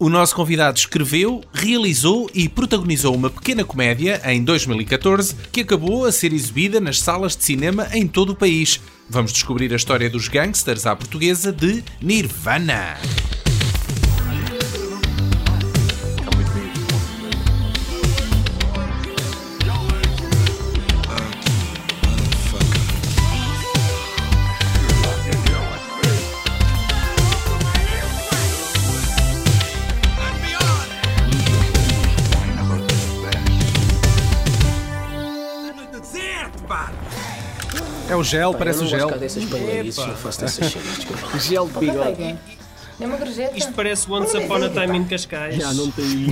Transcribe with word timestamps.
O 0.00 0.08
nosso 0.08 0.36
convidado 0.36 0.78
escreveu, 0.78 1.42
realizou 1.52 2.30
e 2.32 2.48
protagonizou 2.48 3.12
uma 3.12 3.28
pequena 3.28 3.64
comédia 3.64 4.22
em 4.26 4.44
2014 4.44 5.34
que 5.50 5.62
acabou 5.62 6.04
a 6.04 6.12
ser 6.12 6.32
exibida 6.32 6.80
nas 6.80 7.00
salas 7.00 7.36
de 7.36 7.42
cinema 7.42 7.88
em 7.92 8.06
todo 8.06 8.30
o 8.30 8.36
país. 8.36 8.80
Vamos 9.10 9.32
descobrir 9.32 9.72
a 9.72 9.76
história 9.76 10.08
dos 10.08 10.28
gangsters 10.28 10.86
à 10.86 10.94
portuguesa 10.94 11.50
de 11.50 11.82
Nirvana. 12.00 12.96
O 38.18 38.24
gel, 38.24 38.54
parece 38.54 38.78
eu 38.80 38.86
o 38.86 38.90
não 38.90 38.98
gel. 38.98 39.08
gosto 39.08 39.20
dessas 39.20 39.44
paneleirices, 39.44 40.06
não 40.06 40.16
faço 40.16 40.40
dessas 40.40 40.66
cenas. 40.72 40.96
desculpa. 40.96 41.38
Gel 41.38 41.68
de 41.68 41.78
bigode. 41.78 42.38
É 43.00 43.06
uma 43.06 43.16
gorjeta. 43.16 43.56
Isto 43.56 43.72
parece 43.74 44.10
Once 44.10 44.36
Upon 44.36 44.56
a 44.64 44.68
Time 44.68 44.98
in 44.98 45.04
Cascais. 45.04 45.54
Já 45.56 45.72
não 45.72 45.90
tem. 45.90 46.26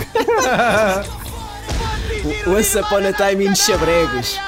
O 2.47 2.51
Once 2.57 2.77
Upon 2.79 3.07
a 3.07 3.13
Time 3.13 3.47
in 3.47 3.55
Chabregos. 3.55 4.39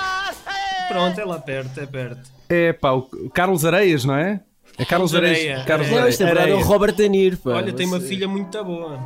Pronto, 0.88 1.20
é 1.20 1.24
lá 1.24 1.38
perto, 1.38 1.78
é 1.80 1.86
perto. 1.86 2.20
É 2.48 2.72
pá, 2.72 2.92
o 2.92 3.02
Carlos 3.32 3.64
Areias, 3.64 4.04
não 4.04 4.14
é? 4.16 4.40
É 4.78 4.84
Carlos 4.84 5.14
Areias. 5.14 5.38
Areia. 5.38 5.64
Carlos 5.64 5.86
É. 5.86 5.90
Não, 5.90 5.96
Areias. 5.98 6.14
isto 6.14 6.20
na 6.24 6.26
verdade 6.26 6.50
é 6.50 6.54
o. 6.54 6.60
Robert 6.62 6.94
De 6.94 7.08
Niro, 7.08 7.36
pá. 7.36 7.50
Olha, 7.50 7.72
tem 7.72 7.86
uma 7.86 8.00
filha 8.00 8.26
muito 8.26 8.64
boa. 8.64 8.98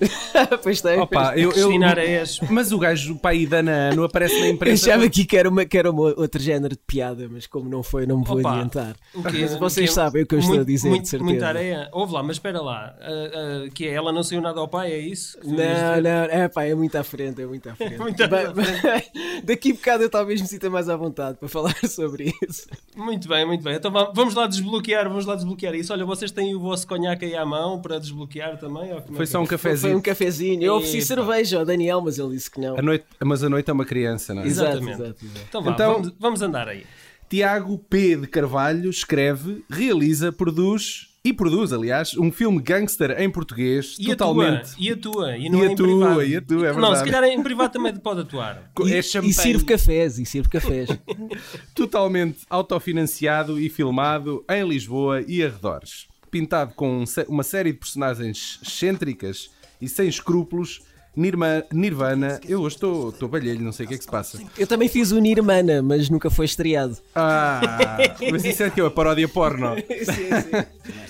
pois 0.62 0.80
tem. 0.80 0.98
Opa, 1.00 1.32
pois 1.32 1.36
eu, 1.38 1.44
eu, 1.48 1.52
Cristina 1.52 1.88
Areias. 1.88 2.40
mas 2.50 2.72
o 2.72 2.78
gajo, 2.78 3.14
o 3.14 3.18
pai 3.18 3.46
da 3.46 3.58
Ana 3.58 3.72
Ano, 3.92 4.04
aparece 4.04 4.38
na 4.40 4.46
Eu 4.46 4.52
imprensa. 4.52 4.88
achava 4.90 5.04
aqui 5.04 5.24
que 5.24 5.36
era, 5.36 5.48
uma, 5.48 5.64
que 5.64 5.76
era 5.78 5.90
uma, 5.90 6.02
outro 6.18 6.40
género 6.42 6.74
de 6.74 6.82
piada, 6.86 7.28
mas 7.30 7.46
como 7.46 7.68
não 7.68 7.82
foi, 7.82 8.06
não 8.06 8.18
me 8.18 8.24
vou 8.24 8.38
Opa, 8.38 8.52
adiantar. 8.52 8.96
O 9.14 9.22
quê? 9.22 9.38
Mas 9.42 9.56
vocês 9.56 9.88
quê? 9.90 9.94
sabem 9.94 10.22
o 10.22 10.26
que 10.26 10.34
eu 10.34 10.38
estou 10.38 10.60
a 10.60 10.64
dizer, 10.64 10.88
muito, 10.88 11.02
de 11.02 11.08
certeza. 11.08 11.30
Muita 11.30 11.46
areia. 11.48 11.88
Ouve 11.92 12.12
lá, 12.12 12.22
mas 12.22 12.36
espera 12.36 12.60
lá. 12.60 12.94
Ah, 13.00 13.64
ah, 13.66 13.68
que 13.74 13.86
é? 13.86 13.92
Ela 13.94 14.12
não 14.12 14.22
saiu 14.22 14.40
nada 14.40 14.60
ao 14.60 14.68
pai, 14.68 14.92
é 14.92 14.98
isso? 14.98 15.38
Não, 15.44 15.54
não, 15.56 16.10
é 16.30 16.48
pá, 16.48 16.64
é 16.64 16.74
muito 16.74 16.96
à 16.96 17.02
frente, 17.04 17.40
é 17.42 17.46
muito 17.46 17.68
à 17.68 17.74
frente. 17.76 17.98
Muito 17.98 18.22
à 18.22 18.28
ba- 18.28 18.52
Daqui 19.44 19.70
a 19.72 19.74
bocado 19.74 20.02
eu 20.04 20.10
talvez 20.10 20.40
me 20.40 20.46
sinta 20.46 20.68
mais 20.70 20.88
à 20.88 20.96
vontade 20.96 21.36
para 21.38 21.48
falar 21.48 21.74
sobre 21.88 22.32
isso. 22.48 22.66
Muito 22.96 23.28
bem, 23.28 23.46
muito 23.46 23.62
bem. 23.62 23.74
Então 23.76 23.90
va- 23.90 24.10
vamos 24.14 24.34
lá 24.34 24.46
desbloquear, 24.46 25.08
vamos 25.08 25.26
lá 25.26 25.34
desbloquear 25.34 25.74
isso. 25.74 25.92
Olha, 25.92 26.04
vocês 26.04 26.30
têm 26.30 26.54
o 26.54 26.60
vosso 26.60 26.86
conhaque 26.86 27.24
aí 27.24 27.34
à 27.36 27.44
mão 27.44 27.80
para 27.80 27.98
desbloquear 27.98 28.58
também? 28.58 28.92
ou 28.92 29.00
como 29.02 29.14
é 29.14 29.16
Foi 29.16 29.26
só 29.26 29.38
é? 29.38 29.40
um 29.42 29.46
Foi 29.86 29.94
um 29.94 30.00
cafezinho. 30.00 30.62
Eu 30.62 30.74
ofereci 30.74 30.98
Epa. 30.98 31.06
cerveja 31.06 31.58
ao 31.58 31.64
Daniel, 31.64 32.00
mas 32.00 32.18
ele 32.18 32.30
disse 32.34 32.50
que 32.50 32.60
não. 32.60 32.78
A 32.78 32.82
noite, 32.82 33.04
mas 33.24 33.42
a 33.44 33.48
noite 33.48 33.70
é 33.70 33.72
uma 33.72 33.84
criança, 33.84 34.34
não 34.34 34.42
é? 34.42 34.46
Exatamente. 34.46 34.90
exato, 35.02 35.24
exato. 35.24 35.40
Então 35.48 35.62
vá, 35.62 35.70
Então- 35.72 35.92
vamos, 35.94 36.12
vamos 36.18 36.42
andar 36.42 36.68
aí. 36.68 36.84
Tiago 37.28 37.76
P. 37.78 38.16
de 38.16 38.26
Carvalho 38.28 38.88
escreve, 38.88 39.64
realiza, 39.68 40.30
produz 40.30 41.08
e 41.24 41.32
produz, 41.32 41.72
aliás, 41.72 42.16
um 42.16 42.30
filme 42.30 42.62
gangster 42.62 43.20
em 43.20 43.28
português, 43.28 43.96
E 43.98 44.06
totalmente. 44.06 44.60
a 44.60 44.62
tua? 44.62 44.74
E 44.78 44.90
a 44.92 44.96
tua? 44.96 45.36
E 45.36 45.48
não 45.50 45.58
E 45.58 45.62
a 45.62 45.68
é 45.68 45.72
em 45.72 45.74
tua, 45.74 45.86
privado. 45.88 46.22
e 46.24 46.36
a 46.36 46.40
tua, 46.40 46.56
é 46.68 46.72
Não, 46.72 46.80
verdade. 46.82 46.98
se 46.98 47.04
calhar 47.12 47.24
em 47.30 47.42
privado 47.42 47.72
também 47.72 47.96
pode 47.96 48.20
atuar. 48.20 48.70
Co- 48.72 48.86
É 48.86 48.98
E 49.00 49.02
sirvo 49.02 49.64
cafés, 49.64 50.20
e 50.20 50.24
sirvo 50.24 50.48
cafés. 50.48 50.88
totalmente 51.74 52.38
autofinanciado 52.48 53.58
e 53.60 53.68
filmado 53.68 54.44
em 54.48 54.68
Lisboa 54.68 55.22
e 55.26 55.42
arredores. 55.42 56.06
Pintado 56.30 56.74
com 56.74 56.98
um 57.02 57.04
uma 57.28 57.42
série 57.42 57.72
de 57.72 57.78
personagens 57.78 58.60
excêntricas 58.62 59.50
e 59.80 59.88
sem 59.88 60.08
escrúpulos, 60.08 60.80
Nirma- 61.16 61.64
Nirvana, 61.72 62.38
eu 62.46 62.60
hoje 62.60 62.74
estou 62.76 63.08
estou 63.08 63.26
balhelho, 63.26 63.62
não 63.62 63.72
sei 63.72 63.86
o 63.86 63.88
que 63.88 63.94
é 63.94 63.96
que 63.98 64.04
se 64.04 64.10
passa. 64.10 64.38
Eu 64.58 64.66
também 64.66 64.86
fiz 64.86 65.12
o 65.12 65.18
Nirmana, 65.18 65.80
mas 65.80 66.10
nunca 66.10 66.28
foi 66.28 66.44
estreado. 66.44 66.98
Ah, 67.14 67.96
mas 68.30 68.44
isso 68.44 68.62
é 68.62 68.68
que 68.68 68.80
é 68.80 68.84
a 68.86 68.90
paródia 68.90 69.26
porno. 69.28 69.76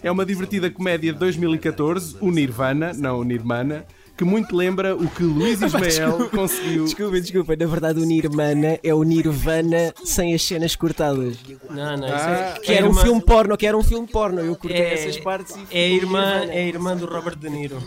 É 0.03 0.11
uma 0.11 0.25
divertida 0.25 0.71
comédia 0.71 1.13
de 1.13 1.19
2014, 1.19 2.17
o 2.21 2.31
Nirvana, 2.31 2.93
não 2.93 3.19
o 3.19 3.25
Nirmana, 3.25 3.85
que 4.16 4.25
muito 4.25 4.56
lembra 4.56 4.97
o 4.97 5.09
que 5.09 5.22
Luís 5.22 5.60
Ismael 5.62 6.28
conseguiu. 6.31 6.84
Desculpa, 6.84 7.21
desculpa, 7.21 7.56
na 7.56 7.66
verdade 7.66 8.00
o 8.00 8.04
Nirmana 8.04 8.78
é 8.82 8.94
o 8.94 9.03
Nirvana 9.03 9.93
sem 10.04 10.34
as 10.34 10.43
cenas 10.43 10.75
cortadas. 10.75 11.37
Não, 11.71 11.97
não, 11.97 12.09
Ah, 12.09 12.54
é, 12.56 12.60
Que 12.60 12.72
é 12.72 12.77
era 12.77 12.87
um 12.87 12.91
irmã- 12.91 13.03
filme 13.03 13.21
porno, 13.22 13.56
que 13.56 13.66
era 13.66 13.77
um 13.77 13.82
filme 13.82 14.06
porno. 14.09 14.41
Eu 14.41 14.56
cortei 14.56 14.81
É- 14.81 14.94
essas 14.94 15.16
partes 15.19 15.54
e 15.56 15.66
É 15.77 15.84
a 15.84 15.88
irmã, 15.88 16.31
Nirvana. 16.41 16.53
é 16.54 16.59
a 16.59 16.66
irmã 16.66 16.97
do 16.97 17.06
Robert 17.06 17.37
De 17.37 17.50
Niro. 17.50 17.77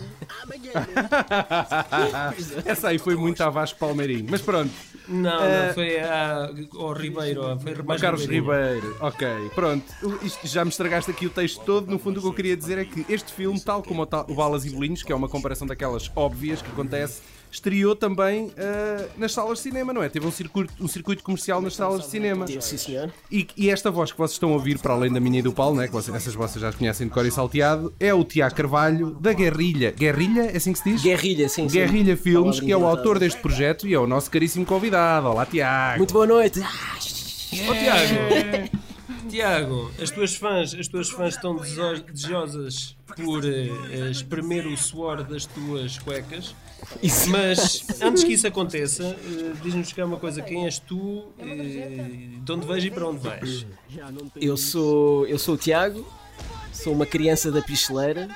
Essa 2.64 2.88
aí 2.88 2.98
foi 2.98 3.16
muito 3.16 3.42
a 3.42 3.50
Vasco 3.50 3.78
Palmeirinho. 3.78 4.26
Mas 4.30 4.40
pronto, 4.42 4.70
Não, 5.08 5.42
Eh, 5.42 5.66
não, 5.68 5.74
foi 5.74 5.98
a, 5.98 6.50
ao 6.76 6.92
Ribeiro. 6.92 7.58
Foi 7.60 7.74
o 7.74 7.84
mais 7.84 8.00
Carlos 8.00 8.20
Ribeirinho. 8.22 8.52
Ribeiro. 8.52 8.96
Ok, 9.00 9.26
pronto. 9.56 9.84
Isto, 10.22 10.46
já 10.46 10.64
me 10.64 10.70
estragaste 10.70 11.10
aqui 11.10 11.26
o 11.26 11.30
texto 11.30 11.60
todo. 11.64 11.90
No 11.90 11.98
fundo, 11.98 12.18
o 12.18 12.22
que 12.22 12.28
eu 12.28 12.32
queria 12.32 12.56
dizer 12.56 12.78
é 12.78 12.84
que 12.84 13.04
este 13.08 13.32
filme, 13.32 13.60
tal 13.60 13.82
como 13.82 14.02
o, 14.02 14.06
tal- 14.06 14.24
o 14.28 14.34
Balas 14.34 14.64
e 14.64 14.70
Bolinhos, 14.70 15.02
que 15.02 15.10
é 15.10 15.14
uma 15.14 15.28
comparação 15.28 15.66
daquelas 15.66 16.06
óbvias 16.20 16.60
que 16.62 16.68
acontece, 16.70 17.22
estreou 17.50 17.96
também 17.96 18.52
ah, 18.56 19.06
nas 19.16 19.32
salas 19.32 19.58
de 19.58 19.64
cinema, 19.64 19.92
não 19.92 20.02
é? 20.02 20.08
Teve 20.08 20.26
um 20.26 20.30
circuito, 20.30 20.72
um 20.80 20.86
circuito 20.86 21.22
comercial 21.22 21.60
nas 21.60 21.74
salas 21.74 22.02
de 22.02 22.08
cinema. 22.08 22.46
Sim, 22.46 22.60
senhor. 22.60 23.12
E, 23.30 23.46
e 23.56 23.70
esta 23.70 23.90
voz 23.90 24.12
que 24.12 24.18
vocês 24.18 24.32
estão 24.32 24.50
a 24.50 24.52
ouvir, 24.52 24.78
para 24.78 24.94
além 24.94 25.12
da 25.12 25.20
minha 25.20 25.40
e 25.40 25.42
do 25.42 25.52
Paulo, 25.52 25.76
né, 25.76 25.86
que 25.86 25.92
vocês, 25.92 26.14
essas 26.14 26.34
vocês 26.34 26.60
já 26.60 26.72
conhecem 26.72 27.08
de 27.08 27.12
cor 27.12 27.26
e 27.26 27.30
salteado, 27.30 27.92
é 27.98 28.14
o 28.14 28.24
Tiago 28.24 28.54
Carvalho, 28.54 29.10
da 29.20 29.32
Guerrilha. 29.32 29.90
Guerrilha? 29.90 30.42
É 30.42 30.56
assim 30.56 30.72
que 30.72 30.78
se 30.78 30.90
diz? 30.90 31.02
Guerrilha, 31.02 31.48
sim, 31.48 31.68
sim. 31.68 31.78
Guerrilha 31.78 32.16
Filmes, 32.16 32.56
Palavra 32.56 32.66
que 32.66 32.72
é 32.72 32.76
o 32.76 32.86
autor 32.86 33.18
deste 33.18 33.40
projeto 33.40 33.86
e 33.86 33.94
é 33.94 33.98
o 33.98 34.06
nosso 34.06 34.30
caríssimo 34.30 34.64
convidado. 34.64 35.28
Olá, 35.28 35.44
Tiago. 35.46 35.98
Muito 35.98 36.12
boa 36.12 36.26
noite. 36.26 36.60
Ó 36.60 37.74
Tiago, 37.74 38.80
Tiago, 39.30 39.90
as 40.02 40.10
tuas 40.10 40.34
fãs, 40.34 40.74
as 40.74 40.88
tuas 40.88 41.08
fãs 41.10 41.34
estão 41.34 41.56
desejo- 41.56 42.02
desejosas 42.04 42.96
por 43.16 43.44
eh, 43.44 44.10
espremer 44.10 44.66
o 44.66 44.76
suor 44.76 45.22
das 45.24 45.46
tuas 45.46 45.98
cuecas. 45.98 46.54
Isso. 47.02 47.28
Mas 47.28 47.84
antes 48.00 48.24
que 48.24 48.32
isso 48.32 48.46
aconteça, 48.46 49.04
eh, 49.04 49.52
diz-nos 49.62 49.92
que 49.92 50.00
é 50.00 50.04
uma 50.04 50.16
coisa: 50.18 50.40
quem 50.42 50.64
és 50.64 50.78
tu, 50.78 51.26
eh, 51.38 52.38
de 52.42 52.52
onde 52.52 52.66
vais 52.66 52.84
e 52.84 52.90
para 52.90 53.06
onde 53.08 53.20
vais? 53.20 53.66
Eu 54.36 54.56
sou, 54.56 55.26
eu 55.26 55.38
sou 55.38 55.54
o 55.54 55.58
Tiago, 55.58 56.06
sou 56.72 56.92
uma 56.92 57.06
criança 57.06 57.50
da 57.52 57.60
picheleira. 57.62 58.28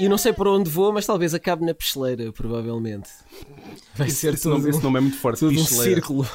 eu 0.00 0.08
não 0.08 0.16
sei 0.18 0.32
para 0.32 0.50
onde 0.50 0.70
vou, 0.70 0.92
mas 0.92 1.04
talvez 1.04 1.34
acabe 1.34 1.64
na 1.64 1.74
picheleira, 1.74 2.32
provavelmente. 2.32 3.10
Vai 3.94 4.08
ser 4.10 4.34
Esse 4.34 4.44
todo, 4.44 4.58
nome, 4.58 4.70
esse 4.70 4.82
nome 4.82 4.98
é 4.98 5.00
muito 5.00 5.18
forte. 5.18 5.40
todo 5.40 5.52
um 5.52 5.64
círculo. 5.64 6.26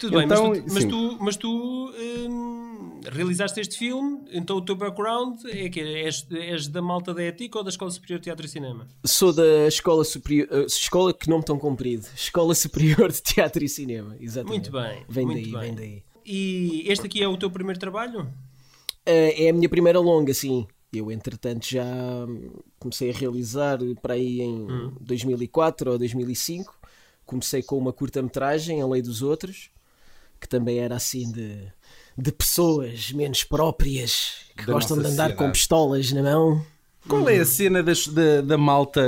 Tudo 0.00 0.16
bem, 0.16 0.24
Então, 0.26 0.48
mas 0.50 0.58
tu, 0.58 0.72
mas 0.72 0.84
tu, 0.84 1.18
mas 1.20 1.36
tu, 1.36 1.92
hum, 2.28 3.00
realizaste 3.10 3.60
este 3.60 3.76
filme, 3.78 4.20
então 4.32 4.56
o 4.56 4.62
teu 4.62 4.76
background 4.76 5.40
é 5.46 5.68
que 5.68 5.80
és, 5.80 6.26
és 6.30 6.68
da 6.68 6.80
malta 6.82 7.12
da 7.14 7.22
ETIC 7.22 7.56
ou 7.56 7.64
da 7.64 7.70
Escola 7.70 7.90
Superior 7.90 8.18
de 8.20 8.24
Teatro 8.24 8.46
e 8.46 8.48
Cinema? 8.48 8.86
Sou 9.04 9.32
da 9.32 9.66
Escola 9.66 10.04
Superior. 10.04 10.46
eh, 10.50 10.64
escola 10.66 11.12
que 11.12 11.28
nome 11.28 11.44
tão 11.44 11.58
comprido. 11.58 12.06
Escola 12.14 12.54
Superior 12.54 13.10
de 13.10 13.22
Teatro 13.22 13.64
e 13.64 13.68
Cinema. 13.68 14.16
Exatamente. 14.20 14.70
Muito 14.70 14.88
bem, 14.88 15.04
Vem 15.08 15.26
muito 15.26 15.42
daí, 15.42 15.52
bem. 15.52 15.60
vem 15.60 15.74
daí. 15.74 16.02
E 16.24 16.84
este 16.86 17.06
aqui 17.06 17.22
é 17.22 17.28
o 17.28 17.36
teu 17.36 17.50
primeiro 17.50 17.80
trabalho? 17.80 18.28
Eh, 19.06 19.46
é 19.46 19.50
a 19.50 19.52
minha 19.52 19.68
primeira 19.68 19.98
longa, 19.98 20.32
sim. 20.34 20.66
Eu, 20.92 21.10
entretanto, 21.12 21.66
já 21.68 21.84
comecei 22.78 23.10
a 23.10 23.12
realizar 23.14 23.78
para 24.00 24.14
aí 24.14 24.40
em 24.40 24.54
Hum. 24.70 24.92
2004 25.00 25.92
ou 25.92 25.98
2005. 25.98 26.78
Comecei 27.26 27.62
com 27.62 27.76
uma 27.76 27.92
curta-metragem, 27.92 28.80
A 28.80 28.86
Lei 28.86 29.02
dos 29.02 29.20
Outros, 29.22 29.70
que 30.40 30.48
também 30.48 30.78
era 30.78 30.96
assim 30.96 31.30
de, 31.30 31.58
de 32.16 32.32
pessoas 32.32 33.12
menos 33.12 33.44
próprias 33.44 34.34
que 34.56 34.66
Da 34.66 34.72
gostam 34.72 34.98
de 34.98 35.06
andar 35.06 35.34
com 35.34 35.50
pistolas 35.50 36.10
na 36.12 36.22
mão. 36.22 36.64
Qual 37.08 37.28
é 37.28 37.38
a 37.38 37.44
cena 37.46 37.82
das- 37.82 38.06
da, 38.08 38.40
da 38.42 38.58
malta 38.58 39.00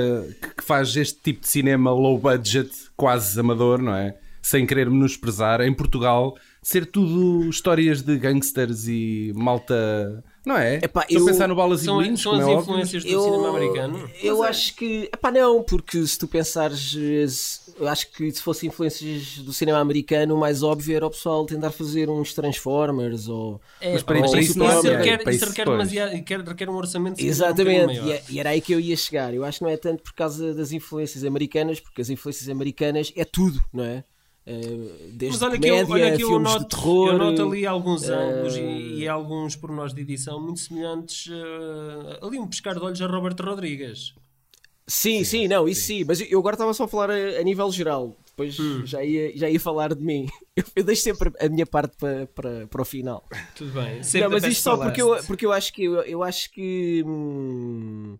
que, 0.57 0.65
faz 0.65 0.97
este 0.97 1.21
tipo 1.21 1.41
de 1.43 1.49
cinema 1.49 1.91
low 1.93 2.19
budget, 2.19 2.71
quase 2.97 3.39
amador, 3.39 3.81
não 3.83 3.95
é? 3.95 4.17
Sem 4.41 4.67
querer 4.67 4.89
menosprezar, 4.89 5.61
em 5.61 5.75
Portugal, 5.75 6.35
ser 6.63 6.87
tudo 6.87 7.47
histórias 7.51 8.01
de 8.01 8.17
gangsters 8.17 8.87
e 8.89 9.33
malta. 9.37 10.25
Não 10.47 10.57
é? 10.57 10.77
Epá, 10.77 11.03
Estou 11.03 11.19
a 11.19 11.21
eu- 11.21 11.27
pensar 11.27 11.47
no 11.49 11.55
Balas 11.55 11.83
e 11.83 11.85
São, 11.85 11.97
Bolinhos, 11.97 12.23
são 12.23 12.33
as 12.33 12.41
é 12.41 12.45
óbvio. 12.45 12.61
influências 12.63 13.05
do 13.05 13.23
cinema 13.23 13.49
americano? 13.51 14.11
Eu 14.23 14.43
acho 14.43 14.75
que. 14.77 15.11
Epá, 15.13 15.31
não, 15.31 15.63
porque 15.63 16.07
se 16.07 16.19
tu 16.19 16.27
pensares. 16.27 16.97
Eh, 17.81 17.85
Eu 17.85 17.89
acho 17.89 18.11
que 18.13 18.31
se 18.31 18.43
fosse 18.43 18.67
influências 18.67 19.39
do 19.39 19.53
cinema 19.53 19.79
americano, 19.79 20.35
o 20.35 20.39
mais 20.39 20.63
óbvio 20.63 20.97
era 20.97 21.07
o 21.07 21.11
pessoal 21.11 21.47
tentar 21.47 21.71
fazer 21.71 22.09
uns 22.11 22.35
Transformers 22.35 23.29
ou. 23.29 23.61
É, 23.81 23.93
Mas 23.95 24.03
para 24.03 24.19
pá, 24.19 24.25
isso- 24.25 24.33
para 24.33 24.41
isso, 24.41 24.51
isso 24.51 24.59
não 24.59 24.67
é 24.67 24.75
isso 24.75 24.83
requer, 24.89 25.29
isso 25.31 25.47
requer, 25.47 25.65
demasiado, 25.67 26.11
requer, 26.13 26.41
requer 26.43 26.69
um 26.69 26.75
orçamento 26.77 27.23
um 27.23 27.27
Exatamente, 27.27 27.81
bocadinho 27.81 28.07
e, 28.09 28.13
é- 28.13 28.25
e 28.31 28.41
era 28.41 28.51
aí 28.51 28.61
que 28.61 28.73
eu 28.75 28.81
ia 28.81 28.97
chegar. 28.97 29.33
Eu 29.35 29.45
acho 29.45 29.59
que 29.59 29.65
não 29.65 29.71
é 29.71 29.77
tanto 29.77 30.03
por 30.03 30.13
causa 30.15 30.55
das 30.55 30.73
influências 30.73 31.25
americanas, 31.25 31.81
porque 31.81 32.01
as 32.03 32.11
influências 32.11 32.49
americanas 32.49 33.13
é 33.17 33.25
tudo, 33.25 33.63
não 33.73 33.85
é? 33.85 34.05
Uh, 34.47 35.11
desde 35.13 35.29
Mas 35.39 35.43
olha 35.43 35.57
comédia, 35.59 35.61
que 35.61 35.69
eu, 35.69 35.91
olha 35.95 36.17
que 36.17 36.23
eu 36.23 36.39
noto, 36.41 36.61
de 36.61 36.69
terror. 36.69 37.09
eu 37.09 37.19
noto 37.19 37.43
ali 37.43 37.67
alguns 37.67 38.09
eh, 38.09 38.13
ângulos 38.15 38.57
e, 38.57 38.99
e 39.01 39.09
alguns 39.09 39.55
pormenores 39.55 39.93
de 39.95 40.01
edição 40.01 40.41
muito 40.41 40.61
semelhantes. 40.61 41.29
eh, 41.31 42.19
ali 42.27 42.39
um 42.39 42.49
pescar 42.49 42.75
de 42.75 42.81
olhos 42.85 43.01
a 43.01 43.07
Roberto 43.07 43.43
Rodrigues. 43.43 44.15
Sim, 44.91 45.23
sim, 45.23 45.47
não, 45.47 45.69
isso 45.69 45.83
sim. 45.83 46.03
Mas 46.05 46.21
eu 46.21 46.39
agora 46.41 46.55
estava 46.57 46.75
só 46.75 46.83
a 46.85 46.89
falar 46.89 47.11
a, 47.11 47.39
a 47.39 47.43
nível 47.45 47.71
geral. 47.71 48.17
Depois 48.27 48.59
Hum. 48.59 48.85
já, 48.85 49.05
ia, 49.05 49.37
já 49.37 49.49
ia 49.49 49.61
falar 49.61 49.95
de 49.95 50.03
mim. 50.03 50.27
Eu, 50.57 50.65
eu 50.77 50.85
deixo 50.85 51.03
sempre 51.03 51.33
a 51.41 51.49
minha 51.49 51.65
parte 51.65 51.97
para, 51.97 52.27
para, 52.27 52.67
para 52.67 52.83
o 52.83 52.85
final. 52.85 53.27
Tudo 53.55 53.73
bem. 53.73 54.03
Sempre 54.03 54.29
não, 54.29 54.31
mas 54.31 54.45
isto 54.45 54.63
só 54.63 54.77
porque 54.77 55.01
eu, 55.01 55.25
porque 55.25 55.47
eu 55.47 55.53
acho 55.53 55.73
que 55.73 55.85
eu, 55.85 55.95
eu 56.03 56.23
acho 56.23 56.51
que 56.51 57.03
hum, 57.07 58.19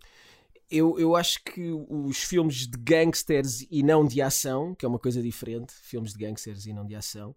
eu, 0.71 0.99
eu 0.99 1.17
acho 1.17 1.43
que 1.43 1.71
os 1.89 2.19
filmes 2.23 2.67
de 2.67 2.79
gangsters 2.79 3.67
e 3.71 3.83
não 3.83 4.07
de 4.07 4.23
ação, 4.23 4.75
que 4.75 4.87
é 4.87 4.89
uma 4.89 4.99
coisa 4.99 5.21
diferente, 5.21 5.75
filmes 5.83 6.13
de 6.13 6.19
gangsters 6.19 6.65
e 6.65 6.73
não 6.73 6.87
de 6.87 6.95
ação, 6.95 7.35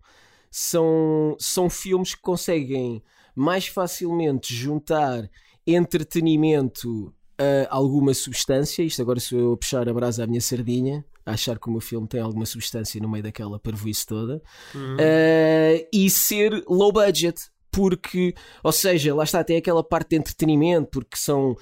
são, 0.51 1.35
são 1.39 1.69
filmes 1.69 2.13
que 2.13 2.21
conseguem 2.21 3.03
mais 3.35 3.65
facilmente 3.67 4.53
juntar 4.53 5.29
entretenimento 5.65 7.13
a 7.37 7.75
alguma 7.75 8.13
substância. 8.13 8.83
Isto 8.83 9.01
agora 9.01 9.19
sou 9.19 9.39
eu 9.39 9.53
a 9.53 9.57
puxar 9.57 9.87
a 9.87 9.93
brasa 9.93 10.23
à 10.23 10.27
minha 10.27 10.41
sardinha, 10.41 11.05
a 11.25 11.31
achar 11.31 11.59
que 11.59 11.67
o 11.67 11.71
meu 11.71 11.81
filme 11.81 12.07
tem 12.07 12.21
alguma 12.21 12.45
substância 12.45 13.01
no 13.01 13.09
meio 13.09 13.23
daquela 13.23 13.59
parvoíce 13.59 14.05
toda. 14.05 14.41
Uh, 14.75 15.87
e 15.91 16.09
ser 16.09 16.63
low 16.67 16.91
budget, 16.91 17.41
porque, 17.71 18.35
ou 18.63 18.71
seja, 18.71 19.15
lá 19.15 19.23
está, 19.23 19.43
tem 19.43 19.57
aquela 19.57 19.83
parte 19.83 20.09
de 20.09 20.17
entretenimento, 20.17 20.89
porque 20.91 21.17
são 21.17 21.55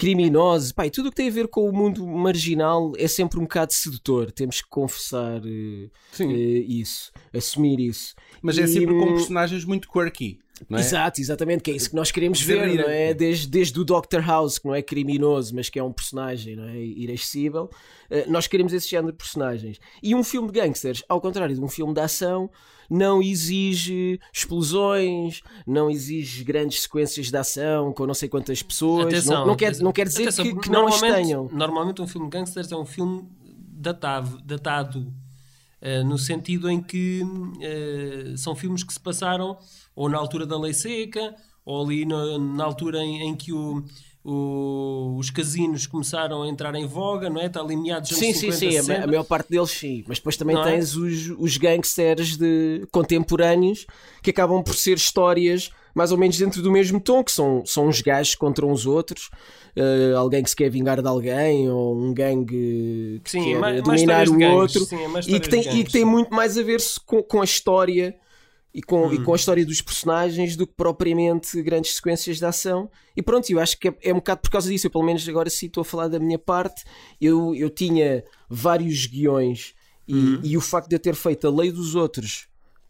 criminosos, 0.00 0.72
pá, 0.72 0.88
tudo 0.88 1.08
o 1.08 1.10
que 1.10 1.16
tem 1.16 1.28
a 1.28 1.32
ver 1.32 1.46
com 1.48 1.68
o 1.68 1.72
mundo 1.72 2.06
marginal 2.06 2.92
é 2.96 3.06
sempre 3.06 3.38
um 3.38 3.42
bocado 3.42 3.74
sedutor, 3.74 4.32
temos 4.32 4.62
que 4.62 4.68
confessar 4.70 5.42
uh, 5.42 5.90
uh, 6.24 6.32
isso, 6.32 7.12
assumir 7.34 7.78
isso. 7.78 8.14
Mas 8.40 8.56
é 8.56 8.62
E, 8.62 8.68
sempre 8.68 8.94
com 8.98 9.04
hum, 9.04 9.14
personagens 9.16 9.62
muito 9.66 9.90
quirky. 9.90 10.38
Não 10.68 10.78
é? 10.78 10.80
Exato, 10.80 11.20
exatamente, 11.20 11.62
que 11.62 11.70
é 11.70 11.74
isso 11.74 11.90
que 11.90 11.96
nós 11.96 12.10
queremos 12.10 12.40
ver, 12.40 12.68
rir. 12.68 12.78
não 12.78 12.88
é? 12.88 13.14
Desde, 13.14 13.46
desde 13.46 13.80
o 13.80 13.84
Dr. 13.84 14.20
House, 14.24 14.58
que 14.58 14.66
não 14.66 14.74
é 14.74 14.82
criminoso, 14.82 15.54
mas 15.54 15.68
que 15.68 15.78
é 15.78 15.82
um 15.82 15.92
personagem 15.92 16.56
não 16.56 16.64
é? 16.64 16.76
irascível, 16.76 17.70
eh, 18.10 18.24
nós 18.28 18.46
queremos 18.46 18.72
esse 18.72 18.88
género 18.88 19.12
de 19.12 19.18
personagens. 19.18 19.80
E 20.02 20.14
um 20.14 20.22
filme 20.22 20.50
de 20.50 20.60
gangsters, 20.60 21.02
ao 21.08 21.20
contrário 21.20 21.54
de 21.54 21.60
um 21.60 21.68
filme 21.68 21.94
de 21.94 22.00
ação, 22.00 22.50
não 22.90 23.22
exige 23.22 24.18
explosões, 24.32 25.42
não 25.64 25.88
exige 25.88 26.42
grandes 26.42 26.82
sequências 26.82 27.30
de 27.30 27.36
ação 27.36 27.92
com 27.92 28.04
não 28.04 28.14
sei 28.14 28.28
quantas 28.28 28.62
pessoas. 28.62 29.06
Atenção, 29.06 29.40
não, 29.40 29.46
não, 29.46 29.56
quer, 29.56 29.76
não 29.78 29.92
quer 29.92 30.08
dizer 30.08 30.24
Atenção, 30.24 30.44
que, 30.44 30.54
que 30.56 30.70
não 30.70 30.88
as 30.88 31.00
tenham. 31.00 31.48
Normalmente 31.52 32.02
um 32.02 32.06
filme 32.08 32.28
de 32.28 32.36
gangsters 32.36 32.72
é 32.72 32.76
um 32.76 32.84
filme 32.84 33.28
datado, 33.80 34.42
datado 34.42 35.14
eh, 35.80 36.02
no 36.02 36.18
sentido 36.18 36.68
em 36.70 36.82
que 36.82 37.22
eh, 37.60 38.34
são 38.36 38.54
filmes 38.54 38.82
que 38.84 38.92
se 38.92 39.00
passaram 39.00 39.58
ou 39.94 40.08
na 40.08 40.18
altura 40.18 40.46
da 40.46 40.58
lei 40.58 40.72
seca 40.74 41.34
ou 41.64 41.84
ali 41.84 42.04
na, 42.04 42.38
na 42.38 42.64
altura 42.64 42.98
em, 43.02 43.22
em 43.28 43.36
que 43.36 43.52
o- 43.52 43.84
o- 44.24 45.16
os 45.18 45.30
casinos 45.30 45.86
começaram 45.86 46.42
a 46.42 46.48
entrar 46.48 46.74
em 46.74 46.86
voga, 46.86 47.30
não 47.30 47.40
é? 47.40 47.46
Está 47.46 47.60
ali 47.60 47.76
meados 47.76 48.10
dos 48.10 48.18
Sim, 48.18 48.26
anos 48.26 48.38
sim, 48.38 48.50
50, 48.50 48.58
sim, 48.58 48.66
a, 48.78 48.82
ma- 48.82 48.82
60. 48.82 49.04
a 49.04 49.06
maior 49.06 49.24
parte 49.24 49.50
deles 49.50 49.70
sim, 49.70 50.04
mas 50.06 50.18
depois 50.18 50.36
também 50.36 50.56
Não 50.56 50.62
é? 50.62 50.72
tens 50.76 50.94
os, 50.96 51.30
os 51.38 51.56
gangsters 51.56 52.36
de, 52.36 52.86
contemporâneos 52.92 53.86
que 54.22 54.30
acabam 54.30 54.62
por 54.62 54.74
ser 54.74 54.96
histórias 54.96 55.70
mais 55.94 56.12
ou 56.12 56.18
menos 56.18 56.38
dentro 56.38 56.62
do 56.62 56.70
mesmo 56.70 57.00
tom, 57.00 57.22
que 57.24 57.32
são, 57.32 57.64
são 57.66 57.88
uns 57.88 58.00
gajos 58.00 58.36
contra 58.36 58.64
uns 58.64 58.86
outros, 58.86 59.28
eh, 59.74 60.12
alguém 60.16 60.40
que 60.42 60.48
se 60.50 60.54
quer 60.54 60.70
vingar 60.70 61.02
de 61.02 61.08
alguém, 61.08 61.68
ou 61.68 61.96
um 61.96 62.14
gangue 62.14 63.20
que 63.24 63.30
Sim, 63.30 63.44
quer 63.44 63.58
mais- 63.60 63.82
mais 63.82 64.00
dominar 64.00 64.00
histórias 64.00 64.30
de 64.30 64.36
o 64.36 64.38
gangues, 64.38 64.60
outro, 64.60 64.84
sim, 64.86 65.02
é 65.02 65.08
mais 65.08 65.26
e, 65.26 65.40
que 65.40 65.48
tem, 65.48 65.60
e 65.62 65.84
que 65.84 65.90
tem 65.90 66.02
sim. 66.02 66.04
muito 66.04 66.32
mais 66.32 66.56
a 66.56 66.62
ver 66.62 66.78
com, 67.04 67.22
com 67.24 67.40
a 67.40 67.44
história 67.44 68.14
e 68.72 68.80
com, 68.82 69.06
Hum. 69.08 69.12
e 69.14 69.24
com 69.24 69.32
a 69.32 69.36
história 69.36 69.64
dos 69.66 69.80
personagens 69.80 70.54
do 70.56 70.66
que 70.66 70.74
propriamente 70.76 71.60
grandes 71.62 71.94
sequências 71.96 72.38
de 72.38 72.44
ação. 72.44 72.90
E 73.16 73.22
pronto, 73.22 73.50
eu 73.50 73.58
acho 73.58 73.78
que 73.78 73.88
é, 73.88 73.94
é 74.02 74.12
um 74.12 74.16
bocado 74.16 74.40
por 74.42 74.50
causa 74.50 74.68
disso. 74.70 74.86
Eu, 74.86 74.90
pelo 74.90 75.04
menos, 75.04 75.28
agora 75.28 75.50
sim 75.50 75.66
estou 75.66 75.80
a 75.82 75.84
falar 75.84 76.08
da 76.08 76.18
minha 76.18 76.38
parte. 76.38 76.84
Eu, 77.20 77.54
eu 77.54 77.68
tinha 77.70 78.24
vários 78.48 79.06
guiões 79.06 79.74
e, 80.06 80.14
Hum. 80.14 80.40
e 80.42 80.56
o 80.56 80.60
facto 80.60 80.88
de 80.88 80.94
eu 80.96 81.00
ter 81.00 81.14
feito 81.14 81.46
a 81.46 81.50
Lei 81.50 81.70
dos 81.72 81.94
Outros, 81.94 82.46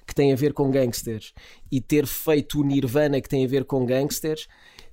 que 0.07 0.15
tem 0.15 0.33
a 0.33 0.37
ver 0.37 0.53
com 0.53 0.71
gangsters, 0.71 1.33
e 1.71 1.81
ter 1.81 2.07
feito 2.07 2.61
o 2.61 2.65
Nirvana, 2.65 3.21
que 3.21 3.29
tem 3.29 3.45
a 3.45 3.49
ver 3.49 3.65
com 3.65 3.85
gangsters, 3.87 4.49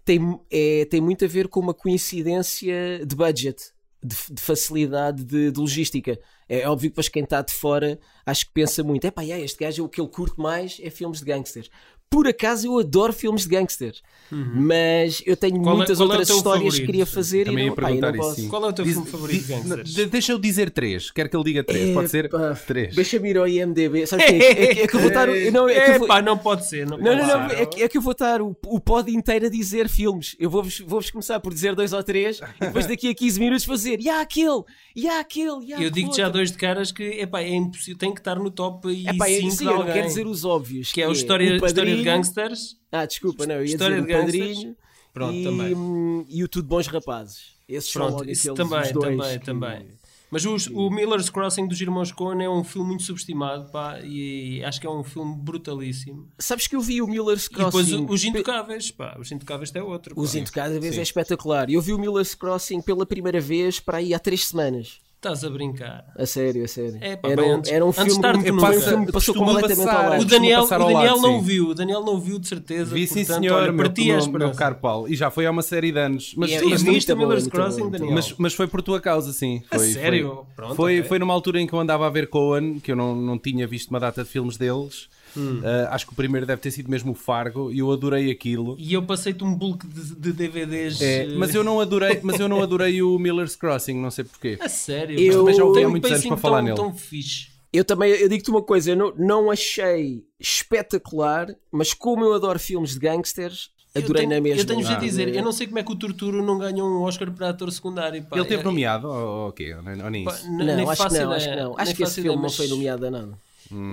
tem, 0.05 0.39
é, 0.51 0.85
tem 0.85 1.01
muito 1.01 1.25
a 1.25 1.27
ver 1.27 1.47
com 1.47 1.59
uma 1.59 1.73
coincidência 1.73 3.05
de 3.05 3.15
budget. 3.15 3.71
De, 4.07 4.15
de 4.33 4.41
facilidade 4.41 5.23
de, 5.23 5.51
de 5.51 5.59
logística. 5.59 6.17
É 6.47 6.67
óbvio 6.67 6.89
que 6.89 6.93
depois 6.93 7.09
quem 7.09 7.23
está 7.23 7.41
de 7.41 7.53
fora 7.53 7.99
acho 8.25 8.45
que 8.45 8.53
pensa 8.53 8.83
muito: 8.83 9.05
é 9.05 9.11
pá, 9.11 9.25
este 9.25 9.63
gajo 9.63 9.83
o 9.83 9.89
que 9.89 9.99
ele 9.99 10.09
curte 10.09 10.39
mais 10.39 10.79
é 10.81 10.89
filmes 10.89 11.19
de 11.19 11.25
gangsters. 11.25 11.69
Por 12.09 12.27
acaso 12.27 12.67
eu 12.67 12.79
adoro 12.79 13.11
filmes 13.11 13.43
de 13.43 13.49
gangsters, 13.49 14.01
mas 14.31 15.21
eu 15.25 15.35
tenho 15.35 15.61
Qual 15.61 15.75
é- 15.75 15.77
muitas 15.77 15.99
é 15.99 16.03
outras 16.03 16.27
teu 16.27 16.37
histórias 16.37 16.79
que 16.79 16.85
queria 16.85 17.05
fazer 17.05 17.45
Também 17.45 17.65
e 17.65 17.67
ia 17.67 17.69
não, 17.69 17.75
pá, 17.75 17.91
não 17.91 18.13
posso. 18.13 18.35
sim. 18.41 18.47
Qual 18.47 18.65
é 18.65 18.67
o 18.69 18.73
teu 18.73 18.85
Diz- 18.85 18.93
filme 18.95 19.09
favorito 19.09 19.41
de 19.41 19.47
gangsters? 19.53 19.93
de- 19.93 20.05
Deixa 20.05 20.31
eu 20.31 20.39
dizer 20.39 20.69
três. 20.71 21.11
Quero 21.11 21.29
que 21.29 21.35
ele 21.35 21.43
diga 21.43 21.63
três. 21.63 21.93
Pode 21.93 22.09
ser 22.09 22.25
Epá, 22.25 22.53
três. 22.55 22.95
Deixa-me 22.95 23.29
ir 23.29 23.37
ao 23.37 23.47
IMDB. 23.47 24.05
Sabes 24.07 24.25
o 24.25 24.29
que 24.29 24.35
é? 24.35 24.51
É 24.51 24.67
que- 24.75 24.79
é 24.81 24.83
eu 24.95 24.99
vou 24.99 25.07
estar. 25.07 25.27
Não, 25.27 25.69
é 25.69 25.91
que 25.91 25.97
vou- 25.99 26.07
Epá, 26.07 26.21
não 26.21 26.37
pode 26.37 26.65
ser. 26.67 26.85
Não, 26.87 26.97
Não, 26.97 27.05
pode 27.05 27.17
não, 27.21 27.27
não, 27.27 27.45
é 27.51 27.65
que, 27.65 27.83
é 27.83 27.89
que 27.89 27.97
eu 27.97 28.01
vou 28.01 28.11
estar 28.13 28.41
o, 28.41 28.55
o 28.65 28.79
pod 28.79 29.11
inteiro 29.11 29.45
a 29.47 29.49
dizer 29.49 29.89
filmes. 29.89 30.35
Eu 30.39 30.49
vou-vos 30.49 30.79
vou-vos 30.79 31.09
começar 31.11 31.39
por 31.39 31.53
dizer 31.53 31.75
dois 31.75 31.93
ou 31.93 32.03
três 32.03 32.39
e 32.39 32.65
depois 32.65 32.85
daqui 32.87 33.09
a 33.09 33.13
15 33.15 33.39
minutos 33.39 33.65
fazer 33.65 33.99
e 33.99 34.09
há 34.09 34.21
aquele, 34.21 34.63
e 34.95 35.07
há 35.07 35.19
aquele, 35.19 35.65
e 35.65 35.73
há 35.73 35.81
Eu 35.81 35.89
digo 35.89 36.07
já 36.15 36.23
outro." 36.23 36.33
dois 36.39 36.51
de 36.51 36.57
caras 36.57 36.91
que 36.91 37.03
epá, 37.03 37.41
é 37.41 37.53
impossível, 37.53 37.97
tem 37.97 38.13
que 38.13 38.19
estar 38.19 38.35
no 38.35 38.49
top 38.49 38.87
e 38.89 39.07
Epá, 39.07 39.29
é, 39.29 39.35
5 39.39 39.51
sim, 39.51 39.57
de 39.57 39.63
eu 39.65 39.71
alguém. 39.77 39.93
quero 39.93 40.07
dizer 40.07 40.27
os 40.27 40.45
óbvios. 40.45 40.91
que 40.91 41.01
é 41.01 41.07
o 41.07 41.11
história 41.11 41.57
de 41.97 42.03
gangsters. 42.03 42.77
Ah, 42.91 43.05
desculpa, 43.05 43.45
não, 43.45 43.55
eu 43.55 43.61
ia 43.65 43.65
História 43.65 44.01
dizer 44.01 44.07
de 44.07 44.13
o 44.13 44.17
gangsters. 44.21 44.47
Padrinho 44.55 44.75
Pronto, 45.13 45.33
e, 45.35 45.43
também. 45.43 46.25
e 46.29 46.43
o 46.43 46.47
Tudo 46.47 46.67
Bons 46.67 46.87
Rapazes. 46.87 47.57
Esses 47.67 47.91
são 47.91 48.03
Pronto, 48.03 48.19
logo 48.19 48.31
isso 48.31 48.51
aqueles 48.51 48.69
também, 48.69 48.85
os 48.85 48.91
dois 48.93 49.17
também, 49.17 49.39
que- 49.39 49.45
também. 49.45 49.97
Mas 50.29 50.45
os- 50.45 50.67
o 50.67 50.89
Miller's 50.89 51.29
Crossing 51.29 51.67
dos 51.67 51.79
Irmãos 51.79 52.11
Coen 52.11 52.43
é 52.43 52.49
um 52.49 52.61
filme 52.61 52.89
muito 52.89 53.03
subestimado 53.03 53.71
pá, 53.71 53.99
e 54.03 54.61
acho 54.65 54.79
que 54.81 54.85
é 54.85 54.89
um 54.89 55.01
filme 55.01 55.33
brutalíssimo. 55.37 56.27
Sabes 56.37 56.67
que 56.67 56.75
eu 56.75 56.81
vi 56.81 57.01
o 57.01 57.07
Miller's 57.07 57.45
E 57.45 57.49
depois 57.49 57.87
Crossing. 57.87 58.05
os 58.09 58.23
Intocáveis, 58.25 58.91
pá, 58.91 59.15
os 59.19 59.31
Intocáveis 59.31 59.73
é 59.73 59.81
outro. 59.81 60.13
pá. 60.15 60.21
Os 60.21 60.35
Intocáveis 60.35 60.93
Sim. 60.95 60.99
é 60.99 61.03
espetacular. 61.03 61.69
Eu 61.69 61.81
vi 61.81 61.93
o 61.93 61.97
Miller's 61.97 62.35
Crossing 62.35 62.81
pela 62.81 63.05
primeira 63.05 63.39
vez 63.39 63.79
para 63.79 63.99
aí 63.99 64.13
há 64.13 64.19
três 64.19 64.47
semanas. 64.47 64.99
Estás 65.17 65.43
a 65.43 65.49
brincar. 65.49 66.05
A 66.15 66.27
sério, 66.27 66.63
a 66.63 66.67
sério. 66.67 66.99
É, 67.01 67.15
pá, 67.15 67.29
era, 67.29 67.41
bem 67.41 67.51
um- 67.51 67.55
antes- 67.57 67.71
era 67.71 67.83
um 67.83 67.91
filme, 67.91 68.21
tarde 68.21 68.43
que 68.43 68.49
foi 68.51 68.55
nunca. 68.55 68.77
um 68.77 68.81
filme 68.81 69.05
que 69.07 69.11
passou 69.11 69.33
completamente 69.33 69.77
passar. 69.77 70.03
ao 70.03 70.09
lado. 70.11 70.21
O 70.21 70.25
Daniel, 70.25 70.63
o 70.63 70.67
Daniel 70.67 70.91
lado, 70.93 71.21
não 71.21 71.39
sim. 71.39 71.41
viu, 71.45 71.67
o 71.69 71.73
Daniel 71.73 72.03
não 72.05 72.19
viu 72.19 72.37
de 72.37 72.47
certeza. 72.47 72.93
Vi 72.93 73.07
sim, 73.07 73.15
portanto, 73.25 73.39
senhor, 73.41 73.55
olha, 73.55 73.71
meu, 73.71 73.85
é 73.85 73.89
a 73.89 74.27
meu, 74.27 74.31
meu 74.39 74.51
caro 74.51 74.75
Paulo. 74.75 75.09
E 75.09 75.15
já 75.15 75.31
foi 75.31 75.47
há 75.47 75.51
uma 75.51 75.63
série 75.63 75.91
de 75.91 75.97
anos. 75.99 76.33
Mas, 76.37 76.51
E 76.51 76.53
é- 76.53 76.59
Tu 76.59 76.69
mas, 76.69 76.83
muito 76.83 76.93
viste 76.95 77.15
Miller's 77.15 77.47
Crossing, 77.47 77.81
bom, 77.85 77.89
Daniel? 77.89 78.13
mas, 78.13 78.35
mas 78.37 78.53
foi 78.53 78.67
por 78.67 78.83
tua 78.83 79.01
causa, 79.01 79.33
sim. 79.33 79.63
A 79.71 79.77
Foi, 79.79 79.87
sério? 79.87 80.27
Foi, 80.35 80.45
Pronto, 80.55 80.75
foi, 80.75 80.99
ok. 80.99 81.09
foi 81.09 81.19
numa 81.19 81.33
altura 81.33 81.59
em 81.61 81.65
que 81.65 81.73
eu 81.73 81.79
andava 81.79 82.05
a 82.05 82.09
ver 82.11 82.27
Cohen, 82.29 82.79
que 82.79 82.91
eu 82.91 82.95
não, 82.95 83.15
não 83.15 83.39
tinha 83.39 83.65
visto 83.65 83.89
uma 83.89 83.99
data 83.99 84.23
de 84.23 84.29
filmes 84.29 84.55
deles. 84.55 85.09
Hum. 85.35 85.61
Ah, 85.63 85.95
acho 85.95 86.05
que 86.07 86.13
o 86.13 86.15
primeiro 86.15 86.45
deve 86.45 86.61
ter 86.61 86.71
sido 86.71 86.89
mesmo 86.89 87.11
o 87.11 87.15
Fargo 87.15 87.71
e 87.71 87.79
eu 87.79 87.91
adorei 87.91 88.31
aquilo. 88.31 88.75
E 88.79 88.93
eu 88.93 89.03
passei-te 89.03 89.43
um 89.43 89.53
bulk 89.53 89.85
de, 89.87 90.15
de 90.15 90.31
DVDs. 90.33 91.01
É, 91.01 91.23
eh, 91.23 91.35
mas 91.35 91.53
eu 91.53 91.63
não 91.63 91.79
adorei, 91.79 92.19
mas 92.23 92.39
eu 92.39 92.47
não 92.47 92.61
adorei 92.61 93.01
o 93.01 93.17
Miller's 93.19 93.55
Crossing, 93.55 93.95
não 93.99 94.11
sei 94.11 94.23
porquê. 94.23 94.57
A 94.61 94.69
sério? 94.69 95.19
Eu- 95.19 95.27
Mas 95.27 95.35
também 95.37 95.55
já 95.55 95.63
ouvi 95.65 95.75
tem 95.75 95.83
há 95.83 95.87
um 95.87 95.91
muitos 95.91 96.11
anos 96.11 96.25
para 96.25 96.37
falar 96.37 96.57
tão, 96.57 96.65
nele. 96.65 96.75
tão 96.77 96.93
fixe. 96.93 97.47
Eu 97.73 97.83
também, 97.83 98.11
eu 98.11 98.29
digo-te 98.29 98.49
uma 98.49 98.61
coisa, 98.63 98.91
eu 98.91 98.95
não, 98.95 99.13
não 99.17 99.51
achei 99.51 100.23
espetacular, 100.39 101.47
mas 101.71 101.93
como 101.93 102.23
eu 102.23 102.33
adoro 102.33 102.57
filmes 102.59 102.93
de 102.93 102.99
gangsters, 102.99 103.69
adorei 103.95 104.23
tenho, 104.27 104.35
na 104.35 104.41
mesma. 104.41 104.61
Eu 104.61 104.65
tenho-vos 104.65 104.89
a 104.89 104.93
Ah, 104.93 104.99
dizer, 104.99 105.35
eu 105.35 105.43
não 105.43 105.51
sei 105.51 105.67
como 105.67 105.79
é 105.79 105.83
que 105.83 105.91
o 105.91 105.95
Torturo 105.95 106.43
não 106.43 106.57
ganhou 106.57 106.87
um 106.87 107.01
Oscar 107.03 107.31
para 107.31 107.49
ator 107.49 107.71
secundário. 107.71 108.23
Pá. 108.23 108.37
Ele 108.37 108.45
teve 108.45 108.61
É- 108.61 108.63
nomeado 108.65 109.07
ou 109.07 109.15
ou 109.27 109.49
o 109.49 109.51
quê? 109.51 109.73
Ou 109.73 109.81
nem- 109.81 110.01
ou 110.01 110.09
nem 110.09 110.23
pá, 110.23 110.33
isso? 110.33 110.47
n- 110.47 110.57
Não, 110.65 110.75
nem 110.75 110.87
acho 110.89 110.91
que 110.91 110.97
faço 111.09 111.21
não, 111.23 111.31
acho 111.33 111.49
que 111.49 111.55
não. 111.55 111.75
Acho 111.77 111.95
que 111.95 112.03
esse 112.03 112.13
filme 112.15 112.29
ideia, 112.29 112.41
não 112.41 112.49
foi 112.49 112.67
nomeado 112.67 113.05
a 113.05 113.11
nada. 113.11 113.39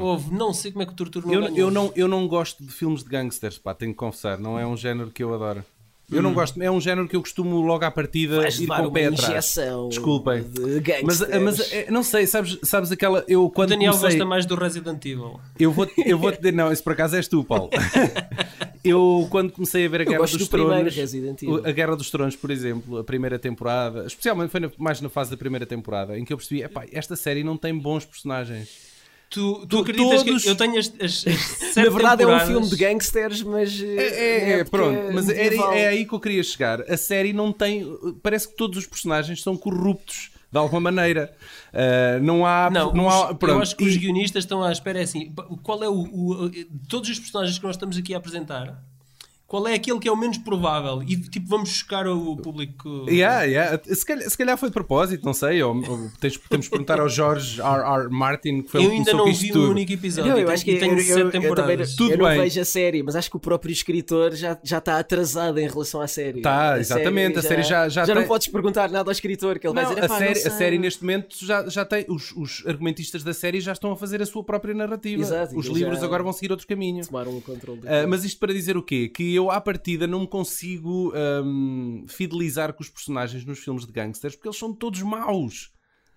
Houve, 0.00 0.32
não 0.34 0.52
sei 0.52 0.70
como 0.72 0.82
é 0.82 0.86
que 0.86 0.92
o 0.92 0.96
Torturo 0.96 1.26
não 1.26 1.34
Eu, 1.34 1.40
ganhou. 1.42 1.58
eu, 1.58 1.70
não, 1.70 1.92
eu 1.96 2.08
não 2.08 2.26
gosto 2.28 2.62
de 2.64 2.72
filmes 2.72 3.02
de 3.02 3.08
gangsters, 3.10 3.58
pá, 3.58 3.74
tenho 3.74 3.92
que 3.92 3.98
confessar. 3.98 4.38
Não 4.38 4.58
é 4.58 4.66
um 4.66 4.76
género 4.76 5.10
que 5.10 5.22
eu 5.22 5.34
adoro. 5.34 5.64
Eu 6.12 6.20
não 6.22 6.34
gosto, 6.34 6.62
é 6.62 6.70
um 6.70 6.78
género 6.80 7.08
que 7.08 7.16
eu 7.16 7.20
costumo 7.22 7.62
logo 7.62 7.82
à 7.82 7.90
partida 7.90 8.36
Vais 8.42 8.60
ir 8.60 8.66
com 8.66 8.74
o 8.74 8.80
uma 8.82 8.90
pé 8.92 9.06
atrás. 9.06 9.54
Desculpem. 9.88 10.42
de 10.42 10.60
Mas, 11.02 11.18
gangsters. 11.22 11.42
mas 11.42 11.72
é, 11.72 11.90
não 11.90 12.02
sei, 12.02 12.26
sabes, 12.26 12.58
sabes 12.62 12.92
aquela. 12.92 13.24
Eu 13.26 13.44
O 13.46 13.50
quando 13.50 13.70
Daniel 13.70 13.92
comecei, 13.94 14.10
gosta 14.18 14.28
mais 14.28 14.44
do 14.44 14.54
Resident 14.54 15.02
Evil. 15.06 15.40
Eu 15.58 15.72
vou, 15.72 15.88
eu 16.04 16.18
vou 16.18 16.30
te 16.30 16.36
dizer, 16.36 16.52
não, 16.52 16.70
esse 16.70 16.82
por 16.82 16.92
acaso 16.92 17.16
és 17.16 17.26
tu, 17.26 17.42
Paulo. 17.42 17.70
eu 18.84 19.26
quando 19.30 19.52
comecei 19.52 19.86
a 19.86 19.88
ver 19.88 20.00
a 20.00 20.04
Eu 20.04 20.08
Guerra 20.08 20.18
gosto 20.20 20.38
dos 20.38 20.46
do 20.46 20.50
Tronos, 20.50 20.94
o- 21.46 21.66
a 21.66 21.72
Guerra 21.72 21.96
dos 21.96 22.10
Tronos, 22.10 22.36
por 22.36 22.50
exemplo, 22.50 22.98
a 22.98 23.04
primeira 23.04 23.38
temporada, 23.38 24.06
especialmente 24.06 24.50
foi 24.50 24.60
na- 24.60 24.70
mais 24.78 25.00
na 25.00 25.08
fase 25.08 25.30
da 25.30 25.36
primeira 25.36 25.64
temporada, 25.64 26.18
em 26.18 26.24
que 26.24 26.32
eu 26.32 26.36
percebi, 26.36 26.62
epá, 26.62 26.84
esta 26.92 27.16
série 27.16 27.42
não 27.42 27.56
tem 27.56 27.76
bons 27.76 28.04
personagens. 28.04 28.93
Tu, 29.34 29.66
tu 29.66 29.78
acreditas 29.80 30.22
todos- 30.22 30.42
que 30.44 30.48
eu 30.48 30.54
tenho 30.56 30.78
as, 30.78 30.92
as, 31.00 31.24
as 31.26 31.74
Na 31.76 31.82
verdade 31.90 32.22
é 32.22 32.26
um 32.26 32.30
temporadas- 32.30 32.48
filme 32.48 32.68
de 32.68 32.76
gangsters, 32.76 33.42
mas. 33.42 33.82
É, 33.82 33.86
é, 33.86 34.50
é, 34.50 34.50
época 34.60 34.70
pronto, 34.78 35.12
mas 35.12 35.28
era- 35.28 35.42
medieval. 35.42 35.72
é 35.72 35.88
aí 35.88 36.04
que 36.06 36.12
eu 36.14 36.20
queria 36.20 36.42
chegar. 36.42 36.80
A 36.90 36.96
série 36.96 37.32
não 37.32 37.52
tem. 37.52 37.84
Parece 38.22 38.48
que 38.48 38.54
todos 38.56 38.78
os 38.78 38.86
personagens 38.86 39.42
são 39.42 39.56
corruptos 39.56 40.30
de 40.52 40.58
alguma 40.58 40.80
maneira. 40.80 41.34
Uh, 41.72 42.22
não 42.22 42.46
há. 42.46 42.70
Não, 42.70 42.92
não 42.92 43.08
os, 43.08 43.12
há 43.14 43.34
pronto. 43.34 43.56
eu 43.56 43.62
acho 43.62 43.76
que 43.76 43.82
os 43.84 43.96
guionistas 43.96 44.44
estão 44.44 44.62
à 44.62 44.70
espera 44.70 45.00
é 45.00 45.02
assim. 45.02 45.32
Qual 45.64 45.82
é 45.82 45.88
o, 45.88 45.94
o- 46.02 46.48
de 46.50 46.64
todos 46.88 47.10
os 47.10 47.18
personagens 47.18 47.58
que 47.58 47.64
nós 47.64 47.74
estamos 47.74 47.96
aqui 47.98 48.14
a 48.14 48.18
apresentar? 48.18 48.80
Qual 49.54 49.68
é 49.68 49.74
aquele 49.74 50.00
que 50.00 50.08
é 50.08 50.10
o 50.10 50.16
menos 50.16 50.36
provável? 50.36 51.00
E 51.06 51.16
tipo, 51.16 51.46
vamos 51.48 51.68
chocar 51.68 52.08
o 52.08 52.36
público. 52.36 53.06
Yeah, 53.08 53.44
yeah. 53.44 53.80
Se, 53.84 54.04
calhar, 54.04 54.28
se 54.28 54.36
calhar 54.36 54.58
foi 54.58 54.68
de 54.68 54.72
propósito, 54.72 55.24
não 55.24 55.32
sei. 55.32 55.62
Ou, 55.62 55.76
ou 55.76 56.10
tens, 56.18 56.36
temos 56.50 56.64
de 56.66 56.70
perguntar 56.70 56.98
ao 56.98 57.08
Jorge 57.08 57.60
R. 57.60 57.66
R. 58.02 58.08
Martin, 58.10 58.62
que 58.62 58.70
foi 58.72 58.84
Eu 58.84 58.90
ainda 58.90 59.12
não 59.12 59.32
vi 59.32 59.52
tudo. 59.52 59.68
um 59.68 59.70
único 59.70 59.92
episódio. 59.92 60.32
Não, 60.32 60.38
eu 60.40 60.46
tem- 60.46 60.54
acho 60.54 60.64
que 60.64 60.72
e 60.72 60.78
tenho 60.80 60.94
eu, 60.94 60.98
eu, 60.98 61.04
sete 61.04 61.18
eu 61.20 61.30
também 61.30 61.40
temporadas. 61.42 61.94
Tudo 61.94 62.12
eu 62.14 62.18
não 62.18 62.24
bem. 62.26 62.40
vejo 62.40 62.60
a 62.60 62.64
série, 62.64 63.02
mas 63.04 63.14
acho 63.14 63.30
que 63.30 63.36
o 63.36 63.38
próprio 63.38 63.70
escritor 63.72 64.34
já, 64.34 64.58
já 64.60 64.78
está 64.78 64.98
atrasado 64.98 65.56
em 65.60 65.68
relação 65.68 66.00
à 66.00 66.08
série. 66.08 66.40
Tá, 66.40 66.72
A 66.74 66.80
exatamente, 66.80 67.38
a 67.38 67.42
série 67.42 67.62
já- 67.62 67.88
já 67.88 68.04
não 68.06 68.14
tem- 68.16 68.26
podes 68.26 68.48
perguntar 68.48 68.90
nada 68.90 69.08
ao 69.08 69.12
escritor, 69.12 69.60
que 69.60 69.68
ele 69.68 69.74
vai 69.74 69.84
Não, 69.84 69.90
dizer, 69.90 70.02
a, 70.02 70.04
"Epá, 70.06 70.18
série, 70.18 70.30
não 70.34 70.38
a 70.40 70.42
sei." 70.42 70.50
série 70.50 70.78
neste 70.78 71.02
momento 71.04 71.36
já, 71.46 71.68
já 71.68 71.84
tem. 71.84 72.04
Os, 72.08 72.32
os 72.36 72.64
argumentistas 72.66 73.22
da 73.22 73.32
série 73.32 73.60
já 73.60 73.70
estão 73.70 73.92
a 73.92 73.96
fazer 73.96 74.20
a 74.20 74.26
sua 74.26 74.42
própria 74.42 74.74
narrativa. 74.74 75.22
Exato, 75.22 75.56
os 75.56 75.66
livros 75.66 76.00
já- 76.00 76.04
agora 76.06 76.24
vão 76.24 76.32
seguir 76.32 76.50
outro 76.50 76.66
caminho. 76.66 77.06
tomaram 77.06 77.36
o 77.36 77.40
controle 77.40 77.82
Ah, 77.86 78.04
mas 78.08 78.24
isto 78.24 78.40
para 78.40 78.52
dizer 78.52 78.76
o 78.76 78.82
quê? 78.82 79.08
Que 79.08 79.32
eu, 79.32 79.43
à 79.50 79.60
partida, 79.60 80.06
não 80.06 80.20
me 80.20 80.26
consigo 80.28 81.12
ahm, 81.14 82.04
fidelizar 82.06 82.72
com 82.72 82.82
os 82.82 82.88
personagens 82.88 83.44
nos 83.44 83.58
filmes 83.58 83.86
de 83.86 83.92
gangsters 83.92 84.34
porque 84.36 84.48
eles 84.48 84.58
são 84.58 84.72
todos 84.72 85.00
maus. 85.02 85.72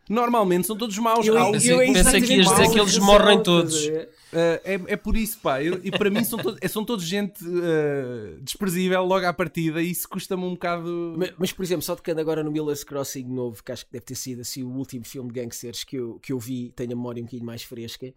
Normalmente 0.09 0.65
são 0.65 0.77
todos 0.77 0.97
maus. 0.97 1.25
Eu, 1.27 1.35
eu, 1.35 1.53
eu, 1.53 1.93
pensei 1.93 2.21
que 2.21 2.35
ias 2.35 2.47
dizer 2.47 2.69
que 2.71 2.79
eles 2.79 2.97
morrem 2.97 3.43
todos. 3.43 3.75
Ah, 4.33 4.61
é, 4.63 4.79
é 4.87 4.95
por 4.95 5.17
isso, 5.17 5.37
pá. 5.39 5.61
Eu- 5.61 5.81
e 5.83 5.91
para 5.91 6.09
mim 6.09 6.23
são, 6.23 6.39
todos- 6.39 6.71
são 6.71 6.85
todos 6.85 7.03
gente 7.05 7.43
ah, 7.45 8.37
desprezível 8.41 9.03
logo 9.03 9.25
à 9.25 9.33
partida 9.33 9.81
e 9.81 9.91
isso 9.91 10.07
custa-me 10.07 10.43
um 10.43 10.51
bocado. 10.51 11.13
Mas, 11.17 11.33
mas, 11.37 11.51
por 11.51 11.63
exemplo, 11.63 11.81
só 11.81 11.93
tocando 11.95 12.19
agora 12.19 12.41
no 12.43 12.51
Miller's 12.51 12.83
Crossing 12.85 13.25
novo, 13.25 13.61
que 13.61 13.71
acho 13.71 13.85
que 13.85 13.91
deve 13.91 14.05
ter 14.05 14.15
sido 14.15 14.41
assim, 14.41 14.63
o 14.63 14.69
último 14.69 15.03
filme 15.05 15.29
de 15.31 15.41
gangsters 15.41 15.83
que 15.83 15.97
eu, 15.97 16.19
que 16.21 16.31
eu 16.31 16.39
vi, 16.39 16.71
tenho 16.75 16.93
a 16.93 16.95
memória 16.95 17.21
um 17.21 17.25
bocadinho 17.25 17.45
mais 17.45 17.63
fresca. 17.63 18.13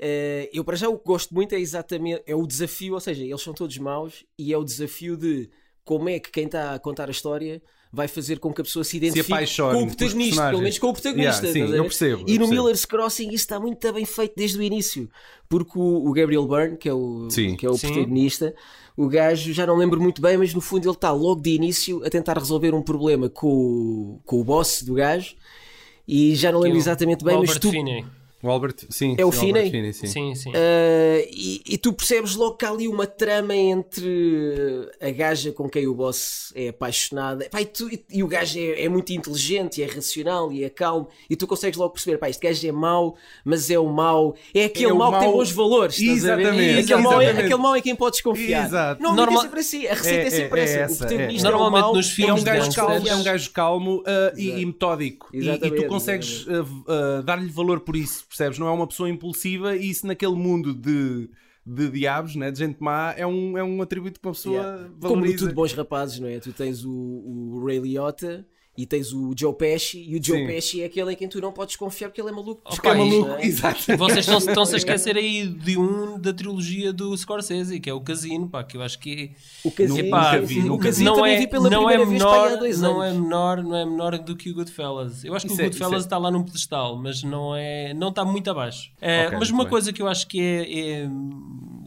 Eh, 0.00 0.48
eu, 0.52 0.64
para 0.64 0.76
já, 0.76 0.88
o 0.88 0.98
que 0.98 1.04
gosto 1.04 1.34
muito 1.34 1.54
é 1.54 1.60
exatamente 1.60 2.22
é 2.26 2.34
o 2.34 2.46
desafio, 2.46 2.94
ou 2.94 3.00
seja, 3.00 3.22
eles 3.22 3.42
são 3.42 3.52
todos 3.52 3.76
maus 3.76 4.24
e 4.38 4.52
é 4.52 4.56
o 4.56 4.64
desafio 4.64 5.14
de 5.14 5.50
como 5.84 6.08
é 6.08 6.18
que 6.18 6.30
quem 6.30 6.46
está 6.46 6.74
a 6.74 6.78
contar 6.78 7.08
a 7.08 7.10
história 7.10 7.62
vai 7.92 8.08
fazer 8.08 8.38
com 8.38 8.52
que 8.52 8.60
a 8.60 8.64
pessoa 8.64 8.84
se 8.84 8.96
identifique 8.96 9.32
apaixone 9.32 9.78
com 9.78 9.82
o 9.82 9.86
protagonista, 9.88 10.48
pelo 10.48 10.62
menos 10.62 10.78
com 10.78 10.86
o 10.88 10.92
protagonista. 10.92 11.46
Yeah, 11.46 11.68
sim, 11.68 11.76
eu 11.76 11.84
percebo, 11.84 12.24
E 12.26 12.34
eu 12.34 12.40
no 12.40 12.46
percebo. 12.46 12.48
Miller's 12.48 12.84
Crossing 12.84 13.26
isso 13.26 13.34
está 13.34 13.60
muito 13.60 13.92
bem 13.92 14.04
feito 14.04 14.32
desde 14.36 14.58
o 14.58 14.62
início, 14.62 15.10
porque 15.48 15.78
o, 15.78 16.08
o 16.08 16.12
Gabriel 16.12 16.46
Byrne, 16.46 16.76
que 16.78 16.88
é 16.88 16.94
o, 16.94 17.28
Sim. 17.28 17.56
que 17.56 17.66
é 17.66 17.68
o 17.68 17.76
Sim. 17.76 17.88
protagonista, 17.88 18.54
o 18.96 19.08
gajo 19.08 19.52
já 19.52 19.66
não 19.66 19.76
lembro 19.76 20.00
muito 20.00 20.22
bem, 20.22 20.36
mas 20.38 20.54
no 20.54 20.60
fundo 20.60 20.86
ele 20.86 20.94
está 20.94 21.10
logo 21.10 21.42
de 21.42 21.50
início 21.50 22.02
a 22.04 22.08
tentar 22.08 22.38
resolver 22.38 22.74
um 22.74 22.82
problema 22.82 23.28
com 23.28 23.48
o, 23.48 24.20
com 24.24 24.40
o 24.40 24.44
boss 24.44 24.82
do 24.82 24.94
gajo. 24.94 25.34
E 26.06 26.34
já 26.34 26.50
não 26.50 26.60
lembro 26.60 26.78
exatamente 26.78 27.24
bem, 27.24 27.38
mas 27.38 27.58
tu, 27.58 27.70
Finney. 27.70 28.04
O 28.42 28.48
Albert, 28.50 28.74
sim. 28.88 29.14
É 29.18 29.24
o 29.24 29.28
Albert 29.28 29.70
Finney? 29.70 29.92
sim. 29.92 30.06
Sim, 30.06 30.34
sim. 30.34 30.50
Uh, 30.50 31.28
e, 31.30 31.62
e 31.66 31.76
tu 31.78 31.92
percebes 31.92 32.34
logo 32.36 32.56
que 32.56 32.64
há 32.64 32.70
ali 32.70 32.88
uma 32.88 33.06
trama 33.06 33.54
entre 33.54 34.88
a 35.00 35.10
gaja 35.10 35.52
com 35.52 35.68
quem 35.68 35.86
o 35.86 35.94
boss 35.94 36.52
é 36.54 36.68
apaixonado 36.68 37.44
Pá, 37.50 37.60
e, 37.60 37.66
tu- 37.66 37.88
e- 37.92 38.02
e 38.10 38.22
o 38.22 38.26
gajo 38.26 38.58
é, 38.58 38.82
é 38.84 38.88
muito 38.88 39.10
inteligente 39.12 39.78
e 39.80 39.82
é 39.82 39.86
racional 39.86 40.50
e 40.52 40.64
é 40.64 40.70
calmo 40.70 41.08
e 41.28 41.36
tu 41.36 41.46
consegues 41.46 41.78
logo 41.78 41.92
perceber, 41.92 42.18
pá, 42.18 42.28
este 42.28 42.40
gajo 42.46 42.66
é 42.66 42.72
mau 42.72 43.16
mas 43.44 43.70
é 43.70 43.78
o 43.78 43.86
mau, 43.88 44.34
é 44.54 44.64
aquele 44.64 44.86
É 44.90 44.92
o 44.92 44.96
mau 44.96 45.12
que 45.12 45.18
tem 45.18 45.30
bos 45.32 45.50
valores? 45.50 45.98
Exatamente, 46.00 46.80
aquele, 46.92 47.02
mau 47.02 47.12
é, 47.20 47.24
exatamente. 47.24 47.44
aquele 47.44 47.62
mau 47.62 47.76
em 47.76 47.82
quem 47.82 47.94
podes 47.96 48.20
confiar 48.20 48.66
Exato. 48.66 49.02
não, 49.02 49.14
Normal- 49.14 49.40
é 49.40 49.42
sempre 49.42 49.60
assim, 49.60 49.86
a 49.86 49.94
receita 49.94 50.18
é, 50.18 50.22
É, 50.22 50.26
é, 50.26 50.30
sempre 50.30 50.60
é 50.60 50.64
essa, 50.64 50.78
essa, 50.78 50.94
o 50.94 50.98
protagonista 50.98 51.46
é. 51.46 51.50
é, 51.50 51.54
o 51.54 51.58
Normalmente 51.58 51.82
mau 51.82 51.94
nos 51.94 52.06
É 52.06 52.10
um 52.10 52.14
filmes 52.14 52.44
gajo 52.44 52.72
calmo, 52.74 53.08
é 53.08 53.14
um 53.16 53.22
gajo 53.22 53.50
calmo 53.50 54.02
ah, 54.06 54.32
e, 54.36 54.48
e 54.60 54.66
metódico. 54.66 55.28
E- 55.32 55.38
E, 55.38 55.42
tu 55.42 55.48
Exatamente, 55.50 55.86
consegues 55.88 56.46
ah, 56.48 56.64
ah, 57.18 57.22
dar-lhe 57.22 57.48
valor 57.50 57.80
por 57.80 57.96
isso, 57.96 58.24
percebes? 58.30 58.58
Não 58.58 58.68
é 58.68 58.70
uma 58.70 58.86
pessoa 58.86 59.10
impulsiva 59.10 59.76
e 59.76 59.90
isso 59.90 60.06
naquele 60.06 60.34
mundo 60.34 60.72
de, 60.72 61.28
de 61.66 61.90
diabos, 61.90 62.36
né? 62.36 62.50
de 62.50 62.58
gente 62.58 62.78
má, 62.80 63.12
é 63.16 63.26
um, 63.26 63.58
é 63.58 63.62
um 63.62 63.82
atributo 63.82 64.18
que 64.18 64.26
uma 64.26 64.32
pessoa 64.32 64.56
Yeah. 64.56 64.88
Como 65.00 65.14
valoriza. 65.16 65.38
tudo 65.38 65.54
bons 65.54 65.72
rapazes, 65.72 66.18
não 66.18 66.28
é? 66.28 66.38
Tu 66.38 66.52
tens 66.52 66.84
o, 66.84 66.90
o 66.90 67.64
Ray 67.66 67.78
Liotta 67.78 68.46
e 68.78 68.86
tens 68.86 69.12
o 69.12 69.32
Joe 69.36 69.52
Pesci 69.54 70.02
e 70.08 70.16
o 70.16 70.22
Joe 70.24 70.38
Sim. 70.38 70.46
Pesci 70.46 70.82
é 70.82 70.86
aquele 70.86 71.12
em 71.12 71.16
quem 71.16 71.28
tu 71.28 71.40
não 71.40 71.52
podes 71.52 71.76
confiar 71.76 72.08
porque 72.08 72.20
ele 72.20 72.30
é 72.30 72.32
maluco. 72.32 72.62
Porque 72.64 72.88
é 72.88 72.94
maluco, 72.94 73.28
não 73.28 73.36
é? 73.36 73.44
exato. 73.44 73.96
Vocês 73.98 74.18
estão- 74.20 74.38
estão-se 74.38 74.74
a 74.74 74.78
esquecer 74.78 75.16
aí 75.16 75.46
de 75.46 75.76
um 75.76 76.18
da 76.18 76.32
trilogia 76.32 76.92
do 76.92 77.14
Scorsese, 77.16 77.78
que 77.80 77.90
é 77.90 77.92
o 77.92 78.00
Casino, 78.00 78.48
pá, 78.48 78.64
que 78.64 78.76
eu 78.76 78.82
acho 78.82 78.98
que 78.98 79.32
O 79.64 79.70
Casino, 79.70 79.98
Epá, 79.98 80.36
o 80.38 80.62
nunca 80.62 80.84
Casino 80.84 81.10
não 81.10 81.16
também 81.16 81.34
é, 81.34 81.38
vi 81.40 81.46
pela 81.48 81.68
não 81.68 81.90
é 81.90 81.98
menor, 82.06 82.56
dois 82.58 82.80
não 82.80 83.00
anos. 83.02 83.16
é 83.16 83.20
menor, 83.20 83.62
não 83.62 83.76
é 83.76 83.84
menor 83.84 84.18
do 84.18 84.34
que 84.36 84.50
o 84.50 84.54
Goodfellas. 84.54 85.24
Eu 85.24 85.34
acho 85.34 85.46
que 85.46 85.52
Isso 85.52 85.60
o 85.60 85.64
é- 85.64 85.68
Goodfellas 85.68 86.02
é- 86.02 86.06
está 86.06 86.16
lá 86.16 86.30
num 86.30 86.42
pedestal, 86.42 86.96
mas 86.96 87.22
não 87.22 87.54
é, 87.54 87.92
não 87.92 88.08
está 88.08 88.24
muito 88.24 88.50
abaixo. 88.50 88.90
Eh, 89.00 89.26
Ok, 89.26 89.38
mas 89.40 89.50
uma 89.50 89.64
bem. 89.64 89.70
coisa 89.70 89.92
que 89.92 90.00
eu 90.00 90.08
acho 90.08 90.26
que 90.26 90.40
é, 90.40 90.78
é 91.02 91.10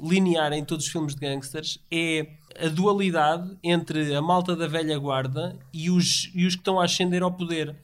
linear 0.04 0.52
em 0.54 0.63
todos 0.63 0.86
os 0.86 0.92
filmes 0.92 1.16
de 1.16 1.22
gangsters 1.22 1.80
é 1.90 2.28
a 2.60 2.68
dualidade 2.70 3.58
entre 3.64 4.16
a 4.16 4.22
malta 4.22 4.56
da 4.56 4.68
velha 4.68 4.98
guarda 4.98 5.58
e 5.74 5.90
os, 5.90 6.30
e 6.34 6.46
os 6.46 6.56
que 6.56 6.62
estão 6.62 6.80
a 6.80 6.86
ascender 6.86 7.24
ao 7.24 7.32
poder. 7.32 7.76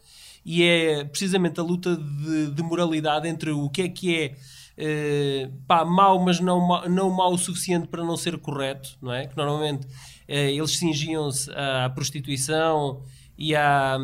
E 0.46 0.64
é 0.64 1.04
precisamente 1.04 1.60
a 1.60 1.64
luta 1.64 1.96
de, 1.96 2.52
de 2.52 2.64
moralidade 2.64 3.28
entre 3.28 3.52
o 3.52 3.70
que 3.70 3.82
é 3.84 3.90
que 3.90 4.16
é 4.16 4.36
eh, 4.78 5.50
pá, 5.68 5.84
mau, 5.84 6.20
mas 6.20 6.40
não, 6.40 6.88
não 6.90 7.10
mau 7.10 7.34
o 7.34 7.38
suficiente 7.38 7.88
para 7.88 8.04
não 8.04 8.16
ser 8.16 8.38
correto, 8.38 8.98
não 9.02 9.12
é? 9.12 9.28
Que 9.28 9.36
normalmente 9.36 9.86
eh, 10.28 10.52
eles 10.54 10.78
cingiam-se 10.78 11.52
à 11.52 11.90
prostituição 11.90 13.02
e, 13.38 13.54
à, 13.56 13.98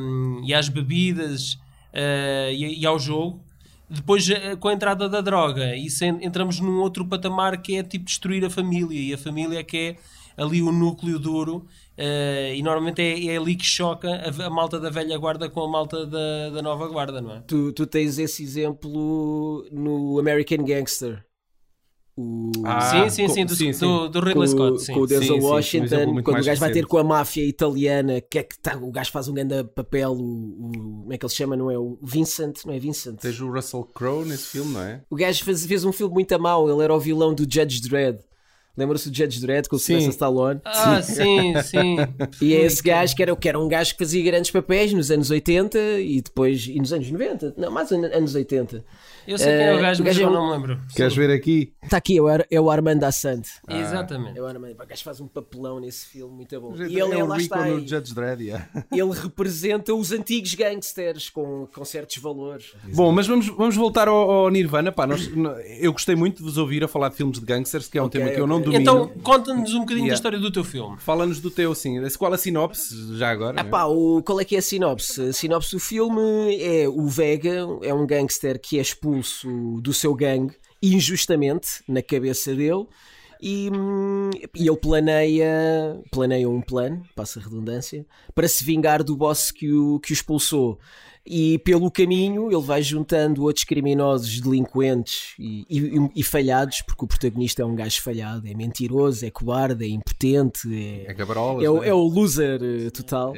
e 0.44 0.54
às 0.54 0.68
bebidas 0.70 1.58
eh, 1.94 2.52
e, 2.54 2.82
e 2.82 2.86
ao 2.86 3.00
jogo. 3.00 3.42
Depois, 3.90 4.28
eh, 4.30 4.56
com 4.58 4.68
a 4.68 4.74
entrada 4.74 5.08
da 5.08 5.22
droga, 5.22 5.76
isso 5.76 6.04
en- 6.04 6.20
entramos 6.22 6.60
num 6.60 6.80
outro 6.82 7.06
patamar 7.06 7.62
que 7.62 7.78
é 7.78 7.84
tipo 7.84 8.06
destruir 8.06 8.44
a 8.44 8.50
família. 8.50 9.00
E 9.00 9.14
a 9.14 9.18
família 9.18 9.60
é 9.60 9.64
que 9.64 9.78
é 9.78 9.96
ali 10.38 10.62
o 10.62 10.72
núcleo 10.72 11.18
duro. 11.20 11.66
eh, 11.98 12.54
e 12.56 12.62
normalmente 12.62 13.02
é, 13.02 13.26
é 13.34 13.38
ali 13.38 13.56
que 13.56 13.66
choca 13.66 14.10
a, 14.10 14.46
a 14.46 14.50
malta 14.50 14.80
da 14.80 14.90
velha 14.90 15.18
guarda 15.18 15.50
com 15.50 15.62
a 15.62 15.68
malta 15.70 16.06
da, 16.06 16.50
da 16.50 16.62
nova 16.62 16.88
guarda, 16.88 17.22
não 17.22 17.32
é? 17.36 17.42
Tu, 17.48 17.72
tu 17.74 17.86
tens 17.88 18.18
esse 18.20 18.44
exemplo 18.44 19.66
no 19.72 20.20
American 20.20 20.64
Gangster. 20.66 21.24
O... 22.18 22.50
Ah, 22.64 22.80
sim, 22.80 23.10
sim, 23.10 23.28
com- 23.28 23.34
sim, 23.34 23.46
do, 23.46 23.56
sim, 23.58 23.74
sim. 23.74 23.86
do, 23.86 24.08
do 24.08 24.22
com, 24.22 24.26
Ridley 24.28 24.48
Scott. 24.48 24.82
Sim. 24.86 24.94
com 24.94 25.00
o 25.02 25.08
Denzel 25.08 25.36
um 25.38 25.44
Washington, 25.44 26.06
muito 26.14 26.24
quando 26.26 26.42
o 26.42 26.46
gajo 26.46 26.60
vai 26.62 26.72
ter 26.72 26.86
com 26.86 26.98
a 26.98 27.04
máfia 27.04 27.44
italiana, 27.46 28.22
que 28.22 28.40
é 28.40 28.44
que 28.44 28.58
tá, 28.58 28.78
o 28.78 28.90
gajo 28.90 29.12
faz 29.12 29.28
um 29.28 29.34
grande 29.34 29.62
papel, 29.66 30.14
o, 30.14 30.16
o- 30.22 30.72
como 31.02 31.12
é 31.14 31.18
que 31.18 31.26
ele 31.26 31.30
se 31.30 31.36
chama? 31.36 31.58
Não 31.58 31.70
é 31.70 31.78
o 31.78 32.00
Vincent, 32.02 32.64
não 32.66 32.74
é 32.74 32.80
Vincent? 32.80 33.20
Tens 33.20 33.38
o 33.42 33.52
Russell 33.52 33.84
Crowe 33.94 34.26
nesse 34.26 34.46
filme, 34.46 34.74
não 34.74 34.82
é? 34.82 35.02
O 35.10 35.16
gajo 35.18 35.44
fez, 35.44 35.66
fez 35.66 35.84
um 35.84 35.92
filme 35.92 36.14
muito 36.14 36.32
a 36.34 36.38
mau, 36.38 36.70
ele 36.70 36.82
era 36.84 36.94
o 36.96 37.00
vilão 37.02 37.34
do 37.34 37.44
Judge 37.44 37.82
Dredd. 37.82 38.20
Lembra-se 38.78 39.10
do 39.10 39.16
Judge 39.16 39.40
Dredd 39.40 39.68
com 39.70 39.76
o. 39.78 39.80
Sylvester 39.80 40.12
Stallone? 40.12 40.60
Ah, 40.66 41.02
sim, 41.02 41.54
sim. 41.64 41.96
E 42.42 42.54
é 42.54 42.62
esse 42.66 42.84
gajo 42.84 43.16
que 43.16 43.24
era, 43.24 43.36
que 43.36 43.48
era 43.48 43.60
um 43.60 43.68
gajo 43.68 43.94
que 43.94 44.00
fazia 44.00 44.24
grandes 44.24 44.52
papéis 44.52 44.92
nos 44.92 45.10
anos 45.12 45.30
80 45.32 45.78
e 46.00 46.22
depois. 46.22 46.68
e 46.68 46.78
nos 46.80 46.92
anos 46.92 47.10
90, 47.10 47.54
não, 47.58 47.72
mais 47.72 47.92
an- 47.92 48.08
anos 48.14 48.36
80. 48.36 48.84
Eu 49.28 49.38
sei 49.38 49.48
quem 49.58 49.66
é 49.66 49.74
o 49.74 49.78
Eh, 49.78 49.82
gajo, 49.82 50.04
mas 50.04 50.18
é 50.18 50.24
eu 50.24 50.28
um- 50.30 50.32
não 50.34 50.46
me 50.48 50.52
lembro. 50.54 50.80
Queres 50.96 51.16
ver 51.16 51.32
aqui? 51.32 51.74
Está 51.84 51.98
aqui, 51.98 52.18
é 52.18 52.22
o, 52.22 52.28
Ar- 52.28 52.46
é 52.50 52.62
o 52.62 52.70
Armando 52.70 53.04
Assante. 53.04 53.50
Exatamente. 53.70 54.38
É 54.38 54.42
o 54.42 54.46
Armando. 54.46 54.74
O 54.74 54.86
gajo 54.86 55.04
faz 55.04 55.20
um 55.20 55.28
papelão 55.28 55.80
nesse 55.80 56.06
filme, 56.08 56.34
muito 56.36 56.60
bom. 56.62 56.76
É 56.76 56.88
E 56.88 57.00
ele, 57.00 57.04
o 57.22 57.26
lá 57.26 57.38
Rico 57.38 57.56
está, 57.56 57.66
no 57.66 57.80
e- 57.80 57.88
Judge 57.88 58.14
Dredd, 58.14 58.42
yeah. 58.42 58.68
ele 58.92 59.12
representa 59.14 59.94
os 59.94 60.12
antigos 60.12 60.54
gangsters 60.54 61.30
com, 61.30 61.68
com 61.74 61.86
certos 61.86 62.18
valores. 62.18 62.74
Bom, 62.94 63.12
mas 63.12 63.28
vamos, 63.28 63.48
vamos 63.48 63.76
voltar 63.76 64.08
ao, 64.08 64.16
ao 64.30 64.50
Nirvana. 64.50 64.92
Pá, 64.92 65.08
nós- 65.08 65.30
eu 65.80 65.92
gostei 65.92 66.16
muito 66.16 66.38
de 66.38 66.44
vos 66.44 66.58
ouvir 66.58 66.84
a 66.84 66.88
falar 66.88 67.10
de 67.10 67.16
filmes 67.16 67.40
de 67.40 67.46
gangsters, 67.46 67.88
que 67.88 67.98
é 67.98 68.02
um 68.02 68.06
Ok, 68.06 68.20
tema 68.22 68.32
que 68.34 68.40
eu 68.40 68.48
não 68.48 68.62
domino. 68.62 68.82
Então, 68.82 69.08
conta-nos 69.24 69.74
um 69.74 69.80
bocadinho 69.80 70.06
Yeah. 70.06 70.10
da 70.10 70.16
história 70.16 70.40
do 70.40 70.52
teu 70.52 70.64
filme. 70.64 70.98
Fala-nos 71.00 71.40
do 71.40 71.50
teu, 71.50 71.74
sim. 71.74 71.96
Qual 72.20 72.32
a 72.34 72.38
sinopse, 72.38 73.18
já 73.18 73.30
agora? 73.32 73.60
Ah 73.60 73.66
é? 73.66 73.70
pá, 73.70 73.86
o, 73.86 74.22
qual 74.24 74.40
é 74.40 74.46
que 74.46 74.56
é 74.56 74.60
a 74.60 74.62
sinopse? 74.62 75.22
A 75.22 75.34
sinopse 75.34 75.72
do 75.72 75.80
filme 75.80 76.56
é 76.62 76.88
o 76.88 77.08
Vega, 77.08 77.66
é 77.82 77.94
um 77.94 78.06
gangster 78.06 78.60
que 78.60 78.78
é 78.78 78.82
expulso 78.82 79.15
do 79.82 79.94
seu 79.94 80.14
gangue 80.14 80.56
injustamente 80.82 81.84
na 81.88 82.02
cabeça 82.02 82.54
dele 82.54 82.86
e, 83.42 83.70
hum, 83.70 84.30
e 84.56 84.68
ele 84.68 84.78
planeia, 84.78 86.02
planeia 86.12 86.50
um 86.50 86.62
plano, 86.62 87.04
passa 87.16 87.40
a 87.40 87.44
redundância, 87.44 88.06
para 88.34 88.48
se 88.48 88.64
vingar 88.64 89.04
do 89.04 89.16
boss 89.16 89.52
que 89.52 89.72
o, 89.72 90.00
que 90.00 90.12
o 90.12 90.14
expulsou. 90.14 90.80
E 91.28 91.58
pelo 91.60 91.90
caminho 91.90 92.52
ele 92.52 92.62
vai 92.62 92.84
juntando 92.84 93.44
outros 93.44 93.66
criminosos 93.66 94.40
delinquentes 94.40 95.34
e, 95.40 95.66
e- 95.70 96.12
e 96.18 96.24
falhados, 96.24 96.84
porque 96.84 97.04
o 97.04 97.08
protagonista 97.08 97.64
é 97.64 97.66
um 97.66 97.74
gajo 97.76 98.00
falhado, 98.02 98.48
é 98.48 98.54
mentiroso, 98.54 99.26
é 99.26 99.32
cobarde, 99.32 99.84
é 99.86 99.88
impotente, 99.88 100.68
é, 100.72 101.10
É 101.62 101.66
é, 101.66 101.70
o, 101.70 101.76
não 101.78 101.84
é 101.84 101.94
o 101.94 102.04
loser 102.04 102.60
eh, 102.62 102.90
total. 102.92 103.36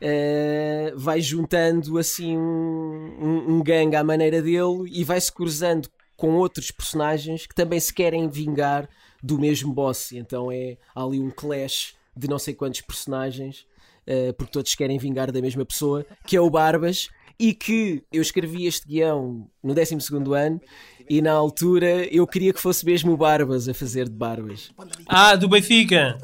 Eh, 0.00 0.92
vai 0.96 1.20
juntando 1.20 1.98
assim 1.98 2.36
um, 2.36 3.16
um, 3.20 3.54
um 3.56 3.62
gangue 3.62 3.96
à 3.96 4.04
maneira 4.04 4.40
dele 4.42 4.84
e 4.92 5.02
vai 5.02 5.20
se 5.20 5.32
cruzando 5.32 5.88
com 6.16 6.36
outros 6.36 6.70
personagens 6.70 7.46
que 7.46 7.54
também 7.54 7.80
se 7.80 7.92
querem 7.92 8.28
vingar 8.28 8.88
do 9.22 9.38
mesmo 9.38 9.72
boss. 9.72 10.12
Então 10.12 10.52
é 10.52 10.76
ali 10.94 11.18
um 11.18 11.30
clash 11.30 11.94
de 12.16 12.28
não 12.28 12.38
sei 12.38 12.54
quantos 12.54 12.80
personagens, 12.80 13.66
eh, 14.06 14.32
porque 14.34 14.52
todos 14.52 14.74
querem 14.74 14.98
vingar 14.98 15.32
da 15.32 15.40
mesma 15.40 15.64
pessoa, 15.64 16.06
que 16.26 16.36
é 16.36 16.40
o 16.40 16.48
Barbas. 16.50 17.08
E 17.38 17.54
que 17.54 18.02
eu 18.12 18.22
escrevi 18.22 18.66
este 18.66 18.86
guião 18.86 19.48
no 19.62 19.74
12 19.74 19.96
ano 20.34 20.60
e 21.08 21.20
na 21.22 21.32
altura 21.32 22.06
eu 22.14 22.26
queria 22.26 22.52
que 22.52 22.60
fosse 22.60 22.84
mesmo 22.84 23.12
o 23.12 23.16
Barbas 23.16 23.68
a 23.68 23.74
fazer 23.74 24.08
de 24.08 24.14
Barbas. 24.14 24.70
Ah, 25.06 25.34
do 25.36 25.48
Benfica! 25.48 26.18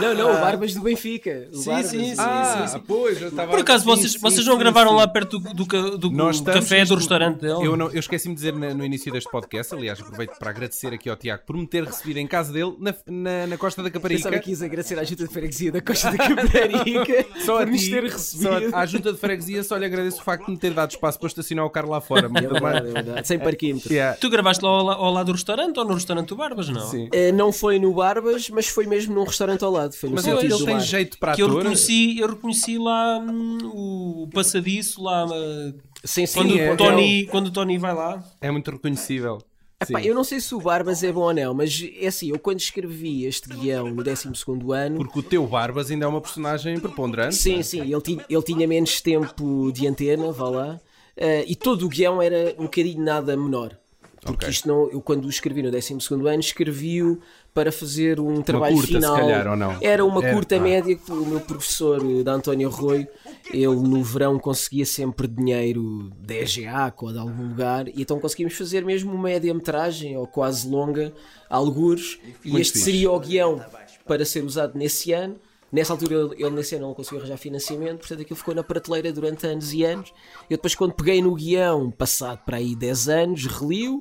Não, 0.00 0.14
não, 0.14 0.30
o 0.36 0.40
Barbas 0.40 0.74
do 0.74 0.80
Benfica. 0.80 1.48
O 1.52 1.56
Sim, 1.56 1.70
Barbas. 1.70 1.90
sim, 1.90 2.04
sim. 2.10 2.14
Ah, 2.18 2.80
pois, 2.88 3.22
eu 3.22 3.28
estava 3.28 3.50
Por 3.52 3.60
acaso 3.60 3.84
sim, 3.84 3.90
vocês, 3.90 4.12
sim, 4.12 4.18
vocês 4.18 4.42
sim, 4.44 4.50
não 4.50 4.58
gravaram 4.58 4.90
sim. 4.90 4.96
lá 4.96 5.06
perto 5.06 5.38
do, 5.38 5.54
do, 5.54 5.64
do- 5.98 6.08
do 6.10 6.44
café 6.44 6.82
isto- 6.82 6.92
do 6.92 6.96
restaurante 6.98 7.40
dele? 7.40 7.64
Eu, 7.64 7.76
não- 7.76 7.88
eu 7.90 8.00
esqueci-me 8.00 8.34
de 8.34 8.40
dizer 8.40 8.52
no 8.74 8.84
início 8.84 9.12
deste 9.12 9.30
podcast, 9.30 9.72
aliás, 9.74 10.00
aproveito 10.00 10.36
para 10.38 10.50
agradecer 10.50 10.92
aqui 10.92 11.08
ao 11.08 11.14
Tiago 11.16 11.44
por 11.46 11.56
me 11.56 11.66
ter 11.66 11.84
recebido 11.84 12.16
em 12.18 12.26
casa 12.26 12.52
dele 12.52 12.74
na, 12.80 12.92
na, 13.06 13.46
na 13.46 13.56
Costa 13.56 13.80
da 13.82 13.90
Caparica. 13.90 14.18
Pensava 14.24 14.38
que 14.42 14.50
ia 14.50 14.64
agradecer 14.66 14.98
à 14.98 15.04
Junta 15.04 15.26
de 15.28 15.32
Freguesia 15.32 15.70
da 15.72 15.80
Costa 15.80 16.10
da 16.10 16.16
Caparica 16.18 17.26
Só 17.44 17.56
a 17.56 17.58
por 17.60 17.66
nos 17.68 17.80
ti, 17.82 17.90
ter 17.90 18.10
só 18.10 18.16
recebido. 18.54 18.74
à 18.76 18.86
junta 18.86 19.12
de 19.12 19.18
freguesia 19.18 19.62
só 19.62 19.76
lhe 19.76 19.84
agradeço 19.84 20.20
o 20.20 20.24
facto 20.24 20.46
de 20.46 20.50
me 20.52 20.58
ter 20.58 20.72
dado 20.72 20.90
espaço 20.90 21.18
para 21.18 21.28
estacionar 21.28 21.64
o 21.64 21.70
carro 21.70 21.90
lá 21.90 22.00
fora. 22.00 22.26
É 22.26 22.40
verdade, 22.40 22.88
é 22.88 22.92
verdade. 22.92 23.28
Sem 23.28 23.38
parquímetro. 23.38 23.92
Yeah. 23.92 24.16
Tu 24.26 24.30
gravaste 24.30 24.64
lá 24.64 24.70
ao, 24.70 24.90
ao 24.90 25.12
lado 25.12 25.26
do 25.26 25.32
restaurante 25.32 25.78
ou 25.78 25.84
no 25.84 25.94
restaurante 25.94 26.28
do 26.30 26.36
Barbas, 26.36 26.68
não? 26.68 26.80
Sim. 26.90 27.08
Eh, 27.12 27.30
não 27.30 27.52
foi 27.52 27.78
no 27.78 27.92
Barbas, 27.94 28.50
mas 28.50 28.66
foi 28.66 28.84
mesmo 28.84 29.14
num 29.14 29.22
restaurante 29.22 29.62
ao 29.62 29.70
lado. 29.70 29.92
Foi 29.92 30.08
no 30.08 30.16
Mas 30.16 30.26
ele, 30.26 30.64
tem 30.64 30.80
jeito 30.80 31.16
para 31.16 31.32
Que 31.32 31.42
eu 31.42 31.46
ator. 31.46 31.58
reconheci, 31.58 32.18
eu 32.18 32.28
reconheci 32.28 32.76
lá 32.76 33.20
hum, 33.20 33.58
o 33.62 34.28
passadiço 34.34 35.00
lá 35.00 35.26
eh, 35.32 35.74
Sim, 36.02 36.26
sim, 36.26 36.38
quando, 36.38 36.58
é, 36.58 36.72
o 36.72 36.76
Tony, 36.76 37.26
quando 37.26 37.46
o 37.46 37.50
Tony 37.52 37.78
vai 37.78 37.94
lá. 37.94 38.20
É 38.40 38.50
muito 38.50 38.68
reconhecível. 38.68 39.38
Epá, 39.80 40.02
eu 40.02 40.12
não 40.12 40.24
sei 40.24 40.40
se 40.40 40.52
o 40.56 40.60
Barbas 40.60 41.04
é 41.04 41.12
bom 41.12 41.20
ou 41.20 41.34
não, 41.34 41.54
mas 41.54 41.88
é 42.00 42.08
assim, 42.08 42.30
eu 42.30 42.38
quando 42.40 42.58
escrevi 42.58 43.26
este 43.26 43.48
guião 43.48 43.90
no 43.90 44.02
12 44.02 44.28
ano. 44.74 44.96
Porque 44.96 45.18
o 45.20 45.22
teu 45.22 45.46
Barbas 45.46 45.88
ainda 45.88 46.06
é 46.06 46.08
uma 46.08 46.20
personagem 46.20 46.80
preponderante. 46.80 47.36
Sim, 47.36 47.62
sim, 47.62 47.80
ele 47.82 48.00
tinha, 48.00 48.24
ele 48.28 48.42
tinha 48.42 48.66
menos 48.66 49.00
tempo 49.00 49.70
de 49.70 49.86
antena, 49.86 50.32
vá 50.32 50.48
lá, 50.48 50.80
eh, 51.16 51.44
e 51.46 51.54
todo 51.54 51.86
o 51.86 51.88
guião 51.88 52.20
era 52.20 52.56
um 52.58 52.64
bocadinho 52.64 53.04
nada 53.04 53.36
menor. 53.36 53.78
Porque 54.26 54.44
Ok. 54.46 54.50
isto 54.50 54.68
não, 54.68 54.90
eu 54.90 55.00
quando 55.00 55.24
o 55.24 55.30
escrevi 55.30 55.62
no 55.62 55.70
12 55.70 55.94
ano, 56.28 56.40
escrevi-o 56.40 57.20
para 57.54 57.72
fazer 57.72 58.20
um 58.20 58.42
trabalho 58.42 58.74
curta, 58.74 58.88
se 58.88 58.94
final. 58.94 59.16
calhar, 59.16 59.46
ou 59.48 59.56
não? 59.56 59.78
Era 59.80 60.04
uma 60.04 60.22
Era, 60.22 60.34
curta 60.34 60.56
ah. 60.56 60.60
média 60.60 60.94
que 60.94 61.10
o 61.10 61.24
meu 61.26 61.40
professor 61.40 62.02
eh, 62.04 62.22
da 62.22 62.32
António 62.34 62.68
Arroio, 62.68 63.06
ele 63.50 63.66
no 63.76 64.02
verão 64.02 64.38
conseguia 64.38 64.84
sempre 64.84 65.26
dinheiro 65.26 66.10
da 66.18 66.34
EGA 66.34 66.92
ou 67.00 67.12
de 67.12 67.18
algum 67.18 67.48
lugar, 67.48 67.88
e 67.88 68.02
então 68.02 68.20
conseguimos 68.20 68.54
fazer 68.54 68.84
mesmo 68.84 69.12
uma 69.12 69.22
média-metragem 69.22 70.16
ou 70.16 70.26
quase 70.26 70.68
longa, 70.68 71.12
algures, 71.48 72.18
e 72.44 72.48
Muito 72.50 72.62
este 72.62 72.72
fixe. 72.74 72.84
seria 72.84 73.10
o 73.10 73.18
guião 73.18 73.64
para 74.06 74.24
ser 74.24 74.44
usado 74.44 74.76
nesse 74.78 75.12
ano. 75.12 75.36
Nessa 75.72 75.92
altura 75.92 76.34
ele, 76.38 76.50
nesse 76.50 76.76
ano 76.76 76.86
não 76.86 76.94
conseguiu 76.94 77.18
arranjar 77.20 77.36
financiamento, 77.36 77.98
portanto 77.98 78.20
aquilo 78.20 78.36
ficou 78.36 78.54
na 78.54 78.62
prateleira 78.62 79.12
durante 79.12 79.46
anos 79.46 79.72
e 79.72 79.84
anos. 79.84 80.12
Eu 80.48 80.56
depois 80.56 80.74
quando 80.74 80.92
peguei 80.94 81.20
no 81.20 81.34
guião, 81.34 81.90
passado 81.90 82.38
para 82.46 82.58
aí 82.58 82.74
10 82.76 83.08
anos, 83.08 83.46
reli-o 83.46 84.00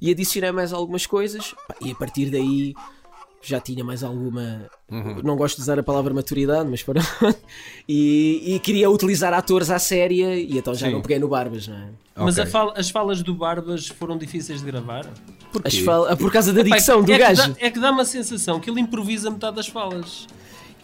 e 0.00 0.10
adicionei 0.10 0.52
mais 0.52 0.72
algumas 0.72 1.06
coisas 1.06 1.54
e 1.80 1.90
a 1.90 1.94
partir 1.94 2.26
daí 2.30 2.74
já 3.40 3.58
tinha 3.60 3.82
mais 3.84 4.02
alguma. 4.04 4.68
Não 5.24 5.36
gosto 5.36 5.56
de 5.56 5.62
usar 5.62 5.78
a 5.78 5.82
palavra 5.82 6.12
maturidade, 6.12 6.68
mas 6.68 6.82
para. 6.82 7.00
e, 7.88 8.54
e 8.54 8.58
queria 8.58 8.90
utilizar 8.90 9.32
atores 9.32 9.70
à 9.70 9.78
séria 9.78 10.34
e 10.36 10.58
então 10.58 10.74
já 10.74 10.86
Sim. 10.88 10.92
não 10.92 11.00
peguei 11.02 11.18
no 11.18 11.28
Barbas, 11.28 11.68
não 11.68 11.76
é? 11.76 11.88
Mas 12.16 12.36
fala- 12.50 12.74
as 12.76 12.90
falas 12.90 13.22
do 13.22 13.34
Barbas 13.34 13.86
foram 13.88 14.18
difíceis 14.18 14.60
de 14.60 14.66
gravar? 14.66 15.06
As 15.64 15.78
fal- 15.78 16.16
Por 16.16 16.32
causa 16.32 16.52
da 16.52 16.62
dicção 16.62 17.02
do 17.02 17.12
é, 17.12 17.16
que 17.16 17.22
gajo. 17.22 17.52
dá, 17.54 17.56
é 17.60 17.70
que 17.70 17.78
dá 17.80 17.90
uma 17.92 18.04
sensação 18.04 18.58
que 18.60 18.68
ele 18.68 18.80
improvisa 18.80 19.30
metade 19.30 19.56
das 19.56 19.68
falas. 19.68 20.26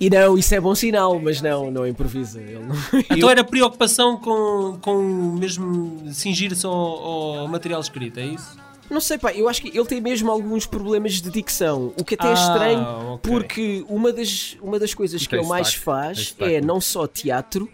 E 0.00 0.10
não, 0.10 0.36
isso 0.36 0.54
é 0.54 0.60
bom 0.60 0.74
sinal, 0.74 1.18
mas 1.20 1.40
não, 1.40 1.70
não 1.70 1.86
improvisa. 1.86 2.40
Ele 2.40 2.58
não... 2.64 2.74
Então 3.16 3.30
era 3.30 3.44
preocupação 3.44 4.16
com, 4.16 4.76
com 4.80 5.02
mesmo 5.38 6.02
cingir-se 6.12 6.66
ao, 6.66 6.72
ao 6.72 7.48
material 7.48 7.80
escrito, 7.80 8.18
é 8.18 8.26
isso? 8.26 8.56
Não 8.90 9.00
sei, 9.00 9.16
pá, 9.18 9.32
eu 9.32 9.48
acho 9.48 9.62
que 9.62 9.68
ele 9.76 9.86
tem 9.86 10.00
mesmo 10.00 10.30
alguns 10.30 10.66
problemas 10.66 11.14
de 11.14 11.30
dicção, 11.30 11.92
o 11.98 12.04
que 12.04 12.14
até 12.14 12.26
é 12.26 12.30
Ah, 12.30 12.34
estranho, 12.34 12.82
ok. 13.14 13.18
porque 13.32 13.84
uma 13.88 14.12
das, 14.12 14.56
uma 14.60 14.78
das 14.78 14.92
coisas 14.92 15.22
E 15.22 15.28
que 15.28 15.34
ele 15.34 15.46
mais 15.46 15.72
faz 15.74 16.34
é 16.38 16.60
não 16.60 16.80
só 16.80 17.06
teatro, 17.06 17.68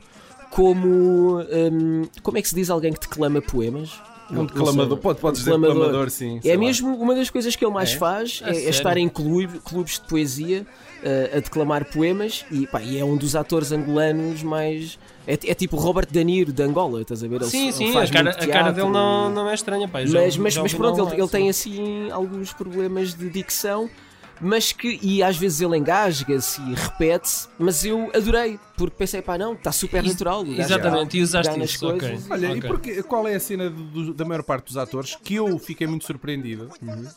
como. 0.50 1.40
hum, 1.40 2.02
como 2.22 2.38
é 2.38 2.42
que 2.42 2.48
se 2.48 2.54
diz 2.54 2.70
alguém 2.70 2.92
que 2.92 3.00
declama 3.00 3.40
poemas? 3.42 3.90
Um 4.32 4.46
declamador, 4.46 4.88
sei. 4.96 5.02
pode, 5.02 5.18
Um 5.18 5.20
pode 5.22 5.38
dizer 5.38 5.50
declamador. 5.58 6.10
sim. 6.10 6.40
É 6.44 6.52
lá. 6.54 6.58
mesmo 6.58 6.94
uma 6.96 7.14
das 7.14 7.30
coisas 7.30 7.56
que 7.56 7.64
ele 7.64 7.72
mais 7.74 7.92
É? 7.92 7.96
faz, 7.96 8.40
A 8.44 8.50
é, 8.50 8.56
é 8.66 8.68
estar 8.70 8.96
em 8.96 9.08
clube- 9.08 9.58
clubes 9.64 9.94
de 9.94 10.06
poesia 10.08 10.66
uh, 11.02 11.36
a 11.36 11.40
declamar 11.40 11.84
poemas 11.86 12.44
e, 12.50 12.66
pá, 12.66 12.82
e 12.82 12.98
é 12.98 13.04
um 13.04 13.16
dos 13.16 13.34
atores 13.36 13.72
angolanos 13.72 14.42
mais. 14.42 14.98
É, 15.26 15.34
é 15.34 15.54
tipo 15.54 15.76
Robert 15.76 16.06
De 16.10 16.22
Niro 16.24 16.52
de 16.52 16.62
Angola, 16.62 17.02
estás 17.02 17.22
a 17.22 17.28
ver? 17.28 17.36
Ele, 17.36 17.44
sim, 17.46 17.64
ele 17.64 17.72
sim, 17.72 17.90
a 17.90 17.92
cara, 17.92 18.02
muito 18.04 18.16
a 18.18 18.22
cara 18.22 18.46
teatro 18.46 18.74
dele 18.74 18.88
não, 18.88 19.30
não 19.30 19.48
é 19.50 19.54
estranha, 19.54 19.86
pá. 19.88 20.04
já- 20.04 20.20
mas, 20.20 20.36
mas, 20.36 20.54
já 20.54 20.62
mas 20.62 20.74
pronto, 20.74 20.98
lá 21.02 21.04
ele, 21.08 21.14
ele 21.16 21.22
assim. 21.22 21.30
tem 21.32 21.48
assim 21.50 22.10
alguns 22.10 22.52
problemas 22.52 23.14
de 23.14 23.28
dicção, 23.30 23.88
mas 24.40 24.72
que, 24.72 24.98
e 25.02 25.22
às 25.22 25.36
vezes 25.36 25.60
ele 25.60 25.76
engasga-se 25.76 26.60
e 26.62 26.74
repete-se, 26.74 27.48
mas 27.58 27.84
eu 27.84 28.10
adorei, 28.14 28.58
porque 28.76 28.96
pensei, 28.96 29.20
pá, 29.22 29.36
não, 29.36 29.52
está 29.52 29.70
super 29.72 30.02
natural. 30.02 30.42
gajo 30.44 30.60
Exatamente, 30.60 31.18
e 31.18 31.22
usaste 31.22 31.60
isso, 31.60 31.86
ok. 31.88 32.00
coisas. 32.08 32.30
Olha, 32.30 32.46
e 32.46 32.58
Ok. 32.58 32.70
porque, 32.70 33.02
qual 33.02 33.28
é 33.28 33.34
a 33.34 33.40
cena 33.40 33.68
do- 33.68 33.84
do- 33.84 34.14
da 34.14 34.24
maior 34.24 34.42
parte 34.42 34.66
dos 34.66 34.76
atores 34.76 35.16
que 35.22 35.34
eu 35.34 35.58
fiquei 35.58 35.86
muito 35.86 36.04
surpreendido 36.06 36.68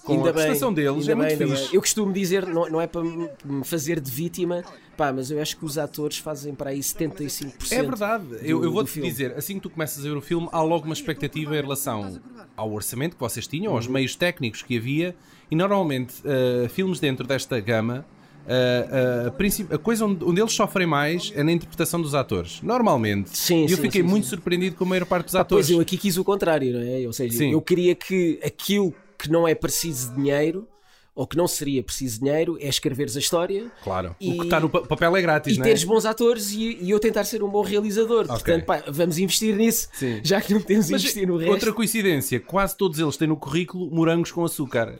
com 0.04 0.14
Ainda 0.14 0.30
a 0.30 0.34
prestação 0.34 0.74
bem, 0.74 0.84
deles? 0.86 1.08
É 1.08 1.16
muito 1.16 1.28
bem, 1.30 1.38
ainda 1.44 1.48
fixe. 1.56 1.68
bem. 1.68 1.76
Eu 1.76 1.82
costumo 1.82 2.12
dizer, 2.14 2.46
não, 2.46 2.70
não 2.70 2.82
é 2.82 2.88
para 2.88 3.02
me 3.04 3.64
fazer 3.64 4.00
de 4.00 4.12
vítima, 4.12 4.64
pá, 4.98 5.12
mas 5.14 5.32
eu 5.32 5.42
acho 5.42 5.56
que 5.58 5.66
os 5.66 5.78
atores 5.78 6.18
fazem 6.18 6.54
para 6.54 6.72
aí 6.72 6.80
75%. 6.80 7.72
É 7.72 7.82
verdade. 7.84 8.26
Eu, 8.42 8.58
eu 8.58 8.62
do 8.64 8.72
vou-te 8.74 9.00
dizer, 9.02 9.34
assim 9.38 9.56
que 9.56 9.62
tu 9.62 9.70
começas 9.70 10.00
a 10.06 10.10
ver 10.10 10.18
o 10.18 10.22
filme, 10.22 10.50
há 10.52 10.62
logo 10.62 10.86
uma 10.86 10.94
expectativa 10.94 11.56
em 11.58 11.62
relação 11.62 12.20
ao 12.56 12.72
orçamento 12.72 13.14
que 13.16 13.20
vocês 13.20 13.48
tinham, 13.48 13.72
Uhum. 13.72 13.78
aos 13.78 13.88
meios 13.88 14.16
técnicos 14.16 14.62
que 14.62 14.78
havia, 14.78 15.16
e 15.54 15.56
normalmente 15.56 16.16
uh, 16.26 16.68
filmes 16.68 17.00
dentro 17.00 17.28
desta 17.28 17.60
gama. 17.60 18.04
uh, 18.48 19.72
a 19.72 19.76
a 19.76 19.78
coisa 19.78 20.04
onde, 20.06 20.24
onde 20.26 20.42
eles 20.42 20.52
sofrem 20.52 20.88
mais 20.88 21.32
é 21.36 21.44
na 21.44 21.52
interpretação 21.52 22.02
dos 22.02 22.16
atores. 22.16 22.60
Normalmente. 22.63 23.30
Sim, 23.38 23.62
E 23.68 23.72
eu 23.72 23.78
sim, 23.78 23.84
fiquei 23.84 24.02
sim, 24.02 24.08
muito 24.08 24.24
sim. 24.24 24.32
surpreendido 24.32 24.76
com 24.76 24.84
a 24.84 24.88
maior 24.88 25.06
parte 25.06 25.26
dos 25.26 25.34
Pá, 25.34 25.42
atores. 25.42 25.68
pois 25.68 25.78
eu 25.78 25.80
aqui 25.80 25.96
quis 25.96 26.18
o 26.18 26.24
contrário, 26.24 26.74
não 26.74 26.82
é? 26.82 27.06
Ou 27.06 27.13
seja, 27.13 27.44
eu 27.46 27.62
queria 27.62 27.94
que 27.94 28.39
aquilo 28.44 28.92
que 29.20 29.30
não 29.32 29.48
é 29.48 29.54
preciso 29.54 30.10
de 30.10 30.16
dinheiro, 30.16 30.68
ou 31.15 31.28
que 31.28 31.38
não 31.38 31.47
seria 31.47 31.84
preciso 31.84 32.19
dinheiro, 32.21 32.58
é 32.60 32.67
escreveres 32.67 33.15
a 33.15 33.19
história 33.19 33.71
Claro. 33.84 34.15
E- 34.19 34.32
O 34.34 34.38
que 34.39 34.43
está 34.45 34.60
no 34.60 34.67
pa- 34.67 34.82
papel 34.82 35.15
é 35.15 35.21
grátis, 35.21 35.54
e 35.56 35.58
não 35.60 35.63
é? 35.65 35.67
teres 35.67 35.84
bons 35.84 36.06
atores 36.06 36.52
e, 36.52 36.80
e 36.82 36.89
eu 36.89 36.99
tentar 36.99 37.23
ser 37.23 37.43
um 37.43 37.49
bom 37.49 37.62
realizador. 37.62 38.26
Portanto, 38.26 38.65
pá, 38.65 38.84
vamos 38.88 39.19
investir 39.19 39.56
nisso, 39.56 39.89
Sim. 39.93 40.21
já 40.23 40.41
que 40.41 40.54
não 40.54 40.62
temos 40.62 40.89
Mas 40.89 41.02
investir 41.02 41.28
no 41.28 41.38
resto. 41.38 41.52
outra 41.52 41.71
coincidência, 41.73 42.39
quase 42.39 42.76
todos 42.76 42.97
eles 42.99 43.15
têm 43.15 43.28
no 43.28 43.38
currículo 43.38 43.91
morangos 43.91 44.32
com 44.32 44.43
açúcar. 44.43 44.99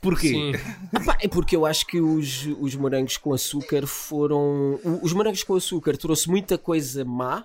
Porquê? 0.00 0.28
Sim. 0.28 0.52
Ah, 0.94 1.00
pá, 1.04 1.18
é 1.20 1.28
porque 1.28 1.54
eu 1.56 1.66
acho 1.66 1.86
que 1.86 2.00
os, 2.00 2.46
os 2.58 2.74
morangos 2.74 3.16
com 3.18 3.32
açúcar 3.34 3.86
foram. 3.86 4.78
Os 5.02 5.12
morangos 5.12 5.42
com 5.42 5.54
açúcar 5.56 5.96
trouxe 5.96 6.28
muita 6.28 6.56
coisa 6.56 7.04
má, 7.04 7.44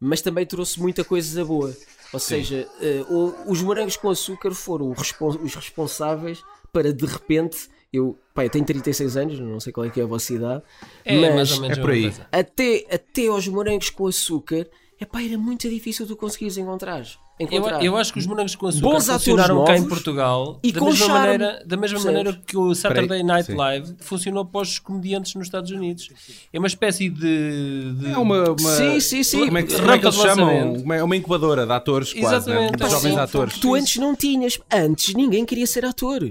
mas 0.00 0.20
também 0.22 0.46
trouxe 0.46 0.80
muita 0.80 1.02
coisa 1.04 1.44
boa. 1.44 1.76
Ou 2.12 2.18
seja, 2.20 2.66
eh, 2.80 3.04
o- 3.08 3.34
os 3.46 3.62
morangos 3.62 3.96
com 3.96 4.08
açúcar 4.10 4.52
foram 4.52 4.90
os 4.90 4.98
respon- 4.98 5.38
os 5.42 5.54
responsáveis 5.54 6.42
para 6.72 6.92
de 6.92 7.06
repente. 7.06 7.68
Eu, 7.92 8.16
pá, 8.32 8.44
eu 8.44 8.50
tenho 8.50 8.64
36 8.64 9.16
anos, 9.16 9.40
não 9.40 9.58
sei 9.58 9.72
qual 9.72 9.84
é 9.84 9.90
que 9.90 10.00
é 10.00 10.04
a 10.04 10.06
vossa 10.06 10.32
idade, 10.32 10.62
É 11.04 11.20
mas 11.20 11.34
mais 11.34 11.52
ou 11.52 11.60
menos 11.60 11.76
é 11.76 11.80
por 11.80 11.90
aí. 11.90 12.12
até, 12.30 12.86
até 12.88 13.26
aos 13.26 13.48
morangos 13.48 13.90
com 13.90 14.06
açúcar, 14.06 14.64
epá, 15.00 15.20
era 15.24 15.36
muito 15.36 15.68
difícil 15.68 16.06
tu 16.06 16.14
conseguires 16.16 16.56
encontrar. 16.56 17.02
Eu, 17.40 17.46
encontrar. 17.46 17.82
eu 17.82 17.96
acho 17.96 18.12
que 18.12 18.18
os 18.20 18.26
morangos 18.26 18.54
com 18.54 18.66
açúcar 18.68 18.86
Bons 18.90 19.06
funcionaram 19.08 19.64
cá 19.64 19.76
em 19.76 19.88
Portugal 19.88 20.60
e 20.62 20.70
da 20.70 20.80
mesma, 20.82 21.06
charme. 21.06 21.14
maneira, 21.20 21.64
da 21.66 21.76
mesma 21.76 21.98
Percebes? 21.98 22.04
maneira 22.04 22.42
que 22.46 22.56
o 22.56 22.74
Saturday 22.76 23.22
Night 23.24 23.46
sim. 23.46 23.54
Live 23.56 23.94
funcionou 23.98 24.44
para 24.44 24.60
os 24.60 24.78
comediantes 24.78 25.34
nos 25.34 25.46
Estados 25.48 25.70
Unidos. 25.72 26.10
É 26.52 26.58
uma 26.60 26.68
espécie 26.68 27.08
de. 27.08 27.92
de- 27.94 28.10
É 28.12 28.18
uma, 28.18 28.50
uma- 28.50 28.58
Sim, 28.58 29.00
sim, 29.00 29.22
sim. 29.24 29.46
Como 29.46 29.58
é 29.58 29.62
que, 29.64 29.74
como 29.74 29.90
é 29.90 29.98
que 29.98 30.04
eles 30.04 30.14
de 30.16 30.22
chamam? 30.22 30.74
Uma, 30.74 31.02
uma 31.02 31.16
incubadora 31.16 31.66
de 31.66 31.72
atores, 31.72 32.12
quase, 32.12 32.48
né? 32.50 32.66
Exatamente, 32.66 32.76
de 32.76 32.84
é 32.84 32.88
jovens 32.90 33.14
sim. 33.14 33.18
atores. 33.18 33.58
Tu 33.58 33.74
antes 33.74 33.96
não 33.96 34.14
tinhas. 34.14 34.60
Antes 34.70 35.14
ninguém 35.14 35.44
queria 35.44 35.66
ser 35.66 35.84
ator. 35.84 36.30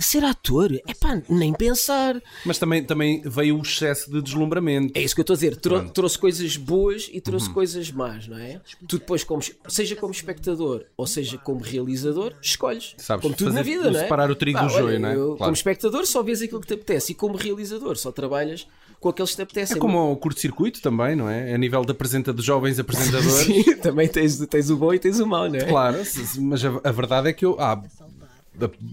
Ser 0.00 0.24
ator? 0.24 0.72
É 0.86 0.94
pá, 0.94 1.20
nem 1.28 1.52
pensar. 1.54 2.20
Mas 2.44 2.58
também, 2.58 2.84
também 2.84 3.22
veio 3.24 3.58
o 3.58 3.62
excesso 3.62 4.10
de 4.10 4.20
deslumbramento. 4.20 4.92
É 4.98 5.02
isso 5.02 5.14
que 5.14 5.20
eu 5.20 5.22
estou 5.22 5.34
a 5.34 5.36
dizer. 5.36 5.56
Trou- 5.56 5.88
trouxe 5.88 6.18
coisas 6.18 6.56
boas 6.56 7.08
e 7.12 7.20
trouxe 7.20 7.48
Uhum. 7.48 7.54
coisas 7.54 7.90
más, 7.90 8.28
não 8.28 8.36
é? 8.38 8.60
Tu 8.86 8.98
depois, 8.98 9.24
como, 9.24 9.42
seja 9.68 9.96
como 9.96 10.12
espectador 10.12 10.84
ou 10.96 11.06
seja 11.06 11.38
como 11.38 11.60
realizador, 11.60 12.34
escolhes. 12.42 12.94
Sabes 12.98 13.22
como 13.22 13.34
tudo 13.34 13.48
fazer- 13.48 13.56
na 13.58 13.62
vida, 13.62 13.90
não 13.90 13.98
é? 13.98 14.02
separar 14.02 14.30
o 14.30 14.34
trigo 14.36 14.58
do 14.58 14.64
olha, 14.66 14.72
joio, 14.78 15.00
não 15.00 15.08
é? 15.08 15.14
eu, 15.14 15.26
Claro. 15.28 15.38
Como 15.38 15.52
espectador 15.54 16.06
só 16.06 16.22
vês 16.22 16.42
aquilo 16.42 16.60
que 16.60 16.66
te 16.66 16.74
apetece 16.74 17.12
e 17.12 17.14
como 17.14 17.36
realizador 17.36 17.96
só 17.96 18.12
trabalhas 18.12 18.66
com 19.00 19.08
aqueles 19.08 19.30
que 19.30 19.36
te 19.36 19.42
apetecem. 19.42 19.76
É 19.78 19.80
como 19.80 20.12
o 20.12 20.16
curto-circuito 20.16 20.82
também, 20.82 21.16
não 21.16 21.26
é? 21.28 21.54
A 21.54 21.58
nível 21.58 21.82
de 21.86 21.92
apresenta 21.92 22.34
de 22.34 22.42
jovens 22.42 22.78
apresentadores. 22.78 23.32
Sim, 23.64 23.76
também 23.76 24.06
tens, 24.06 24.36
tens 24.46 24.68
o 24.68 24.76
bom 24.76 24.92
e 24.92 24.98
tens 24.98 25.18
o 25.20 25.26
mau, 25.26 25.48
não 25.48 25.56
é? 25.56 25.64
Claro, 25.64 25.96
mas 26.40 26.62
a, 26.64 26.80
a 26.84 26.92
verdade 26.92 27.28
é 27.30 27.32
que 27.32 27.44
eu, 27.46 27.58
há 27.58 27.82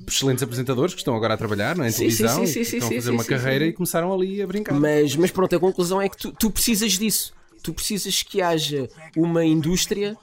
excelentes 0.08 0.44
apresentadores 0.44 0.94
que 0.94 1.02
estão 1.02 1.16
agora 1.16 1.34
a 1.34 1.38
trabalhar 1.38 1.76
não 1.76 1.84
é? 1.84 1.90
em 1.90 1.92
Sim, 1.92 2.10
sim, 2.10 2.18
televisão 2.18 2.46
sim, 2.46 2.54
sim, 2.54 2.64
sim, 2.64 2.78
estão 2.78 2.90
a 2.90 2.92
fazer 2.94 3.02
sim, 3.10 3.12
uma 3.12 3.24
sim, 3.24 3.30
carreira 3.30 3.66
sim. 3.66 3.70
e 3.72 3.74
começaram 3.74 4.14
ali 4.14 4.42
a 4.42 4.48
brincar. 4.48 4.74
Mas, 4.80 5.16
mas 5.16 5.32
pronto, 5.32 5.56
a 5.56 5.60
conclusão 5.60 6.02
é 6.02 6.08
que 6.10 6.18
tu, 6.18 6.32
tu 6.32 6.52
precisas 6.52 6.94
disso. 6.98 7.34
Tu 7.64 7.74
precisas 7.74 8.22
que 8.22 8.42
haja 8.42 8.88
uma 9.16 9.44
indústria 9.44 10.16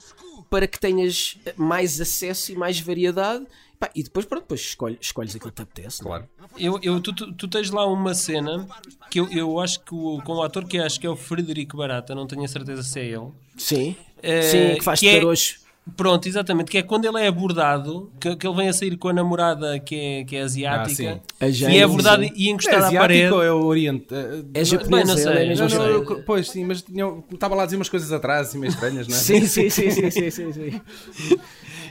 para 0.49 0.65
que 0.67 0.79
tenhas 0.79 1.37
mais 1.57 1.99
acesso 1.99 2.51
e 2.51 2.55
mais 2.55 2.79
variedade. 2.79 3.45
Pá, 3.77 3.89
e 3.93 4.01
depois, 4.01 4.25
pronto, 4.25 4.43
depois 4.43 4.61
escolhe, 4.61 4.97
escolhes 5.01 5.35
aquilo 5.35 5.51
que 5.51 5.57
te 5.57 5.61
apetece. 5.61 6.01
é? 6.01 6.05
Claro. 6.05 6.29
Eu, 6.57 6.79
eu, 6.81 6.99
tu, 7.01 7.13
tu, 7.13 7.33
tu 7.33 7.47
tens 7.47 7.69
lá 7.71 7.85
uma 7.85 8.13
cena 8.15 8.65
que 9.11 9.19
eu, 9.19 9.29
eu 9.31 9.59
acho 9.59 9.81
que 9.81 9.93
o, 9.93 10.21
com 10.23 10.35
o 10.35 10.41
ator 10.43 10.65
que 10.65 10.77
acho 10.79 10.97
que 10.99 11.05
é 11.05 11.09
o 11.09 11.15
Frederico 11.15 11.75
Barata, 11.75 12.15
não 12.15 12.25
tenho 12.25 12.43
a 12.43 12.47
certeza 12.47 12.81
se 12.83 12.99
é 13.01 13.05
ele. 13.05 13.27
Sim. 13.57 13.95
Eh, 14.23 14.41
Sim, 14.41 14.75
que 14.79 14.83
faz 14.83 14.99
que 15.01 15.09
é- 15.09 15.15
caroço. 15.19 15.64
Pronto, 15.95 16.27
exatamente, 16.27 16.71
que 16.71 16.79
é 16.79 16.81
quando 16.81 17.05
ele 17.05 17.19
é 17.21 17.27
abordado, 17.27 18.11
que, 18.19 18.35
que 18.35 18.47
ele 18.47 18.55
vem 18.55 18.67
a 18.67 18.73
sair 18.73 18.97
com 18.97 19.07
a 19.09 19.13
namorada 19.13 19.79
que 19.79 19.95
é, 19.95 20.23
que 20.23 20.35
é 20.35 20.41
asiática, 20.41 21.21
A 21.39 21.47
e 21.47 21.77
é 21.77 21.83
abordado 21.83 22.23
sim. 22.23 22.31
e 22.35 22.47
É 22.49 22.51
encostado 22.51 22.73
à 22.83 22.87
asiático 22.87 22.99
parede. 23.01 23.31
ou 23.33 23.43
é 23.43 23.51
o 23.51 23.63
Oriente? 23.65 24.07
É 24.11 24.59
Não- 24.59 24.65
japonês, 24.65 24.89
bem, 24.89 25.05
não 25.05 25.15
sei, 25.17 25.31
é 25.31 25.49
Não, 25.53 25.55
não, 25.61 25.69
japonês. 25.69 26.09
eu- 26.09 26.23
pois 26.25 26.49
sim, 26.49 26.65
mas 26.65 26.81
tinha- 26.81 27.13
estava 27.31 27.53
lá 27.53 27.63
a 27.63 27.65
dizer 27.65 27.77
umas 27.77 27.89
coisas 27.89 28.11
atrás, 28.11 28.47
assim, 28.47 28.57
meio 28.57 28.71
estranhas, 28.71 29.07
não 29.07 29.15
é? 29.15 29.19
Sim, 29.19 29.45
sim, 29.45 29.69
sim, 29.69 29.91
sim, 29.91 30.09
sim, 30.09 30.31
sim, 30.31 30.51
sim. 30.53 30.81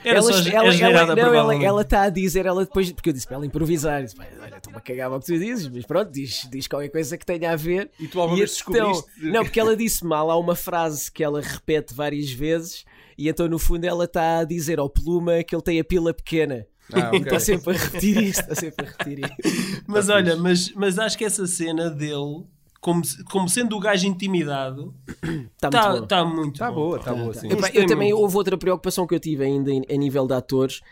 Era 0.04 0.18
ela, 0.18 0.32
só 0.32 0.38
ela, 0.50 0.74
ela, 0.74 1.14
não, 1.16 1.62
ela, 1.62 1.80
está 1.82 2.02
a 2.02 2.10
dizer, 2.10 2.44
ela 2.44 2.64
depois, 2.64 2.92
porque 2.92 3.08
eu 3.08 3.12
disse 3.14 3.26
para 3.26 3.36
ela 3.36 3.46
improvisar, 3.46 4.02
disse, 4.02 4.14
"Pá, 4.14 4.26
olha, 4.42 4.56
estou-me 4.56 4.76
a 4.76 4.80
cagar 4.80 5.10
ao 5.10 5.18
que 5.18 5.26
tu 5.26 5.38
dizes, 5.38 5.66
mas 5.68 5.86
pronto, 5.86 6.10
diz, 6.12 6.46
diz 6.50 6.66
qualquer 6.68 6.90
coisa 6.90 7.16
que 7.16 7.24
tenha 7.24 7.52
a 7.52 7.56
ver. 7.56 7.90
E 7.98 8.06
tu 8.06 8.20
alguma 8.20 8.36
vez 8.36 8.60
então- 8.68 8.90
descobriste? 8.90 9.30
Não, 9.32 9.42
porque 9.44 9.58
ela 9.58 9.74
disse 9.74 10.04
mal, 10.04 10.30
há 10.30 10.36
uma 10.38 10.54
frase 10.54 11.10
que 11.10 11.24
ela 11.24 11.40
repete 11.40 11.94
várias 11.94 12.30
vezes, 12.30 12.84
e 13.16 13.28
então 13.28 13.48
no 13.48 13.58
fundo 13.58 13.84
ela 13.84 14.04
está 14.04 14.38
a 14.40 14.44
dizer 14.44 14.78
ao 14.78 14.90
Pluma 14.90 15.42
que 15.42 15.54
ele 15.54 15.62
tem 15.62 15.80
a 15.80 15.84
pila 15.84 16.12
pequena. 16.12 16.66
Ah, 16.92 17.08
ok. 17.08 17.22
Está 17.22 17.40
sempre 17.40 17.74
a 17.74 17.78
repetir 17.78 18.22
isso, 18.22 18.40
está 18.40 18.54
sempre 18.54 18.86
a 18.86 18.90
repetir 18.90 19.18
isso. 19.20 19.82
Mas 19.86 20.08
olha, 20.08 20.36
mas, 20.36 20.72
mas 20.74 20.98
acho 20.98 21.16
que 21.16 21.24
essa 21.24 21.46
cena 21.46 21.90
dele, 21.90 22.44
como, 22.84 23.00
como 23.30 23.48
sendo 23.48 23.74
o 23.76 23.80
gajo 23.80 24.06
intimidado, 24.06 24.94
Está 25.56 25.70
muito 25.90 26.02
está 26.02 26.02
bom. 26.02 26.06
tá 26.06 26.24
muito 26.26 26.58
bom. 26.66 26.74
boa, 26.74 26.96
está 26.98 27.14
boa, 27.14 27.32
sim. 27.32 27.46
Epá, 27.46 27.62
Gostei 27.62 27.82
eu 27.82 27.86
também 27.86 28.10
muito. 28.12 28.22
houve 28.22 28.36
outra 28.36 28.58
preocupação 28.58 29.06
que 29.06 29.14
eu 29.14 29.20
tive 29.20 29.42
ainda 29.42 29.70
em- 29.70 29.86
a 29.90 29.96
nível 29.96 30.26
de 30.26 30.34
atores, 30.34 30.82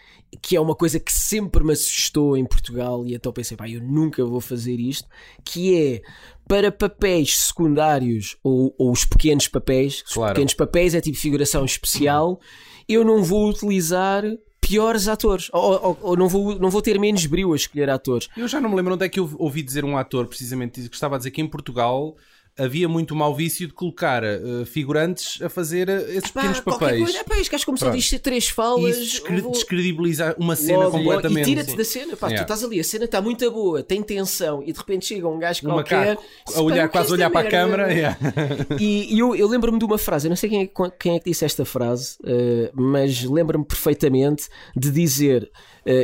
que 0.40 0.56
é 0.56 0.60
uma 0.60 0.74
coisa 0.74 0.98
que 0.98 1.12
sempre 1.12 1.62
me 1.62 1.74
assustou 1.74 2.34
em 2.34 2.46
Portugal, 2.46 3.06
e 3.06 3.14
então 3.14 3.30
pensei, 3.30 3.58
pá, 3.58 3.68
eu 3.68 3.82
nunca 3.82 4.24
vou 4.24 4.40
fazer 4.40 4.80
isto, 4.80 5.06
que 5.44 5.76
é 5.76 6.02
para 6.48 6.72
papéis 6.72 7.36
secundários 7.38 8.38
ou, 8.42 8.74
ou 8.78 8.90
os 8.90 9.04
pequenos 9.04 9.46
papéis, 9.46 10.02
os 10.06 10.14
Claro. 10.14 10.32
pequenos 10.32 10.54
papéis 10.54 10.94
é 10.94 11.00
tipo 11.02 11.18
figuração 11.18 11.62
especial, 11.66 12.40
eu 12.88 13.04
não 13.04 13.22
vou 13.22 13.50
utilizar 13.50 14.24
piores 14.62 15.08
atores, 15.08 15.50
ou, 15.52 15.60
ou- 15.82 15.98
ou 16.00 16.16
não, 16.16 16.28
vou, 16.28 16.58
não 16.58 16.70
vou 16.70 16.80
ter 16.80 16.98
menos 16.98 17.26
brilho 17.26 17.52
a 17.52 17.56
escolher 17.56 17.90
atores. 17.90 18.28
Eu 18.36 18.48
já 18.48 18.60
não 18.60 18.70
me 18.70 18.76
lembro 18.76 18.94
onde 18.94 19.04
é 19.04 19.08
que 19.08 19.20
eu 19.20 19.28
ouvi 19.38 19.62
dizer 19.62 19.84
um 19.84 19.98
ator, 19.98 20.26
precisamente, 20.26 20.88
que 20.88 20.94
estava 20.94 21.16
a 21.16 21.18
dizer 21.18 21.30
que 21.32 21.42
em 21.42 21.46
Portugal 21.46 22.16
havia 22.58 22.88
muito 22.88 23.14
mau 23.16 23.34
vício 23.34 23.66
de 23.66 23.72
colocar 23.72 24.22
eh, 24.22 24.40
figurantes 24.66 25.40
a 25.40 25.48
fazer 25.48 25.88
eh, 25.88 26.04
esses 26.16 26.30
pequenos 26.30 26.60
papéis. 26.60 27.02
coisa, 27.04 27.18
epá, 27.20 27.38
este 27.38 27.50
gajo 27.50 27.64
começou 27.66 27.88
a 27.88 27.92
dizer 27.92 28.18
três 28.18 28.44
E 28.46 28.52
falas. 28.52 28.96
isso 28.98 29.22
vou- 29.42 29.52
descredibiliza 29.52 30.34
uma 30.38 30.54
cena 30.54 30.84
Logo, 30.84 30.90
completamente. 30.98 31.40
E 31.46 31.54
tira-te 31.54 31.76
da 31.76 31.84
cena, 31.84 32.16
pá, 32.16 32.26
tu 32.26 32.32
Yeah. 32.32 32.42
estás 32.42 32.62
ali, 32.62 32.78
a 32.80 32.84
cena 32.84 33.04
está 33.06 33.22
muito 33.22 33.50
boa, 33.50 33.82
tem 33.82 34.02
tensão, 34.02 34.62
e 34.62 34.72
de 34.72 34.78
repente 34.78 35.06
chega 35.06 35.26
um 35.28 35.38
gajo 35.38 35.66
Um 35.66 35.72
qualquer 35.72 36.08
macaco 36.16 36.22
a 36.54 36.60
olhar, 36.60 36.62
"Pá, 36.62 36.62
o 36.62 36.72
que 36.72 36.78
é 36.80 36.88
quase 36.88 37.10
a 37.10 37.14
olhar 37.14 37.30
para 37.30 37.40
a 37.40 37.42
merda?" 37.44 37.58
câmara. 37.58 37.92
yeah. 37.92 38.18
E, 38.78 39.14
e 39.14 39.18
eu, 39.18 39.34
eu 39.34 39.48
lembro-me 39.48 39.78
de 39.78 39.84
uma 39.84 39.96
frase, 39.98 40.26
eu 40.26 40.30
não 40.30 40.36
sei 40.36 40.50
quem 40.50 40.60
é, 40.62 40.66
que- 40.66 40.96
quem 40.98 41.16
é 41.16 41.18
que 41.18 41.30
disse 41.30 41.44
esta 41.44 41.64
frase, 41.64 42.16
eh, 42.24 42.70
mas 42.74 43.22
lembro-me 43.24 43.64
perfeitamente 43.64 44.48
de 44.76 44.90
dizer 44.90 45.50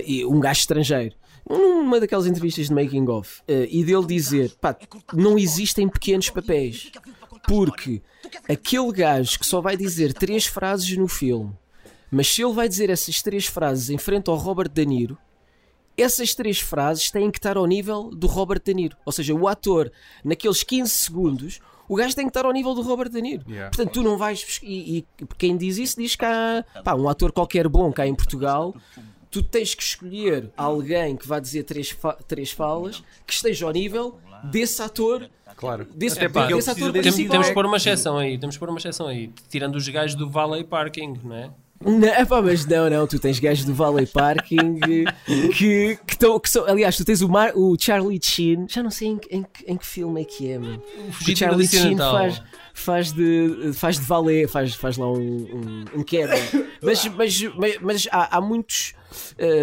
e 0.06 0.24
um 0.24 0.40
gajo 0.40 0.60
estrangeiro. 0.60 1.14
Numa 1.48 1.98
daquelas 1.98 2.26
entrevistas 2.26 2.68
de 2.68 2.74
making 2.74 3.08
of, 3.08 3.42
eh, 3.48 3.68
e 3.70 3.82
dele 3.84 4.06
dizer: 4.06 4.54
pá, 4.60 4.76
não 5.14 5.38
existem 5.38 5.88
pequenos 5.88 6.28
papéis, 6.28 6.92
porque 7.46 8.02
aquele 8.48 8.92
gajo 8.92 9.38
que 9.38 9.46
só 9.46 9.60
vai 9.60 9.76
dizer 9.76 10.12
três 10.12 10.46
frases 10.46 10.96
no 10.96 11.08
filme, 11.08 11.52
mas 12.10 12.28
se 12.28 12.42
ele 12.42 12.52
vai 12.52 12.68
dizer 12.68 12.90
essas 12.90 13.22
três 13.22 13.46
frases 13.46 13.88
em 13.90 13.98
frente 13.98 14.28
ao 14.28 14.36
Robert 14.36 14.68
De 14.68 14.84
Niro, 14.84 15.16
essas 15.96 16.34
três 16.34 16.60
frases 16.60 17.10
têm 17.10 17.30
que 17.30 17.38
estar 17.38 17.56
ao 17.56 17.66
nível 17.66 18.10
do 18.10 18.26
Robert 18.26 18.62
De 18.62 18.72
Niro. 18.72 18.96
Ou 19.04 19.12
seja, 19.12 19.34
o 19.34 19.48
ator, 19.48 19.90
naqueles 20.24 20.62
15 20.62 20.90
segundos, 20.90 21.60
o 21.88 21.96
gajo 21.96 22.14
tem 22.14 22.26
que 22.26 22.30
estar 22.30 22.44
ao 22.44 22.52
nível 22.52 22.74
do 22.74 22.82
Robert 22.82 23.08
De 23.08 23.20
Niro. 23.20 23.44
Yeah. 23.48 23.70
Portanto, 23.70 23.94
tu 23.94 24.02
não 24.02 24.16
vais. 24.16 24.60
E, 24.62 24.98
e 24.98 25.06
quem 25.36 25.56
diz 25.56 25.76
isso 25.76 26.00
diz 26.00 26.14
que 26.14 26.24
há 26.24 26.64
pá, 26.84 26.94
um 26.94 27.08
ator 27.08 27.32
qualquer 27.32 27.66
bom 27.68 27.90
cá 27.92 28.06
em 28.06 28.14
Portugal. 28.14 28.74
Tu 29.30 29.42
tens 29.42 29.74
que 29.74 29.82
escolher 29.82 30.50
alguém 30.56 31.16
que 31.16 31.26
vá 31.28 31.38
dizer 31.38 31.62
três, 31.64 31.90
fa- 31.90 32.16
três 32.26 32.50
falas 32.50 33.02
que 33.26 33.32
esteja 33.32 33.66
ao 33.66 33.72
nível 33.72 34.18
desse 34.44 34.80
ator. 34.82 35.28
Claro. 35.56 35.86
Desse- 35.94 36.16
Até 36.18 36.28
pá, 36.28 36.46
desse 36.46 36.70
ator 36.70 36.92
desse 36.92 37.28
Temos, 37.28 37.48
que 37.48 37.54
pôr 37.54 37.66
uma 37.66 37.76
exceção 37.76 38.16
aí, 38.16 38.38
temos 38.38 38.56
que 38.56 38.60
pôr 38.60 38.68
uma 38.70 38.78
exceção 38.78 39.06
aí, 39.08 39.30
tirando 39.50 39.74
os 39.76 39.88
gajos 39.88 40.14
do 40.16 40.30
Valley 40.30 40.62
Parking, 40.64 41.14
não 41.24 41.34
é? 41.36 41.50
Não, 41.84 42.08
epá, 42.08 42.42
mas 42.42 42.66
não, 42.66 42.90
não, 42.90 43.06
tu 43.06 43.20
tens 43.20 43.38
gajos 43.38 43.64
do 43.64 43.72
Valley 43.72 44.04
Parking 44.06 44.80
que, 45.56 45.96
que, 45.96 46.12
estão, 46.12 46.38
que 46.40 46.48
são. 46.50 46.64
Aliás, 46.66 46.96
tu 46.96 47.04
tens 47.04 47.20
o, 47.22 47.28
Mar, 47.28 47.52
o 47.54 47.76
Charlie 47.78 48.18
Sheen, 48.22 48.66
já 48.68 48.82
não 48.82 48.90
sei 48.90 49.08
em, 49.08 49.18
que- 49.18 49.34
em, 49.34 49.42
que- 49.44 49.64
em 49.70 49.76
que 49.76 49.86
filme 49.86 50.22
é 50.22 50.24
que 50.24 50.50
é, 50.50 50.58
mano. 50.58 50.82
O 51.20 51.36
Charlie 51.36 51.68
Sheen 51.68 51.80
Ocidental. 51.82 52.12
faz, 52.12 52.42
faz, 52.74 53.12
de, 53.12 53.72
faz 53.74 53.96
de 53.98 54.04
valet, 54.04 54.48
faz, 54.48 54.74
faz 54.74 54.96
lá 54.96 55.06
um, 55.10 55.16
um, 55.18 55.84
um 56.00 56.02
quebra. 56.02 56.36
Mas, 56.82 57.04
mas, 57.08 57.42
mas, 57.56 57.78
mas 57.80 58.08
há, 58.12 58.36
há 58.36 58.40
muitos. 58.40 58.94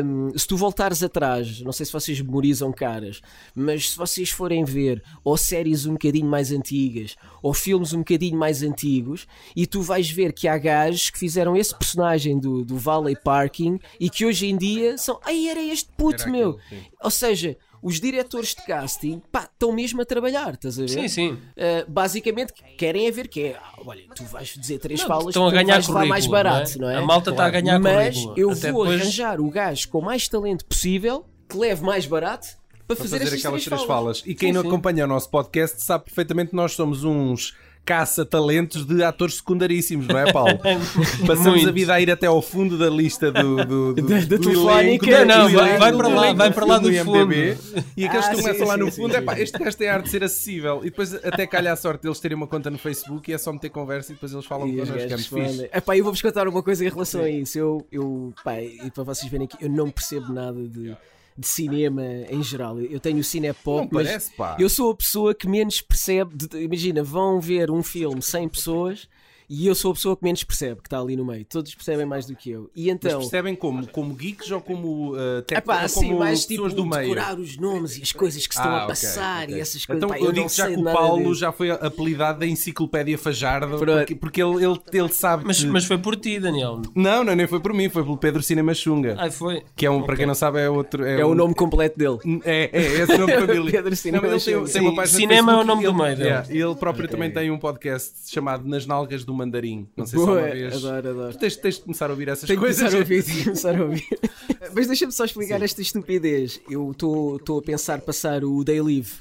Hum, 0.03 0.31
se 0.35 0.47
tu 0.47 0.57
voltares 0.57 1.03
atrás, 1.03 1.61
não 1.61 1.71
sei 1.71 1.85
se 1.85 1.91
vocês 1.91 2.21
memorizam 2.21 2.71
caras, 2.71 3.21
mas 3.53 3.91
se 3.91 3.97
vocês 3.97 4.29
forem 4.29 4.63
ver 4.63 5.03
ou 5.23 5.37
séries 5.37 5.85
um 5.85 5.93
bocadinho 5.93 6.27
mais 6.27 6.51
antigas 6.51 7.15
ou 7.41 7.53
filmes 7.53 7.93
um 7.93 7.99
bocadinho 7.99 8.37
mais 8.37 8.63
antigos, 8.63 9.27
e 9.55 9.67
tu 9.67 9.81
vais 9.81 10.09
ver 10.09 10.33
que 10.33 10.47
há 10.47 10.57
gajos 10.57 11.09
que 11.09 11.19
fizeram 11.19 11.55
esse 11.55 11.75
personagem 11.77 12.39
do, 12.39 12.65
do 12.65 12.77
Valley 12.77 13.15
Parking 13.15 13.79
e 13.99 14.09
que 14.09 14.25
hoje 14.25 14.47
em 14.47 14.57
dia 14.57 14.97
são. 14.97 15.19
Ai, 15.23 15.47
era 15.47 15.61
este 15.61 15.89
puto, 15.95 16.23
Era 16.23 16.31
meu! 16.31 16.57
Ou 17.01 17.11
seja, 17.11 17.55
os 17.87 17.99
diretores 17.99 18.55
de 18.55 18.65
casting 18.65 19.21
pá, 19.31 19.43
estão 19.43 19.71
mesmo 19.71 20.01
a 20.01 20.05
trabalhar, 20.05 20.55
estás 20.55 20.77
a 20.79 20.81
ver? 20.81 20.87
Sim, 20.89 21.07
sim. 21.07 21.29
Uh, 21.33 21.39
basicamente 21.87 22.51
querem 22.77 23.05
é 23.05 23.11
ver 23.11 23.27
que 23.27 23.41
é, 23.43 23.57
ah, 23.61 23.73
olha, 23.85 24.01
tu 24.15 24.23
vais 24.25 24.47
dizer 24.49 24.79
três 24.79 25.01
Não, 25.01 25.07
falas, 25.07 25.27
estão 25.27 25.45
a 25.45 25.49
tu 25.51 25.53
ganhar 25.53 25.73
vais 25.75 25.87
levar 25.87 26.05
mais 26.07 26.25
barato, 26.27 26.79
não 26.79 26.89
é? 26.89 26.95
A 26.95 27.01
malta 27.03 27.29
está 27.29 27.45
a 27.45 27.49
ganhar 27.49 27.77
Mas 27.79 28.15
currículo. 28.15 28.33
eu 28.39 28.49
Até 28.51 28.71
vou 28.71 28.83
depois- 28.85 29.01
arranjar 29.01 29.39
o 29.39 29.49
gajo 29.51 29.87
com 29.89 30.01
mais 30.01 30.27
talento 30.27 30.65
possível, 30.65 31.25
que 31.47 31.55
leve 31.57 31.83
mais 31.83 32.07
barato, 32.07 32.47
para, 32.87 32.95
Para 32.95 33.03
fazer, 33.03 33.19
fazer 33.19 33.25
estas 33.25 33.39
aquelas 33.45 33.63
três 33.63 33.65
três 33.79 33.87
falas. 33.87 34.17
falas. 34.19 34.23
E 34.25 34.35
quem 34.35 34.49
Sim, 34.49 34.53
não 34.53 34.61
sim. 34.61 34.67
acompanha 34.67 35.05
o 35.05 35.07
nosso 35.07 35.29
podcast 35.29 35.81
sabe 35.83 36.05
perfeitamente 36.05 36.49
que 36.51 36.55
nós 36.55 36.73
somos 36.73 37.03
uns 37.03 37.55
caça-talentos 37.85 38.85
de 38.85 39.03
atores 39.03 39.35
secundaríssimos, 39.35 40.07
não 40.07 40.17
é, 40.17 40.31
Paulo? 40.31 40.57
Passamos 41.25 41.45
Muito. 41.55 41.69
a 41.69 41.71
vida 41.71 41.93
a 41.93 42.01
ir 42.01 42.09
até 42.11 42.27
ao 42.27 42.41
fundo 42.41 42.77
da 42.77 42.89
lista 42.89 43.31
do, 43.31 43.55
do, 43.65 43.93
do, 43.95 44.01
Da- 44.07 44.15
da 44.19 44.25
do 44.25 44.39
telefónica. 44.39 45.25
Não, 45.25 45.47
do 45.49 45.57
vai- 45.57 45.77
vai 45.77 45.91
do 45.91 45.97
para 45.97 46.07
lá, 46.07 46.33
vai 46.33 46.51
para 46.51 46.65
lá 46.65 46.77
do 46.79 46.91
IMDb, 46.91 47.57
E 47.95 48.05
aqueles 48.05 48.25
Ah, 48.25 48.29
que 48.29 48.35
sim, 48.37 48.41
começam 48.41 48.67
lá 48.67 48.73
sim, 48.73 48.79
no 48.79 48.91
sim, 48.91 49.01
fundo, 49.01 49.11
sim. 49.11 49.17
é 49.17 49.21
pá, 49.21 49.39
este 49.39 49.57
gajo 49.57 49.77
tem 49.77 49.87
a 49.89 49.93
arte 49.93 50.05
de 50.05 50.09
ser 50.11 50.23
acessível. 50.23 50.81
E 50.81 50.89
depois 50.89 51.13
até 51.13 51.45
calha 51.47 51.71
a 51.71 51.75
sorte 51.75 52.01
deles 52.03 52.19
terem 52.19 52.35
uma 52.35 52.47
conta 52.47 52.69
no 52.69 52.77
Facebook 52.77 53.29
e 53.29 53.33
é 53.33 53.37
só 53.37 53.53
meter 53.53 53.69
conversa 53.69 54.11
e 54.11 54.15
depois 54.15 54.33
eles 54.33 54.45
falam 54.45 54.65
os 54.67 54.71
connosco, 54.71 54.95
é 54.97 55.01
fixe. 55.01 55.15
respondem. 55.15 55.69
Epá, 55.73 55.95
eu 55.97 56.03
vou-vos 56.03 56.21
contar 56.21 56.47
uma 56.47 56.63
coisa 56.63 56.85
em 56.85 56.89
relação 56.89 57.21
a 57.21 57.29
isso. 57.29 57.57
Eu, 57.57 57.85
eu 57.91 58.33
pá, 58.43 58.59
e 58.61 58.89
para 58.93 59.03
vocês 59.03 59.29
verem 59.31 59.45
aqui, 59.45 59.57
eu 59.63 59.69
não 59.69 59.89
percebo 59.89 60.33
nada 60.33 60.67
de, 60.67 60.95
de 61.37 61.47
cinema 61.47 62.01
em 62.29 62.41
geral. 62.41 62.79
Eu 62.79 62.99
tenho 62.99 63.19
o 63.19 63.23
cinepop, 63.23 63.81
Não 63.81 63.87
parece, 63.89 64.31
pá. 64.35 64.55
eu 64.59 64.69
sou 64.69 64.91
a 64.91 64.95
pessoa 64.95 65.35
que 65.35 65.47
menos 65.47 65.81
percebe. 65.81 66.35
de- 66.35 66.57
imagina, 66.63 67.03
vão 67.03 67.39
ver 67.41 67.69
um 67.69 67.83
filme 67.83 68.21
100 68.21 68.47
pessoas 68.49 69.09
e 69.49 69.67
eu 69.67 69.75
sou 69.75 69.91
a 69.91 69.93
pessoa 69.93 70.15
que 70.17 70.23
menos 70.23 70.43
percebe 70.43 70.81
que 70.81 70.87
está 70.87 70.99
ali 70.99 71.15
no 71.15 71.25
meio. 71.25 71.45
Todos 71.45 71.73
percebem 71.75 72.05
mais 72.05 72.25
do 72.25 72.35
que 72.35 72.49
eu. 72.49 72.69
E 72.75 72.85
Mas 72.87 72.95
então. 72.95 73.19
percebem 73.19 73.55
como? 73.55 73.87
Como 73.87 74.13
geeks 74.13 74.49
ou 74.51 74.61
como, 74.61 75.13
uh, 75.15 75.41
tec- 75.43 75.59
Epá, 75.59 75.79
ou 75.79 75.85
assim, 75.85 76.07
como 76.07 76.19
mais 76.19 76.41
tipo 76.45 76.63
pessoas 76.63 76.73
do 76.73 76.85
meio? 76.85 77.01
decorar 77.03 77.37
os 77.39 77.57
nomes 77.57 77.97
e 77.97 78.01
as 78.03 78.11
coisas 78.11 78.45
que 78.47 78.53
se 78.53 78.59
estão 78.59 78.71
Ah, 78.73 78.79
a 78.79 78.83
ok, 78.83 78.89
passar 78.89 79.43
ok. 79.43 79.55
e 79.55 79.59
essas 79.59 79.85
coisas. 79.85 80.03
Então 80.03 80.09
Pá, 80.09 80.17
eu, 80.19 80.25
não 80.25 80.31
digo 80.33 80.49
já 80.49 80.65
sei 80.65 80.75
que 80.75 80.81
o 80.81 80.83
Paulo 80.85 81.23
disso. 81.23 81.35
já 81.35 81.51
foi 81.51 81.71
apelidado 81.71 82.39
da 82.39 82.47
enciclopédia 82.47 83.17
Fajardo 83.17 83.77
Pronto. 83.77 83.97
porque, 83.99 84.15
porque 84.15 84.41
ele, 84.43 84.63
ele, 84.63 84.79
ele 84.93 85.09
sabe 85.09 85.43
Mas, 85.45 85.59
que... 85.63 85.67
mas 85.67 85.85
foi 85.85 85.97
por 85.97 86.15
ti, 86.15 86.39
Daniel. 86.39 86.81
Não, 86.95 87.23
não, 87.23 87.35
nem 87.35 87.47
foi 87.47 87.59
por 87.59 87.73
mim, 87.73 87.89
foi 87.89 88.03
pelo 88.03 88.17
Pedro 88.17 88.41
Cinema 88.43 88.73
Xunga. 88.73 89.15
Ai, 89.17 89.31
foi. 89.31 89.63
Que 89.75 89.85
é 89.85 89.89
um, 89.91 90.03
para 90.03 90.15
quem 90.15 90.25
não 90.25 90.35
sabe, 90.35 90.59
é 90.59 90.69
outro. 90.69 91.05
É 91.05 91.25
um- 91.25 91.29
o 91.31 91.35
nome 91.35 91.53
completo 91.53 91.97
dele. 91.97 92.17
É, 92.43 92.69
é, 92.71 92.81
esse 93.01 93.11
é 93.11 93.15
o 93.15 93.19
nome 93.19 93.33
de 93.35 93.45
família. 93.45 93.71
Pedro 93.71 93.95
Cinema 93.95 94.23
Não, 94.27 94.33
mas 94.33 94.47
ele 94.47 94.55
tem, 94.57 94.65
Xunga. 94.67 94.79
tem 94.85 94.95
página 94.95 95.19
cinema 95.19 95.51
é 95.51 95.55
o 95.55 95.63
nome 95.63 95.83
do 95.83 95.93
meio 95.93 96.07
ele, 96.07 96.15
dele. 96.15 96.29
yeah, 96.29 96.47
e 96.53 96.57
ele 96.61 96.75
próprio 96.75 97.07
também 97.07 97.31
tem 97.31 97.51
um 97.51 97.57
podcast 97.59 98.13
chamado 98.31 98.67
Nas 98.67 98.85
Nalgas 98.85 99.23
do 99.23 99.34
Mandarim. 99.35 99.87
Não 99.95 100.05
sei 100.05 100.19
se 100.19 100.25
Boa, 100.25 100.37
alguma 100.39 100.55
vez. 100.55 100.75
adoro, 100.85 101.09
adoro. 101.09 101.33
Tu 101.33 101.39
Tens, 101.39 101.55
tens 101.57 101.75
de 101.75 101.81
começar 101.81 102.07
a 102.07 102.09
ouvir 102.11 102.27
essas 102.29 102.47
Tenho 102.47 102.59
que 102.59 102.65
coisas. 102.65 102.79
começar 102.81 102.97
a 102.97 102.99
ouvir, 102.99 103.23
tenho 103.23 103.37
que 103.37 103.43
começar 103.43 103.75
a 103.79 103.83
ouvir. 103.83 104.07
Mas 104.75 104.87
deixa-me 104.87 105.11
só 105.11 105.25
explicar 105.25 105.61
esta 105.61 105.81
estupidez. 105.81 106.59
Eu 106.69 106.91
estou 106.91 107.39
a 107.59 107.61
pensar 107.61 108.01
passar 108.01 108.43
o 108.43 108.63
Day 108.63 108.81
Live 108.81 109.11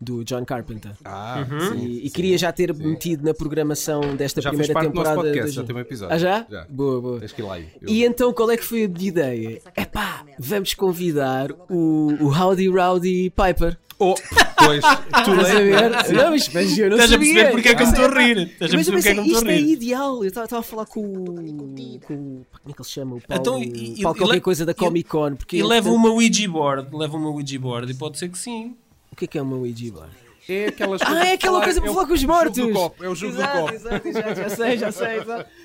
do 0.00 0.22
John 0.24 0.44
Carpenter. 0.44 0.92
Ah, 1.04 1.44
sim, 1.72 1.78
E, 1.78 1.98
e 1.98 2.02
sim. 2.08 2.10
queria 2.14 2.38
já 2.38 2.52
ter 2.52 2.72
metido 2.72 3.24
na 3.24 3.34
programação 3.34 4.14
desta 4.14 4.40
Já 4.40 4.50
primeira 4.50 4.72
parte 4.72 4.88
do 4.90 4.94
nosso 4.94 5.08
temporada. 5.10 5.28
podcast, 5.28 5.50
do- 5.56 5.60
já 5.60 5.64
tem 5.66 5.74
um 5.76 5.80
episódio. 5.80 6.14
Ah, 6.14 6.18
já? 6.18 6.46
Já. 6.48 6.66
Boa, 6.68 7.00
boa. 7.00 7.20
Tens 7.20 7.32
que 7.32 7.42
ir 7.42 7.44
lá. 7.44 7.58
Eu- 7.58 7.66
E 7.88 8.04
então 8.04 8.32
qual 8.32 8.48
é 8.50 8.56
que 8.56 8.64
foi 8.64 8.84
a 8.84 8.88
minha 8.88 9.08
ideia? 9.08 9.60
Epá, 9.76 10.24
vamos 10.38 10.74
convidar 10.74 11.50
o, 11.68 12.14
o 12.20 12.28
Howdy 12.32 12.68
Rowdy 12.68 13.30
Piper. 13.30 13.76
Oh, 13.98 14.14
Pois, 14.68 14.84
tu 15.24 15.30
Estás 15.32 15.50
a 15.50 15.60
ver? 15.60 15.90
Não, 16.14 16.30
mas, 16.30 16.48
mas 16.48 16.78
eu 16.78 16.90
não 16.90 16.96
Estás 16.96 17.12
a 17.12 17.18
perceber 17.18 17.50
porque 17.50 17.68
é 17.68 17.74
que 17.74 17.82
eu 17.82 17.86
me 17.86 17.92
estou 17.92 18.04
a 18.06 18.22
rir. 18.22 18.38
Estás 18.38 18.72
a 18.72 18.76
Mas 18.76 18.88
perceber 18.88 18.96
porque 18.96 19.08
é 19.08 19.12
que 19.14 19.18
eu 19.18 19.24
estou 19.24 19.36
a 19.36 19.40
isto 19.40 19.50
é 19.50 19.56
rir. 19.56 19.72
ideal. 19.72 20.16
Eu 20.24 20.28
estava 20.28 20.58
a 20.58 20.62
falar 20.62 20.86
com 20.86 21.00
o. 21.00 21.24
Com, 21.24 21.34
o- 21.34 22.00
como 22.00 22.44
é 22.68 22.72
que 22.72 22.80
ele 22.80 22.84
se 22.84 22.90
chama? 22.90 23.16
O 23.16 23.20
Paulo, 23.20 23.40
Então, 23.40 23.62
e- 23.62 24.02
Paulo 24.02 24.16
e 24.16 24.20
qualquer 24.20 24.40
coisa 24.40 24.66
da 24.66 24.74
Comic 24.74 25.08
Con. 25.08 25.34
Porque 25.36 25.56
E 25.56 25.60
ele 25.60 25.68
leva 25.68 25.88
tem- 25.88 25.98
uma 25.98 26.10
Ouija 26.10 26.48
board. 26.48 26.88
Leva 26.96 27.16
uma 27.16 27.30
Ouija 27.30 27.58
board. 27.58 27.90
E 27.90 27.94
pode 27.94 28.18
ser 28.18 28.28
que 28.28 28.38
sim. 28.38 28.74
O 29.12 29.16
que 29.16 29.24
é 29.24 29.28
que 29.28 29.38
é 29.38 29.42
uma 29.42 29.56
Ouija 29.56 29.92
board? 29.92 30.12
É 30.48 30.66
aquelas 30.68 31.02
Ah, 31.02 31.06
coisas 31.06 31.22
é 31.24 31.26
de 31.28 31.32
aquela 31.34 31.62
coisa 31.62 31.80
para 31.80 31.88
é 31.88 31.90
o 31.90 31.94
falar 31.94 32.06
com 32.06 32.12
os 32.14 32.20
jogo 32.20 32.32
mortos! 32.32 32.56
do 32.66 32.72
copo, 32.72 33.04
É 33.04 33.08
o 33.08 33.14
jogo 33.14 33.34
exato, 33.34 33.52
do 33.56 33.60
copo. 33.60 33.74
Exato, 33.74 34.08
exato, 34.08 34.34
já 34.34 34.48
sei, 34.48 34.78
já 34.78 34.92
sei. 34.92 35.08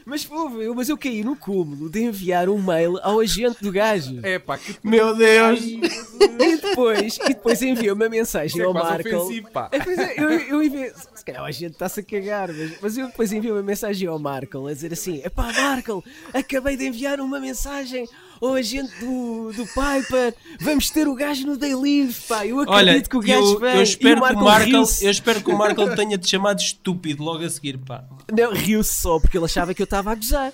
Mas, 0.06 0.26
pô, 0.26 0.50
eu, 0.62 0.76
mas 0.76 0.89
eu 0.89 0.98
caí 0.98 1.24
no 1.24 1.36
cúmulo 1.38 1.89
de 1.89 2.04
enviar 2.04 2.50
um 2.50 2.62
mail 2.62 2.98
ao 3.02 3.19
agente 3.22 3.62
do 3.62 3.72
gajo. 3.72 4.19
É 4.24 4.38
pá, 4.39 4.58
que 4.58 4.76
Meu 4.84 5.15
Deus! 5.15 5.62
E 5.62 6.58
depois, 6.62 7.17
e 7.17 7.28
depois 7.30 7.62
enviou 7.62 7.96
uma 7.96 8.10
mensagem 8.10 8.62
é 8.62 8.65
ao 8.65 8.74
Marco. 8.74 9.10
pá. 9.54 9.69
É, 9.72 9.78
é, 9.78 10.22
eu, 10.22 10.30
eu 10.32 10.63
enviei, 10.63 10.91
se 11.15 11.24
calhar 11.24 11.43
a 11.43 11.52
gente 11.52 11.72
está-se 11.74 12.00
a 12.00 12.04
cagar, 12.04 12.50
mas, 12.52 12.72
mas 12.82 12.98
eu 12.98 13.08
depois 13.08 13.32
enviei 13.32 13.54
uma 13.54 13.63
mensagem 13.63 14.08
ao 14.08 14.19
Marco 14.19 14.67
a 14.67 14.74
dizer 14.74 14.91
assim: 14.93 15.22
Epá, 15.24 15.52
Marco, 15.54 16.04
acabei 16.34 16.76
de 16.76 16.88
enviar 16.88 17.19
uma 17.22 17.39
mensagem 17.39 18.08
ao 18.47 18.56
agente 18.56 18.93
do, 18.99 19.51
do 19.53 19.65
Piper, 19.65 20.34
vamos 20.60 20.89
ter 20.89 21.08
o 21.08 21.15
gajo 21.15 21.45
no 21.47 21.58
Day 21.58 21.73
Live, 21.75 22.13
pá. 22.27 22.45
Eu 22.45 22.60
acredito 22.60 22.77
Olha, 22.89 23.01
que 23.01 23.17
o 23.17 23.19
gajo 23.19 23.53
eu, 23.53 23.60
vem. 23.60 23.75
eu 23.75 23.79
E 23.79 23.84
espero 23.84 24.21
que 24.21 24.34
o 24.34 24.43
Markle, 24.43 24.73
eu 25.01 25.12
espero 25.12 25.41
que 25.41 25.51
o 25.51 25.58
Markle 25.58 25.95
tenha-te 25.95 26.29
chamado 26.29 26.60
estúpido 26.60 27.23
logo 27.23 27.43
a 27.43 27.49
seguir, 27.49 27.77
pá. 27.77 28.03
Não, 28.32 28.51
riu-se 28.53 28.93
só 28.95 29.19
porque 29.19 29.38
ele 29.38 29.45
achava 29.45 29.73
que 29.73 29.82
eu 29.82 29.86
estava 29.86 30.12
a 30.12 30.15
gozar. 30.15 30.51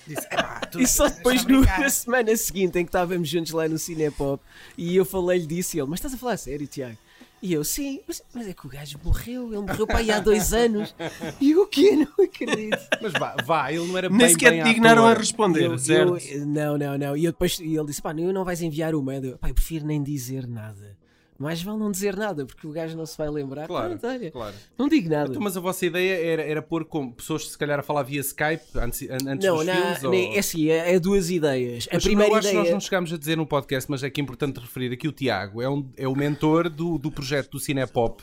e 0.78 0.88
só 0.88 1.08
depois 1.10 1.46
no- 1.46 1.62
na 1.62 1.90
semana 1.90 2.36
seguinte 2.36 2.78
em 2.80 2.84
que 2.84 2.90
estávamos 2.90 3.28
juntos 3.30 3.52
lá 3.52 3.68
no 3.68 3.78
Cinepop 3.78 4.42
e 4.78 4.96
eu 4.96 5.06
falei-lhe 5.06 5.46
disso 5.46 5.76
e 5.76 5.80
ele, 5.80 5.90
mas 5.90 6.00
estás 6.00 6.14
a 6.14 6.18
falar 6.18 6.34
a 6.34 6.38
sério, 6.38 6.68
Tiago? 6.68 6.98
E 7.42 7.54
eu, 7.54 7.64
sim, 7.64 8.02
mas, 8.06 8.22
mas 8.34 8.48
é 8.50 8.54
que 8.54 8.68
o 8.68 8.70
gajo 8.70 9.00
morreu, 9.04 9.48
ele 9.54 9.62
morreu 9.62 9.88
para 9.88 10.00
aí 10.00 10.12
há 10.12 10.20
dois 10.20 10.52
anos. 10.54 10.94
E 11.40 11.52
eu, 11.52 11.62
o 11.64 11.68
quê? 11.68 11.96
Não 11.96 12.26
acredito. 12.26 12.82
Mas 13.02 13.14
vá, 13.14 13.36
vá, 13.46 13.72
ele 13.72 13.88
não 13.88 13.98
era 13.98 14.10
Nem 14.10 14.20
bem, 14.20 14.30
sequer 14.30 14.52
bem 14.52 14.64
te 14.64 14.70
dignaram 14.74 15.06
a 15.06 15.14
responder, 15.14 15.64
Eu- 15.72 15.78
certo? 15.78 16.18
eu- 16.18 16.46
não, 16.46 16.78
não, 16.78 16.98
não. 16.98 17.16
E 17.18 17.24
eu 17.24 17.32
depois 17.32 17.58
e 17.60 17.76
ele 17.78 17.86
disse: 17.86 18.02
pá, 18.02 18.14
não, 18.14 18.34
não 18.34 18.44
vais 18.44 18.62
enviar 18.62 18.94
o 18.94 19.02
mail. 19.02 19.24
Eu, 19.24 19.38
pá, 19.38 19.48
eu 19.50 19.54
prefiro 19.56 19.86
nem 19.86 20.04
dizer 20.04 20.46
nada. 20.46 20.98
Mais 21.40 21.64
vale 21.64 21.80
não 21.80 21.90
dizer 21.90 22.18
nada, 22.18 22.46
porque 22.46 22.68
o 22.68 22.72
gajo 22.72 22.98
não 22.98 23.06
se 23.06 23.18
vai 23.18 23.30
lembrar. 23.30 23.66
Claro, 23.66 23.98
Pronto, 23.98 24.06
olha, 24.08 24.30
claro. 24.30 24.56
Não 24.78 24.90
digo 24.90 25.10
nada. 25.10 25.30
Então, 25.30 25.42
mas 25.42 25.56
a 25.56 25.62
vossa 25.62 25.86
ideia 25.86 26.22
era, 26.22 26.42
era 26.44 26.62
pôr 26.62 26.84
com 26.84 27.12
pessoas 27.14 27.48
se 27.50 27.58
calhar 27.58 27.80
a 27.80 27.82
falar 27.84 28.04
via 28.04 28.20
Skype 28.20 28.64
antes, 28.76 29.04
an- 29.04 29.16
antes 29.26 29.48
não, 29.48 29.56
dos 29.58 29.66
não, 29.66 29.74
filmes? 29.74 30.04
ou- 30.04 30.12
nem- 30.12 30.36
é 30.36 30.40
assim, 30.40 30.70
é, 30.70 30.94
é 30.96 31.00
duas 31.00 31.30
ideias. 31.30 31.88
A 31.90 31.96
Mas 31.96 32.04
primeira 32.04 32.34
eu 32.34 32.36
acho 32.38 32.48
que 32.50 32.54
ideia. 32.54 32.64
nós 32.66 32.74
não 32.74 32.80
chegámos 32.82 33.14
a 33.14 33.18
dizer 33.18 33.38
no 33.38 33.46
podcast, 33.48 33.90
mas 33.90 34.04
é 34.04 34.10
que 34.10 34.20
é 34.20 34.24
importante 34.24 34.60
referir 34.60 34.92
aqui 34.92 35.08
o 35.08 35.14
Tiago. 35.14 35.62
É, 35.62 35.70
um, 35.70 35.90
é 35.96 36.08
o 36.10 36.16
mentor 36.16 36.70
do, 36.70 36.98
do 36.98 37.10
projeto 37.10 37.52
do 37.52 37.60
Cinepop. 37.60 38.22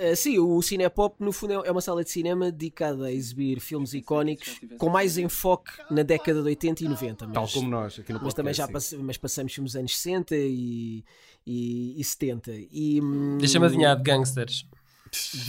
Uh, 0.00 0.14
sim, 0.14 0.38
o 0.38 0.62
Cinepop 0.62 1.16
no 1.18 1.32
fundo 1.32 1.64
é 1.64 1.70
uma 1.70 1.80
sala 1.80 2.04
de 2.04 2.10
cinema 2.10 2.52
dedicada 2.52 3.06
a 3.06 3.12
exibir 3.12 3.58
filmes 3.58 3.92
icónicos 3.92 4.60
com 4.78 4.88
mais 4.88 5.18
enfoque 5.18 5.72
na 5.90 6.02
década 6.04 6.40
de 6.40 6.46
80 6.46 6.84
e 6.84 6.88
90. 6.88 7.26
Mas, 7.26 7.34
Tal 7.34 7.48
como 7.48 7.68
nós 7.68 7.98
aqui 7.98 8.12
no 8.12 8.20
podcast. 8.20 8.24
mas 8.24 8.34
também 8.34 8.54
já 8.54 8.68
pass- 8.68 8.92
mas 8.92 9.16
passamos 9.18 9.58
nos 9.58 9.74
anos 9.74 9.98
60 9.98 10.36
e, 10.36 11.04
e, 11.46 12.00
e 12.00 12.04
70. 12.04 12.50
E, 12.70 13.00
hum, 13.02 13.38
Deixa-me 13.38 13.66
adivinhar 13.66 13.96
de 13.96 14.02
gangsters. 14.02 14.66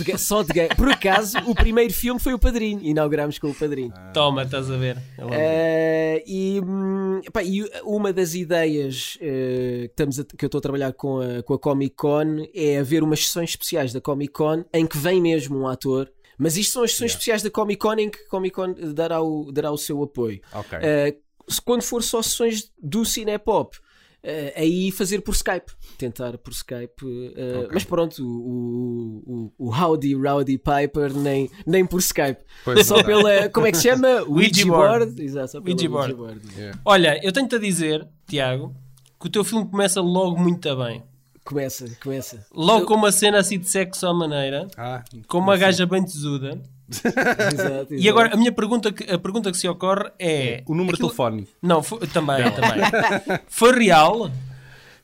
de 0.05 0.17
só 0.17 0.43
de 0.43 0.51
ga- 0.53 0.75
Por 0.75 0.89
acaso, 0.91 1.37
o 1.47 1.55
primeiro 1.55 1.93
filme 1.93 2.19
foi 2.19 2.33
o 2.33 2.39
Padrinho. 2.39 2.81
Inaugurámos 2.83 3.39
com 3.39 3.49
o 3.49 3.55
Padrinho. 3.55 3.93
Ah. 3.95 4.11
Toma, 4.11 4.43
estás 4.43 4.69
a 4.69 4.75
ver. 4.75 4.97
Eh, 5.31 6.23
e, 6.27 6.59
hum, 6.61 7.21
epá, 7.25 7.41
e 7.43 7.63
uma 7.83 8.11
das 8.11 8.33
ideias 8.33 9.17
eh, 9.21 9.83
que, 9.87 9.91
estamos 9.91 10.19
a- 10.19 10.23
que 10.25 10.43
eu 10.43 10.47
estou 10.47 10.59
a 10.59 10.61
trabalhar 10.61 10.91
com 10.93 11.19
a, 11.21 11.41
com 11.43 11.53
a 11.53 11.59
Comic 11.59 11.95
Con 11.95 12.45
é 12.53 12.77
haver 12.79 13.03
umas 13.03 13.25
sessões 13.25 13.51
especiais 13.51 13.93
da 13.93 14.01
Comic 14.01 14.33
Con 14.33 14.65
em 14.73 14.85
que 14.85 14.97
vem 14.97 15.21
mesmo 15.21 15.57
um 15.59 15.67
ator. 15.67 16.11
Mas 16.37 16.57
isto 16.57 16.73
são 16.73 16.83
as 16.83 16.91
sessões 16.91 17.11
especiais 17.11 17.41
da 17.41 17.49
Comic 17.49 17.79
Con 17.79 17.93
em 17.93 18.09
que 18.09 18.19
a 18.19 18.27
Comic 18.27 18.53
Con 18.55 18.73
dará 18.93 19.21
o, 19.21 19.51
dará 19.51 19.71
o 19.71 19.77
seu 19.77 20.01
apoio. 20.03 20.41
Ok. 20.53 20.77
Eh, 20.81 21.15
se- 21.47 21.61
quando 21.61 21.83
for 21.83 22.03
só 22.03 22.21
sessões 22.21 22.69
do 22.81 23.05
Cinepop, 23.05 23.77
eh, 24.23 24.53
aí 24.55 24.91
fazer 24.91 25.21
por 25.21 25.33
Skype. 25.35 25.71
Tentar 25.97 26.37
por 26.37 26.51
Skype. 26.53 27.33
eh, 27.35 27.57
Ok. 27.59 27.69
Mas 27.73 27.83
pronto, 27.83 28.23
o, 28.25 29.23
o, 29.57 29.67
o 29.67 29.69
Howdy 29.75 30.13
Rowdy 30.15 30.57
Piper 30.57 31.13
nem, 31.13 31.49
nem 31.65 31.85
por 31.85 31.99
Skype. 31.99 32.41
Pois 32.63 32.87
só 32.87 32.97
não. 32.97 33.03
pela. 33.03 33.49
Como 33.49 33.67
é 33.67 33.71
que 33.71 33.77
se 33.77 33.89
chama? 33.89 34.23
Ouija 34.27 34.65
board. 34.65 35.21
Exato, 35.21 35.51
só 35.51 35.61
pela 35.61 35.75
Ouija 35.75 35.89
Ouija 35.89 36.15
board. 36.15 36.39
board. 36.41 36.55
Yeah. 36.57 36.79
Olha, 36.85 37.19
eu 37.25 37.31
tenho-te 37.31 37.55
a 37.55 37.59
dizer, 37.59 38.07
Tiago, 38.27 38.73
que 39.19 39.27
o 39.27 39.29
teu 39.29 39.43
filme 39.43 39.69
começa 39.69 40.01
logo 40.01 40.39
muito 40.39 40.75
bem. 40.77 41.03
Começa, 41.45 41.85
começa. 42.01 42.45
Logo 42.53 42.85
com 42.85 42.93
uma 42.93 43.11
cena 43.11 43.37
assim 43.39 43.59
de 43.59 43.69
sexo 43.69 44.07
à 44.07 44.13
maneira, 44.13 44.65
Ah, 44.77 45.03
com 45.27 45.39
uma 45.39 45.57
gaja 45.57 45.85
bem 45.85 46.01
tesuda. 46.01 46.61
Exato, 47.53 47.93
E 47.93 47.95
exato. 47.97 48.09
agora 48.09 48.33
a 48.33 48.37
minha 48.37 48.51
pergunta, 48.51 48.91
que- 48.91 49.09
a 49.11 49.17
pergunta 49.17 49.51
que 49.51 49.57
se 49.57 49.67
ocorre 49.67 50.11
é. 50.19 50.63
o 50.67 50.75
número 50.75 50.95
aquilo- 50.95 51.09
de 51.09 51.15
telefone. 51.15 51.47
Não, 51.61 51.81
foi- 51.81 52.05
também, 52.07 52.43
também. 52.51 53.39
Foi 53.47 53.71
real? 53.77 54.29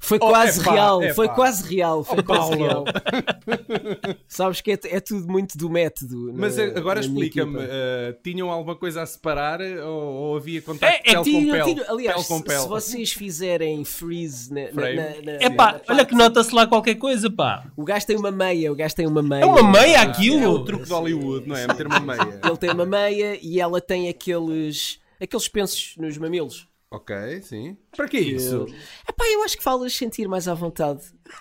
Foi 0.01 0.17
Oh, 0.21 0.29
quase 0.29 0.61
epá, 0.61 0.71
real, 0.71 1.03
epá. 1.03 1.13
foi 1.13 1.27
quase 1.29 1.75
real, 1.75 2.03
foi 2.05 2.19
Oh, 2.19 2.23
quase 2.23 2.49
Paulo. 2.49 2.55
real. 2.63 2.83
Sabes 4.27 4.61
que 4.61 4.71
é, 4.71 4.79
é 4.85 4.99
tudo 4.99 5.27
muito 5.27 5.57
do 5.57 5.69
método. 5.69 6.31
Mas 6.33 6.55
na- 6.57 6.63
agora 6.63 7.01
na 7.01 7.07
minha 7.07 7.25
explica-me, 7.25 7.59
eh, 7.61 8.15
tinham 8.23 8.49
alguma 8.49 8.75
coisa 8.75 9.01
a 9.01 9.05
separar 9.05 9.59
ou, 9.61 10.01
ou 10.13 10.37
havia 10.37 10.61
contacto 10.61 10.95
É- 11.05 11.11
é 11.13 11.21
Tinha- 11.21 11.53
com 11.57 11.63
pele? 11.63 11.75
tinha- 11.75 11.91
aliás, 11.91 12.15
pele 12.15 12.27
com 12.27 12.37
se- 12.37 12.43
pele. 12.43 12.59
se 12.61 12.67
vocês 12.67 13.11
fizerem 13.11 13.83
freeze 13.83 14.53
na, 14.53 14.61
na- 14.71 14.93
na- 14.93 15.21
na- 15.21 15.31
É 15.41 15.49
pá, 15.49 15.73
na 15.73 15.81
olha 15.93 16.05
que 16.05 16.15
nota-se 16.15 16.55
lá 16.55 16.65
qualquer 16.65 16.95
coisa, 16.95 17.29
pá. 17.29 17.65
O 17.75 17.83
gajo 17.83 18.05
tem 18.07 18.15
uma 18.17 18.31
meia, 18.31 18.71
o 18.71 18.75
gajo 18.75 18.95
tem 18.95 19.05
uma 19.05 19.21
meia. 19.21 19.41
É 19.41 19.45
uma 19.45 19.63
meia 19.69 19.97
É 19.97 20.05
o 20.05 20.09
aquilo? 20.09 20.63
truque 20.65 20.85
de 20.85 20.93
Hollywood, 20.93 21.47
não 21.47 21.55
é? 21.55 21.67
Meter 21.67 21.87
uma 21.87 21.99
meia. 21.99 22.39
Ele 22.43 22.57
tem 22.57 22.69
uma 22.71 22.85
meia 22.85 23.37
e 23.41 23.59
ela 23.59 23.81
tem 23.81 24.07
aqueles 24.09 24.97
aqueles 25.21 25.47
pensos 25.49 25.95
nos 25.97 26.17
mamilos. 26.17 26.67
Ok, 26.91 27.41
sim. 27.41 27.77
Para 27.95 28.07
que 28.07 28.19
isso? 28.19 28.65
Epá, 29.07 29.25
eu 29.27 29.43
acho 29.43 29.57
que 29.57 29.63
falas 29.63 29.93
sentir 29.93 30.27
mais 30.27 30.47
à 30.47 30.53
vontade. 30.53 31.03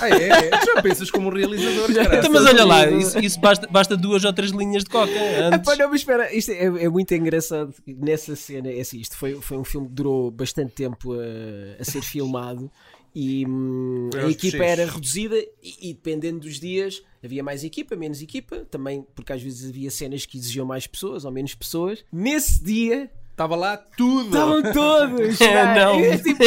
Ah, 0.00 0.08
é, 0.08 0.28
é. 0.28 0.50
Já 0.64 0.80
pensas 0.80 1.10
como 1.10 1.28
um 1.28 1.32
realizador, 1.32 1.92
cara. 1.92 2.18
Então, 2.18 2.30
mas 2.30 2.46
olha 2.46 2.64
lá, 2.64 2.88
isso, 2.88 3.18
isso 3.18 3.40
basta, 3.40 3.66
basta 3.66 3.96
duas 3.96 4.24
ou 4.24 4.32
três 4.32 4.52
linhas 4.52 4.84
de 4.84 4.90
coca 4.90 5.10
antes. 5.12 5.60
Epá, 5.60 5.76
não, 5.76 5.90
mas 5.90 6.00
espera, 6.00 6.32
isto 6.32 6.52
é, 6.52 6.64
é 6.64 6.88
muito 6.88 7.12
engraçado 7.14 7.74
nessa 7.84 8.36
cena. 8.36 8.70
É 8.70 8.80
assim, 8.80 9.00
isto 9.00 9.16
foi, 9.16 9.34
foi 9.40 9.56
um 9.56 9.64
filme 9.64 9.88
que 9.88 9.94
durou 9.94 10.30
bastante 10.30 10.72
tempo 10.72 11.14
a, 11.14 11.80
a 11.80 11.84
ser 11.84 12.02
filmado 12.02 12.70
e 13.14 13.46
hum, 13.46 14.10
a 14.16 14.28
equipa 14.28 14.64
era 14.64 14.86
reduzida 14.86 15.36
e, 15.62 15.90
e 15.90 15.94
dependendo 15.94 16.40
dos 16.40 16.58
dias 16.58 17.00
havia 17.22 17.44
mais 17.44 17.62
equipa, 17.62 17.94
menos 17.94 18.20
equipa, 18.20 18.66
também 18.70 19.06
porque 19.14 19.32
às 19.32 19.40
vezes 19.40 19.70
havia 19.70 19.90
cenas 19.90 20.26
que 20.26 20.36
exigiam 20.36 20.66
mais 20.66 20.86
pessoas 20.86 21.24
ou 21.24 21.30
menos 21.30 21.54
pessoas. 21.54 22.04
Nesse 22.12 22.62
dia 22.62 23.10
Estava 23.34 23.56
lá 23.56 23.76
tudo. 23.76 24.26
estavam 24.26 24.62
todos. 24.72 25.40
É, 25.42 25.74
não. 25.74 25.98
É 25.98 26.16
tipo, 26.18 26.44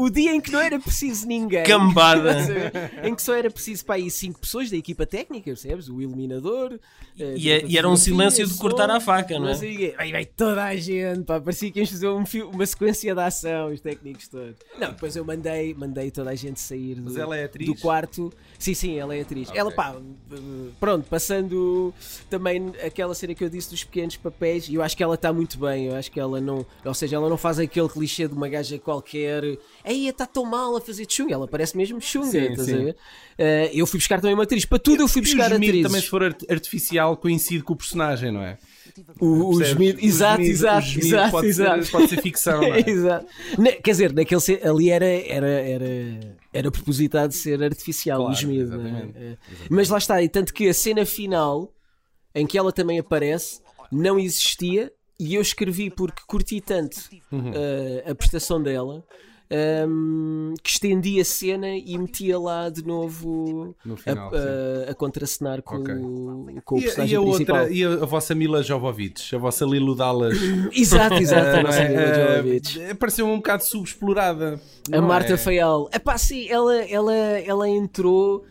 o 0.00 0.08
dia 0.08 0.32
em 0.32 0.40
que 0.40 0.52
não 0.52 0.60
era 0.60 0.78
preciso 0.78 1.26
ninguém. 1.26 1.64
Cambada. 1.64 2.36
A 3.02 3.08
em 3.08 3.14
que 3.16 3.20
só 3.22 3.34
era 3.34 3.50
preciso 3.50 3.84
para 3.84 3.96
aí 3.96 4.08
5 4.08 4.38
pessoas 4.38 4.70
da 4.70 4.76
equipa 4.76 5.04
técnica, 5.04 5.46
percebes? 5.46 5.88
O 5.88 6.00
iluminador. 6.00 6.78
eh, 7.18 7.34
E, 7.36 7.50
é- 7.50 7.64
e 7.66 7.76
era 7.76 7.88
um 7.88 7.96
silêncio 7.96 8.46
de 8.46 8.54
cortar 8.58 8.88
a 8.90 9.00
faca, 9.00 9.38
não 9.40 9.48
é? 9.48 9.54
Aí 9.98 10.12
vai 10.12 10.24
toda 10.24 10.62
a 10.64 10.76
gente, 10.76 11.24
pá, 11.24 11.40
parecia 11.40 11.68
que 11.70 11.80
íamos 11.80 11.90
fazer 11.90 12.08
um 12.08 12.24
uma 12.52 12.64
sequência 12.66 13.12
de 13.12 13.20
ação, 13.20 13.72
os 13.72 13.80
técnicos 13.80 14.28
todos. 14.28 14.54
Não, 14.78 14.90
depois 14.90 15.16
eu 15.16 15.24
mandei, 15.24 15.74
mandei 15.74 16.12
toda 16.12 16.30
a 16.30 16.34
gente 16.36 16.60
sair 16.60 16.94
do, 16.94 17.34
é 17.34 17.44
atriz? 17.44 17.66
do 17.66 17.74
quarto. 17.74 18.32
Sim, 18.56 18.74
sim, 18.74 18.98
ela 18.98 19.16
é 19.16 19.22
atriz. 19.22 19.48
Ok. 19.48 19.58
Ela, 19.60 19.72
pá, 19.72 19.96
pronto, 20.78 21.08
passando 21.08 21.92
também 22.28 22.72
aquela 22.84 23.14
cena 23.14 23.34
que 23.34 23.42
eu 23.42 23.48
disse 23.50 23.70
dos 23.70 23.82
pequenos 23.82 24.16
papéis, 24.16 24.68
e 24.68 24.74
eu 24.74 24.82
acho 24.82 24.96
que 24.96 25.02
ela 25.02 25.16
está 25.16 25.32
muito 25.32 25.58
bem. 25.58 25.86
Eu 25.86 25.96
acho 25.96 26.10
que 26.10 26.19
ela 26.20 26.40
não, 26.40 26.64
ou 26.84 26.94
seja, 26.94 27.16
ela 27.16 27.28
não 27.28 27.36
faz 27.36 27.58
aquele 27.58 27.88
clichê 27.88 28.28
de 28.28 28.34
uma 28.34 28.48
gaja 28.48 28.78
qualquer, 28.78 29.42
aí 29.84 30.08
está 30.08 30.26
tão 30.26 30.44
mal 30.44 30.76
a 30.76 30.80
fazer 30.80 31.06
chunga. 31.08 31.34
Ela 31.34 31.48
parece 31.48 31.76
mesmo 31.76 32.00
chunga, 32.00 32.30
Sim, 32.30 32.50
estás 32.50 32.66
sim. 32.68 32.74
a 32.74 32.78
ver? 32.78 32.96
Eh, 33.38 33.70
eu 33.74 33.86
fui 33.86 33.98
buscar 33.98 34.20
também 34.20 34.34
uma 34.34 34.42
atriz. 34.44 34.64
Para 34.64 34.78
tudo 34.78 35.02
eu 35.02 35.08
fui 35.08 35.22
buscar 35.22 35.52
atrizes. 35.52 35.82
também 35.82 36.00
se 36.00 36.08
for 36.08 36.22
art- 36.22 36.44
artificial 36.50 37.16
coincide 37.16 37.62
com 37.64 37.72
o 37.72 37.76
personagem, 37.76 38.30
não 38.30 38.42
é? 38.42 38.58
O, 39.20 39.26
o 39.26 39.56
O 39.56 39.62
exato, 39.62 40.42
exato, 40.42 40.86
exato, 40.98 41.30
pode 41.30 41.46
exato. 41.46 41.84
Ser, 41.84 41.90
pode 41.92 42.08
ser 42.08 42.20
ficção, 42.22 42.62
é? 42.62 42.80
Exato. 42.90 43.26
Na- 43.56 43.72
quer 43.72 43.90
dizer, 43.92 44.12
naquele 44.12 44.40
ali 44.62 44.90
era, 44.90 45.06
era, 45.06 45.46
era, 45.48 46.36
era 46.52 46.70
propositado 46.70 47.32
ser 47.32 47.62
artificial 47.62 48.18
Claro, 48.26 48.48
o 48.48 48.66
não 48.66 48.86
é? 48.98 49.08
É. 49.14 49.36
Mas 49.70 49.88
lá 49.88 49.98
está, 49.98 50.20
e 50.22 50.28
tanto 50.28 50.52
que 50.52 50.68
a 50.68 50.74
cena 50.74 51.06
final 51.06 51.72
em 52.34 52.46
que 52.46 52.58
ela 52.58 52.72
também 52.72 52.98
aparece 52.98 53.60
não 53.90 54.18
existia 54.18 54.92
e 55.20 55.34
eu 55.34 55.42
escrevi 55.42 55.90
porque 55.90 56.22
curti 56.26 56.60
tanto 56.60 56.96
Uhum. 57.30 57.50
uh, 57.50 58.10
a 58.10 58.14
prestação 58.14 58.60
dela. 58.62 59.04
um, 59.88 60.54
que 60.62 60.70
estendi 60.70 61.20
a 61.20 61.24
cena 61.24 61.68
e 61.76 61.98
metia 61.98 62.38
lá 62.38 62.68
de 62.70 62.84
novo 62.86 63.74
No 63.84 63.94
a, 63.94 63.96
final, 63.96 64.30
sim. 64.30 64.36
a, 64.86 64.90
a 64.92 64.94
contracenar 64.94 65.60
com, 65.62 65.76
Ok. 65.80 65.92
o, 65.94 66.60
com 66.64 66.74
o 66.76 66.78
E, 66.78 66.82
personagem 66.82 67.14
e 67.14 67.16
a 67.16 67.20
principal. 67.20 67.56
outra, 67.62 67.74
e 67.74 67.84
a, 67.84 67.92
a 67.94 68.06
vossa 68.06 68.32
Mila 68.32 68.62
Jovovich, 68.62 69.34
a 69.34 69.38
vossa 69.38 69.64
Lilo 69.64 69.96
Dallas, 69.96 70.38
Exato, 70.72 71.14
exato, 71.14 71.46
a 71.48 71.52
não 71.56 71.62
nossa 71.64 71.80
é? 71.80 71.88
Mila 71.88 72.00
Eh, 72.02 72.36
Jovovich. 72.36 72.94
pareceu 72.94 73.26
um 73.26 73.36
bocado 73.38 73.64
subexplorada. 73.64 74.60
A 74.92 75.00
Marta 75.02 75.32
é? 75.32 75.36
Fayal. 75.36 75.90
Epá, 75.92 76.16
sim, 76.16 76.48
ela, 76.48 76.76
ela, 76.84 77.12
ela 77.14 77.68
entrou 77.68 78.44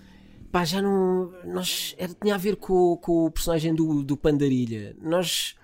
pá, 0.52 0.66
já 0.66 0.82
não. 0.82 1.32
Nós, 1.46 1.96
era, 1.98 2.12
tinha 2.22 2.36
a 2.36 2.38
ver 2.38 2.58
com, 2.58 2.98
com 2.98 3.26
o 3.28 3.32
personagem 3.32 3.74
do, 3.74 4.04
do 4.04 4.18
Pandarilha. 4.18 4.96
Nós. 5.02 5.56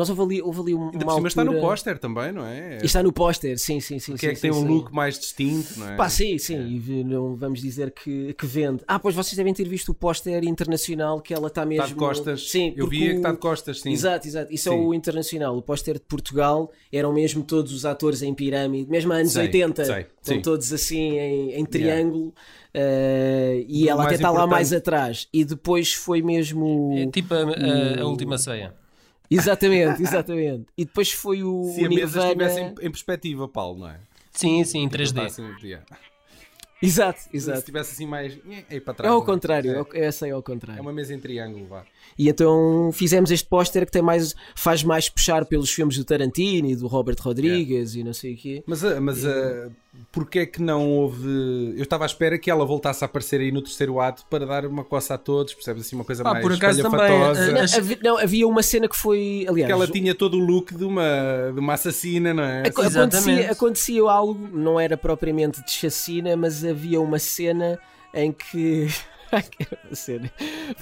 Nós 0.00 0.08
houve 0.08 0.22
ali, 0.22 0.40
houve 0.42 0.60
ali 0.60 0.74
uma 0.74 0.86
Ainda 0.92 1.04
por 1.04 1.14
cima 1.14 1.28
está 1.28 1.44
no 1.44 1.50
altura- 1.50 1.68
póster 1.68 1.98
também, 1.98 2.32
não 2.32 2.46
é? 2.46 2.78
E 2.82 2.86
está 2.86 3.02
no 3.02 3.12
póster, 3.12 3.58
sim, 3.58 3.80
sim, 3.80 3.98
sim. 3.98 4.14
Que 4.16 4.28
é 4.28 4.34
que 4.34 4.40
tem 4.40 4.50
sim, 4.50 4.58
um 4.58 4.62
sim. 4.62 4.68
look 4.68 4.90
mais 4.94 5.18
distinto, 5.18 5.78
não 5.78 5.90
é? 5.90 5.96
Pá, 5.96 6.08
sim, 6.08 6.38
sim, 6.38 6.58
e 6.68 6.78
v- 6.78 7.04
não 7.04 7.36
vamos 7.36 7.60
dizer 7.60 7.90
que, 7.90 8.32
que 8.32 8.46
vende. 8.46 8.82
Ah, 8.88 8.98
pois 8.98 9.14
vocês 9.14 9.36
devem 9.36 9.52
ter 9.52 9.68
visto 9.68 9.90
o 9.90 9.94
póster 9.94 10.42
internacional 10.44 11.20
que 11.20 11.34
ela 11.34 11.48
está 11.48 11.66
mesmo. 11.66 11.82
Está 11.84 11.94
de 11.94 11.98
costas. 11.98 12.50
Sim, 12.50 12.68
eu 12.76 12.86
porque 12.86 12.96
via 12.98 13.10
que 13.10 13.16
está 13.18 13.32
de 13.32 13.38
costas, 13.38 13.80
sim. 13.82 13.92
Exato, 13.92 14.26
exato. 14.26 14.52
Isso 14.52 14.70
Sim. 14.70 14.76
é 14.76 14.78
o 14.80 14.94
internacional. 14.94 15.56
O 15.56 15.60
póster 15.60 15.94
de 15.96 16.00
Portugal 16.00 16.72
eram 16.90 17.12
mesmo 17.12 17.42
todos 17.44 17.72
os 17.72 17.84
atores 17.84 18.22
em 18.22 18.32
pirâmide, 18.32 18.90
mesmo 18.90 19.12
anos 19.12 19.32
Sei, 19.32 19.42
80. 19.42 19.84
sei, 19.84 20.06
Estão 20.20 20.34
sim. 20.36 20.40
todos 20.42 20.72
assim 20.72 21.18
em, 21.18 21.52
em 21.56 21.64
triângulo. 21.66 22.32
eh, 22.72 23.64
e 23.68 23.88
ela 23.88 24.04
até 24.04 24.14
está 24.14 24.30
lá 24.30 24.46
mais 24.46 24.72
atrás. 24.72 25.28
E 25.32 25.44
depois 25.44 25.92
foi 25.92 26.22
mesmo. 26.22 26.94
É 26.96 27.06
tipo 27.06 27.34
a, 27.34 27.38
a- 27.42 28.02
a 28.02 28.06
última 28.06 28.38
ceia. 28.38 28.74
Exatamente, 29.30 30.02
exatamente. 30.02 30.66
E 30.76 30.84
depois 30.84 31.12
foi 31.12 31.42
o, 31.44 31.72
Se 31.74 31.82
o 31.82 31.86
a 31.86 31.88
mesa 31.88 31.88
Nirvana. 31.88 32.26
estivesse 32.26 32.60
em, 32.60 32.66
em 32.86 32.90
perspectiva, 32.90 33.46
Paulo, 33.48 33.80
não 33.80 33.88
é? 33.88 34.00
Sim, 34.32 34.64
sim, 34.64 34.80
em 34.80 34.86
Está 34.86 34.98
3D. 35.22 35.26
assim, 35.26 35.54
yeah. 35.62 35.86
Exato, 36.82 37.20
Se 37.20 37.28
exato. 37.36 37.58
estivesse 37.58 37.92
assim 37.92 38.06
mais. 38.06 38.38
É, 38.70 38.80
para 38.80 38.92
É 38.92 38.96
trás. 38.96 39.12
ao 39.12 39.18
não 39.20 39.26
contrário, 39.26 39.70
É, 39.70 39.74
é 39.74 39.78
ao- 39.78 39.88
essa 39.92 40.26
é 40.26 40.30
ao 40.30 40.40
é 40.40 40.42
contrário. 40.42 40.80
uma 40.82 40.92
mesa 40.92 41.14
em 41.14 41.20
triângulo, 41.20 41.66
vá. 41.66 41.84
E 42.18 42.28
então 42.28 42.90
fizemos 42.92 43.30
este 43.30 43.48
póster 43.48 43.86
que 43.86 43.92
tem 43.92 44.02
mais, 44.02 44.34
faz 44.54 44.82
mais 44.84 45.08
puxar 45.08 45.44
pelos 45.46 45.70
filmes 45.70 45.96
do 45.96 46.04
Tarantino 46.04 46.68
e 46.68 46.76
do 46.76 46.86
Robert 46.86 47.16
Rodrigues 47.18 47.94
e 47.94 48.04
não 48.04 48.12
sei 48.12 48.34
o 48.34 48.36
quê. 48.36 48.62
Mas, 48.66 48.84
ah, 48.84 49.00
mas 49.00 49.24
ah, 49.24 49.70
porquê 50.12 50.40
é 50.40 50.46
que 50.46 50.60
não 50.60 50.86
houve. 50.90 51.74
Eu 51.76 51.82
estava 51.82 52.04
à 52.04 52.06
espera 52.06 52.38
que 52.38 52.50
ela 52.50 52.64
voltasse 52.66 53.02
a 53.02 53.06
aparecer 53.06 53.40
aí 53.40 53.50
no 53.50 53.62
terceiro 53.62 53.98
ato 54.00 54.24
para 54.28 54.44
dar 54.44 54.66
uma 54.66 54.84
coça 54.84 55.14
a 55.14 55.18
todos, 55.18 55.54
percebes? 55.54 55.86
Assim, 55.86 55.96
uma 55.96 56.04
coisa 56.04 56.22
Pá, 56.22 56.32
mais 56.32 56.42
por 56.42 56.52
acaso 56.52 56.82
também, 56.82 57.00
ah, 57.00 57.32
Não, 57.52 57.78
havia, 57.78 57.98
não, 58.02 58.18
havia 58.18 58.46
uma 58.46 58.62
cena 58.62 58.88
que 58.88 58.96
foi. 58.96 59.46
Aliás, 59.48 59.66
Que 59.66 59.72
ela 59.72 59.86
tinha 59.86 60.14
todo 60.14 60.34
o 60.36 60.40
look 60.44 60.74
de 60.74 60.84
uma, 60.84 61.50
de 61.54 61.60
uma 61.60 61.72
assassina, 61.74 62.34
não 62.34 62.42
é? 62.42 62.68
aco- 62.68 62.82
Exatamente. 62.82 63.16
acontecia, 63.16 63.50
acontecia 63.50 64.02
algo, 64.02 64.48
não 64.52 64.78
era 64.78 64.96
propriamente 64.96 65.64
de 65.64 65.70
chacina, 65.70 66.36
mas 66.36 66.64
havia 66.64 67.00
uma 67.00 67.18
cena 67.18 67.78
em 68.12 68.30
que. 68.32 68.88
Cena. 69.92 70.30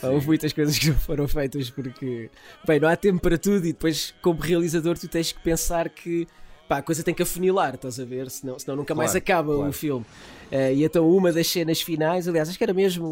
Houve 0.03 0.27
muitas 0.27 0.53
coisas 0.53 0.79
que 0.79 0.89
não 0.91 0.97
foram 0.97 1.27
feitas 1.29 1.71
porque. 1.71 2.31
Bem, 2.67 2.81
não 2.81 2.89
há 2.89 2.97
tempo 2.97 3.21
para 3.21 3.37
tudo 3.39 3.67
e 3.67 3.73
depois, 3.73 4.15
como 4.23 4.41
realizador, 4.41 4.99
tu 4.99 5.09
tens 5.09 5.33
que 5.33 5.41
pensar 5.41 5.89
que. 5.89 6.27
Pá, 6.69 6.79
a 6.79 6.83
coisa 6.83 7.03
tem 7.03 7.15
que 7.15 7.23
afunilar, 7.23 7.75
estás 7.77 7.99
a 7.99 8.05
ver? 8.05 8.31
Senão, 8.31 8.59
senão 8.59 8.77
nunca 8.77 8.95
mais 8.95 9.13
Claro, 9.13 9.25
acaba 9.25 9.55
claro. 9.55 9.71
o 9.71 9.73
filme. 9.73 10.05
Eh, 10.51 10.75
e 10.75 10.85
então, 10.85 11.09
uma 11.09 11.33
das 11.33 11.47
cenas 11.47 11.81
finais, 11.81 12.29
aliás, 12.29 12.49
acho 12.51 12.59
que 12.59 12.65
era 12.65 12.75
mesmo 12.75 13.07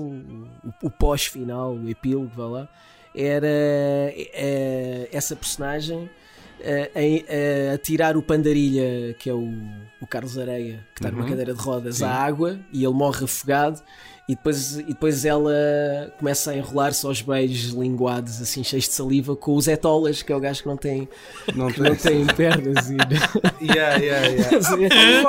o, 0.83 0.87
o- 0.87 0.91
pós-final, 0.91 1.73
o 1.75 1.89
epílogo, 1.89 2.31
vá 2.37 2.45
lá, 2.47 2.69
era 3.15 3.47
eh, 3.49 5.09
essa 5.11 5.35
personagem 5.35 6.09
em- 6.95 7.25
eh, 7.29 7.73
a 7.75 7.79
tirar 7.79 8.17
o 8.17 8.23
Pandarilha, 8.23 9.15
que 9.19 9.31
é 9.31 9.33
o, 9.33 9.49
o 10.01 10.07
Carlos 10.07 10.37
Areia, 10.39 10.85
que 10.95 11.01
está 11.01 11.11
numa 11.11 11.23
Uhum. 11.23 11.29
cadeira 11.31 11.55
de 11.55 11.61
rodas, 11.61 11.97
Sim. 11.97 12.05
à 12.05 12.11
água 12.11 12.59
e 12.73 12.85
ele 12.85 12.93
morre 12.95 13.25
afogado. 13.25 13.83
E 14.29 14.35
depois, 14.35 14.77
e 14.79 14.83
depois 14.83 15.25
ela 15.25 15.53
começa 16.19 16.51
a 16.51 16.57
enrolar-se 16.57 17.07
aos 17.07 17.23
beijos 17.23 17.73
linguados, 17.73 18.43
assim, 18.43 18.65
cheios 18.65 18.87
de 18.89 18.93
saliva, 18.95 19.37
com 19.37 19.55
os 19.55 19.69
etolas, 19.69 20.21
que 20.21 20.33
é 20.33 20.37
o 20.37 20.41
gajo 20.41 20.63
que 20.63 20.69
não 20.69 20.77
tem, 20.77 21.09
Não 21.55 21.69
que 21.69 21.81
não 21.81 21.95
tem 21.95 22.27
pernas. 22.27 22.91
E, 22.91 22.97
Yeah, 23.65 23.97
yeah, 23.97 24.27
yeah. 24.27 24.57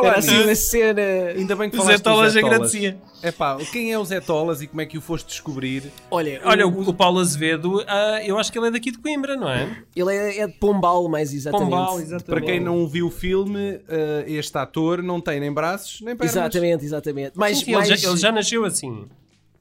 era 0.03 0.17
assim 0.17 0.43
uma 0.43 0.55
cena. 0.55 1.01
Ainda 1.35 1.55
bem 1.55 1.69
que 1.69 1.77
dos 1.77 1.87
Etolas 1.89 2.35
Etolas. 2.35 2.53
agradecia. 2.55 2.97
É 3.21 3.31
pá, 3.31 3.57
quem 3.71 3.91
é 3.91 3.99
os 3.99 4.11
Etolas 4.11 4.61
e 4.61 4.67
como 4.67 4.81
é 4.81 4.85
que 4.85 4.97
o 4.97 5.01
foste 5.01 5.27
descobrir? 5.27 5.83
Olha, 6.11 6.39
Olha, 6.43 6.67
o- 6.67 6.71
o, 6.71 6.89
o 6.89 6.93
Paulo 6.93 7.19
Azevedo, 7.19 7.83
ah, 7.87 8.19
eu 8.23 8.37
acho 8.37 8.51
que 8.51 8.57
ele 8.59 8.67
é 8.67 8.71
daqui 8.71 8.91
de 8.91 8.97
Coimbra, 8.99 9.35
não 9.35 9.49
é? 9.49 9.77
ele 9.95 10.13
é, 10.15 10.39
é 10.39 10.47
de 10.47 10.53
Pombal, 10.53 11.07
mais 11.07 11.33
exatamente. 11.33 11.69
Pombal, 11.69 11.99
exatamente. 11.99 12.25
Para 12.25 12.41
quem 12.41 12.59
não 12.59 12.87
viu 12.87 13.07
o 13.07 13.11
filme, 13.11 13.79
eh, 13.87 14.25
este 14.27 14.55
ator 14.57 15.01
não 15.01 15.19
tem 15.21 15.39
nem 15.39 15.51
braços 15.51 16.01
nem 16.01 16.15
pernas. 16.15 16.35
Exatamente, 16.35 16.85
exatamente. 16.85 17.31
Mas, 17.35 17.59
Sim, 17.59 17.71
mais- 17.73 17.89
ele, 17.89 17.97
já, 17.97 18.09
ele 18.09 18.17
já 18.17 18.31
nasceu 18.31 18.65
assim. 18.65 18.86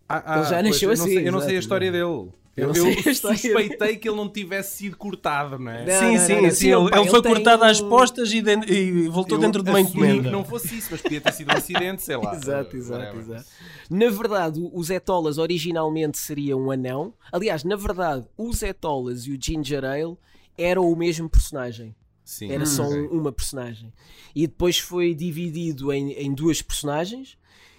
Ah, 0.08 0.22
ah, 0.24 0.38
Ele 0.40 0.48
já 0.48 0.62
nasceu 0.62 0.90
eu 0.90 0.96
não 0.96 1.04
assim, 1.04 1.14
sei- 1.14 1.28
Eu 1.28 1.32
não 1.32 1.40
sei 1.40 1.56
a 1.56 1.58
história 1.60 1.90
dele. 1.92 2.02
Eu 2.04 2.32
Eu, 2.56 2.68
não 2.68 2.74
eu 2.76 2.82
sei 2.84 3.02
a 3.06 3.10
história 3.12 3.36
suspeitei 3.36 3.96
que 3.96 4.08
ele 4.08 4.16
não 4.16 4.28
tivesse 4.30 4.76
sido 4.78 4.96
cortado, 4.96 5.58
não 5.58 5.70
é? 5.70 5.84
Não, 5.84 6.00
sim, 6.00 6.16
não, 6.16 6.24
sim, 6.26 6.32
não, 6.34 6.42
não. 6.42 6.50
sim. 6.50 6.72
Ele, 6.72 6.90
pá, 6.90 6.98
ele 7.00 7.10
foi 7.10 7.22
tem 7.22 7.32
cortado 7.34 7.64
às 7.64 7.80
postas 7.82 8.32
e, 8.32 8.40
den- 8.40 8.62
e 8.66 9.08
voltou 9.08 9.36
Eu 9.36 9.42
dentro 9.42 9.62
de 9.62 9.68
uma 9.68 9.78
encomenda. 9.80 10.22
que 10.22 10.30
não 10.30 10.42
fosse 10.44 10.78
isso, 10.78 10.88
mas 10.90 11.02
podia 11.02 11.20
ter 11.20 11.32
sido 11.34 11.52
um 11.52 11.56
acidente, 11.56 12.02
sei 12.02 12.16
lá. 12.16 12.32
Exato, 12.36 12.74
exato, 12.76 13.18
exato. 13.18 13.44
Na 13.90 14.08
verdade, 14.08 14.58
o- 14.60 14.70
os 14.72 14.88
Etolas 14.88 15.36
originalmente 15.36 16.16
seria 16.18 16.56
um 16.56 16.70
anão. 16.70 17.12
Aliás, 17.30 17.62
na 17.62 17.76
verdade, 17.76 18.24
os 18.38 18.62
Etolas 18.62 19.26
e 19.26 19.32
o 19.32 19.38
Ginger 19.38 19.84
Ale 19.84 20.16
eram 20.56 20.90
o 20.90 20.96
mesmo 20.96 21.28
personagem. 21.28 21.94
Sim. 22.24 22.50
Era 22.50 22.64
só 22.64 22.84
ok. 22.84 22.96
um- 23.02 23.20
uma 23.20 23.32
personagem. 23.32 23.92
E 24.34 24.46
depois 24.46 24.78
foi 24.78 25.14
dividido 25.14 25.92
em, 25.92 26.12
em 26.12 26.32
duas 26.32 26.62
personagens. 26.62 27.36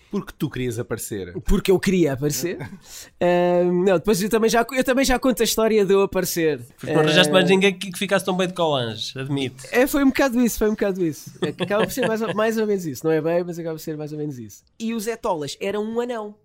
Porque 0.10 0.34
tu 0.38 0.50
querias 0.50 0.80
aparecer. 0.80 1.34
Porque 1.42 1.70
eu 1.70 1.80
queria 1.80 2.14
aparecer. 2.14 2.58
Ahm, 3.20 3.84
não, 3.86 3.98
depois 3.98 4.22
eu 4.22 4.30
também, 4.30 4.50
já, 4.50 4.66
eu 4.72 4.84
também 4.84 5.04
já 5.04 5.20
conto 5.20 5.42
a 5.42 5.44
história 5.44 5.86
de 5.86 5.94
eu 5.94 6.02
aparecer. 6.02 6.62
Porque 6.80 6.94
não 6.94 7.02
arranjaste 7.02 7.30
Ah, 7.30 7.34
mais 7.34 7.50
ninguém 7.50 7.74
que, 7.78 7.92
que 7.92 7.98
ficasse 8.00 8.24
tão 8.24 8.36
bem 8.36 8.48
de 8.48 8.54
colange, 8.54 9.18
admite. 9.20 9.68
É, 9.72 9.86
foi 9.86 10.04
um 10.04 10.08
bocado 10.08 10.40
isso, 10.40 10.58
foi 10.58 10.68
um 10.68 10.72
bocado 10.72 11.04
isso. 11.06 11.32
É 11.42 11.50
Acaba 11.64 11.84
por 11.86 11.92
ser 11.92 12.08
mais 12.08 12.22
ou, 12.22 12.34
mais 12.34 12.58
ou 12.58 12.66
menos 12.66 12.86
isso. 12.86 13.06
Não 13.06 13.12
é 13.12 13.22
bem, 13.22 13.44
mas 13.44 13.60
acaba 13.60 13.76
por 13.76 13.82
ser 13.82 13.98
mais 13.98 14.12
ou 14.14 14.18
menos 14.18 14.40
isso. 14.40 14.64
E 14.80 14.94
os 14.94 15.08
Etolas 15.08 15.58
eram 15.60 15.84
um 15.84 16.00
anão. 16.00 16.36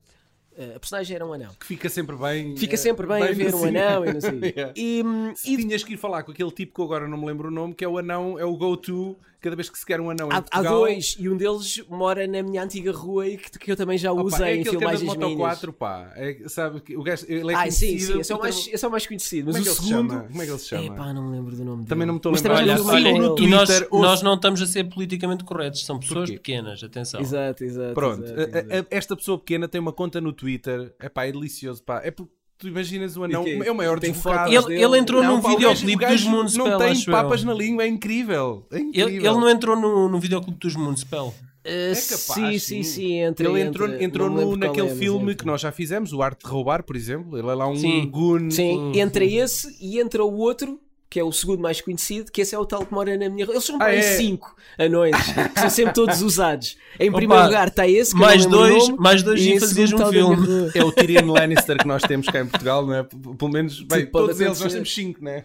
Uh, 0.58 0.76
a 0.76 0.80
personagem 0.80 1.14
era 1.16 1.24
um 1.26 1.32
anão. 1.32 1.50
Que 1.58 1.66
fica 1.66 1.88
sempre 1.88 2.14
bem. 2.16 2.56
Fica 2.56 2.74
eh, 2.74 2.76
sempre 2.76 3.06
bem, 3.06 3.22
a 3.22 3.32
ver 3.32 3.54
um 3.54 3.58
cinema. 3.58 3.86
anão 3.90 4.06
e 4.06 4.12
não 4.12 4.20
sei. 4.20 4.40
Yeah. 4.52 4.72
E, 4.76 5.02
hum, 5.04 5.32
Se 5.34 5.54
e 5.54 5.56
tinhas 5.56 5.82
que 5.82 5.94
ir 5.94 5.96
falar 5.96 6.24
com 6.24 6.32
aquele 6.32 6.50
tipo 6.50 6.74
que 6.74 6.82
agora 6.82 7.08
não 7.08 7.16
me 7.16 7.26
lembro 7.26 7.48
o 7.48 7.50
nome, 7.50 7.74
que 7.74 7.82
é 7.84 7.88
o 7.88 7.96
anão, 7.96 8.38
é 8.38 8.44
o 8.44 8.54
go-to, 8.56 9.16
cada 9.42 9.56
vez 9.56 9.68
que 9.68 9.78
se 9.78 9.84
quer 9.84 10.00
um 10.00 10.08
anão 10.08 10.28
em 10.28 10.32
há, 10.32 10.36
há 10.38 10.42
Portugal. 10.42 10.74
dois, 10.78 11.16
e 11.18 11.28
um 11.28 11.36
deles 11.36 11.82
mora 11.90 12.26
na 12.26 12.42
minha 12.42 12.62
antiga 12.62 12.92
rua 12.92 13.28
e 13.28 13.36
que, 13.36 13.58
que 13.58 13.70
eu 13.72 13.76
também 13.76 13.98
já 13.98 14.10
usei 14.12 14.46
é 14.46 14.56
em 14.56 14.60
aquele 14.60 14.76
que 14.78 14.84
anda 14.84 14.94
de 14.96 14.98
filmagens 15.00 15.16
minhas. 15.34 15.36
4, 15.58 15.72
pá. 15.72 16.12
É, 16.16 16.38
sabe, 16.48 16.80
que 16.80 16.96
o 16.96 17.02
gajo, 17.02 17.26
ele 17.28 17.52
é 17.52 17.56
Ah, 17.56 17.70
sim, 17.70 17.98
sim, 17.98 18.20
esse 18.20 18.32
é 18.32 18.34
o 18.36 18.38
mais, 18.40 18.68
esse 18.68 18.84
é 18.84 18.88
o 18.88 18.90
mais 18.90 19.06
conhecido. 19.06 19.50
Mas 19.52 19.56
Como 19.56 19.58
é 19.58 19.62
que 19.62 19.68
o 19.68 19.72
ele 19.72 19.80
se 19.82 19.88
segundo. 19.88 20.10
chama? 20.12 20.24
Como 20.28 20.42
é 20.42 20.44
que 20.46 20.50
ele 20.52 20.58
se 20.58 20.68
chama? 20.68 20.84
Epá, 20.94 21.12
não 21.12 21.22
me 21.28 21.36
lembro 21.36 21.56
do 21.56 21.64
nome 21.64 21.84
Também 21.84 21.98
dele. 21.98 22.06
não 22.06 22.14
me 22.14 22.18
estou 22.18 22.32
a 22.32 22.34
lembrar. 22.36 22.76
também 22.76 22.94
Olha, 22.94 23.08
Olha, 23.10 23.28
no 23.28 23.38
e 23.38 23.46
nós, 23.48 23.68
Twitter, 23.68 23.88
ouço- 23.90 24.04
nós 24.06 24.22
não 24.22 24.34
estamos 24.34 24.62
a 24.62 24.66
ser 24.66 24.84
politicamente 24.84 25.44
corretos, 25.44 25.84
são 25.84 25.98
pessoas 25.98 26.30
pequenas, 26.30 26.82
atenção. 26.82 27.20
Exato, 27.20 27.64
exato. 27.64 27.94
Pronto, 27.94 28.24
exato, 28.24 28.40
exato. 28.40 28.72
a- 28.74 28.78
a- 28.80 28.86
esta 28.90 29.16
pessoa 29.16 29.38
pequena 29.38 29.66
tem 29.68 29.80
uma 29.80 29.92
conta 29.92 30.20
no 30.20 30.32
Twitter. 30.32 30.94
É 31.00 31.08
pá, 31.08 31.24
é 31.26 31.32
delicioso, 31.32 31.82
pá. 31.82 32.00
É 32.04 32.10
porque 32.10 32.32
tu 32.62 32.68
imaginas 32.68 33.16
o 33.16 33.24
anão, 33.24 33.44
é 33.46 33.70
o 33.70 33.74
maior 33.74 33.98
Tem 33.98 34.12
desbocado. 34.12 34.52
Ele, 34.54 34.82
ele 34.82 34.98
entrou 34.98 35.22
Não, 35.22 35.36
num 35.36 35.48
videoclipe 35.48 36.06
dos 36.06 36.24
Moonspell, 36.24 36.66
Não 36.68 36.78
tem 36.78 36.90
acho 36.90 37.10
papas 37.10 37.40
eu. 37.40 37.46
na 37.48 37.54
língua, 37.54 37.82
é 37.84 37.88
incrível. 37.88 38.64
É 38.70 38.76
Ele, 38.76 38.84
incrível. 38.88 39.32
ele 39.32 39.40
não 39.40 39.50
entrou 39.50 39.76
no, 39.76 40.08
no 40.08 40.20
videoclipe 40.20 40.58
dos 40.58 40.76
Moonspell. 40.76 41.34
Uh, 41.64 41.94
capaz, 41.94 42.26
sim, 42.34 42.58
sim, 42.58 42.58
sim. 42.58 42.82
sim. 42.82 43.12
Entra, 43.18 43.48
Ele 43.48 43.60
entrou, 43.60 43.88
entra. 43.88 44.04
entrou 44.04 44.30
no, 44.30 44.42
qual 44.42 44.56
naquele 44.56 44.88
é, 44.88 44.94
filme 44.94 45.24
entra. 45.32 45.34
que 45.36 45.46
nós 45.46 45.60
já 45.60 45.70
fizemos, 45.72 46.12
o 46.12 46.22
Arte 46.22 46.44
de 46.44 46.50
Roubar, 46.50 46.82
por 46.84 46.96
exemplo. 46.96 47.36
Ele 47.38 47.48
é 47.48 47.54
lá 47.54 47.68
um 47.68 47.76
Sim. 47.76 48.08
goon. 48.08 48.50
Sim, 48.50 48.92
entra 48.98 49.24
esse 49.24 49.76
e 49.80 50.00
entra 50.00 50.24
o 50.24 50.36
outro, 50.38 50.80
que 51.12 51.20
é 51.20 51.24
o 51.24 51.30
segundo 51.30 51.60
mais 51.60 51.78
conhecido, 51.78 52.32
que 52.32 52.40
esse 52.40 52.54
é 52.54 52.58
o 52.58 52.64
tal 52.64 52.86
que 52.86 52.94
mora 52.94 53.14
na 53.18 53.28
minha 53.28 53.44
rua. 53.44 53.54
Eles 53.54 53.64
são 53.66 53.76
Ah, 53.82 53.94
é? 53.94 54.00
cinco 54.16 54.56
anões, 54.78 55.14
que 55.54 55.60
são 55.60 55.68
sempre 55.68 55.92
todos 55.92 56.22
usados. 56.22 56.78
Em 56.98 57.08
Opa, 57.10 57.18
primeiro 57.18 57.44
lugar 57.44 57.68
está 57.68 57.86
esse, 57.86 58.14
que 58.14 58.18
mais 58.20 58.46
dois- 58.46 58.88
nome, 58.88 58.98
mais 58.98 59.22
dois 59.22 59.38
e 59.42 59.50
em 59.52 59.60
fazias 59.60 59.92
um 59.92 60.06
filme. 60.06 60.70
É 60.74 60.82
o 60.82 60.90
Tyrion 60.90 61.26
Lannister 61.30 61.76
que 61.76 61.86
nós 61.86 62.00
temos 62.02 62.26
cá 62.28 62.40
em 62.40 62.46
Portugal, 62.46 62.86
não 62.86 62.94
é? 62.94 63.02
Pelo 63.02 63.50
menos, 63.52 63.82
bem, 63.82 64.06
todos 64.06 64.40
eles, 64.40 64.58
nós 64.58 64.72
temos 64.72 64.94
cinco, 64.94 65.22
não 65.22 65.30
é? 65.32 65.44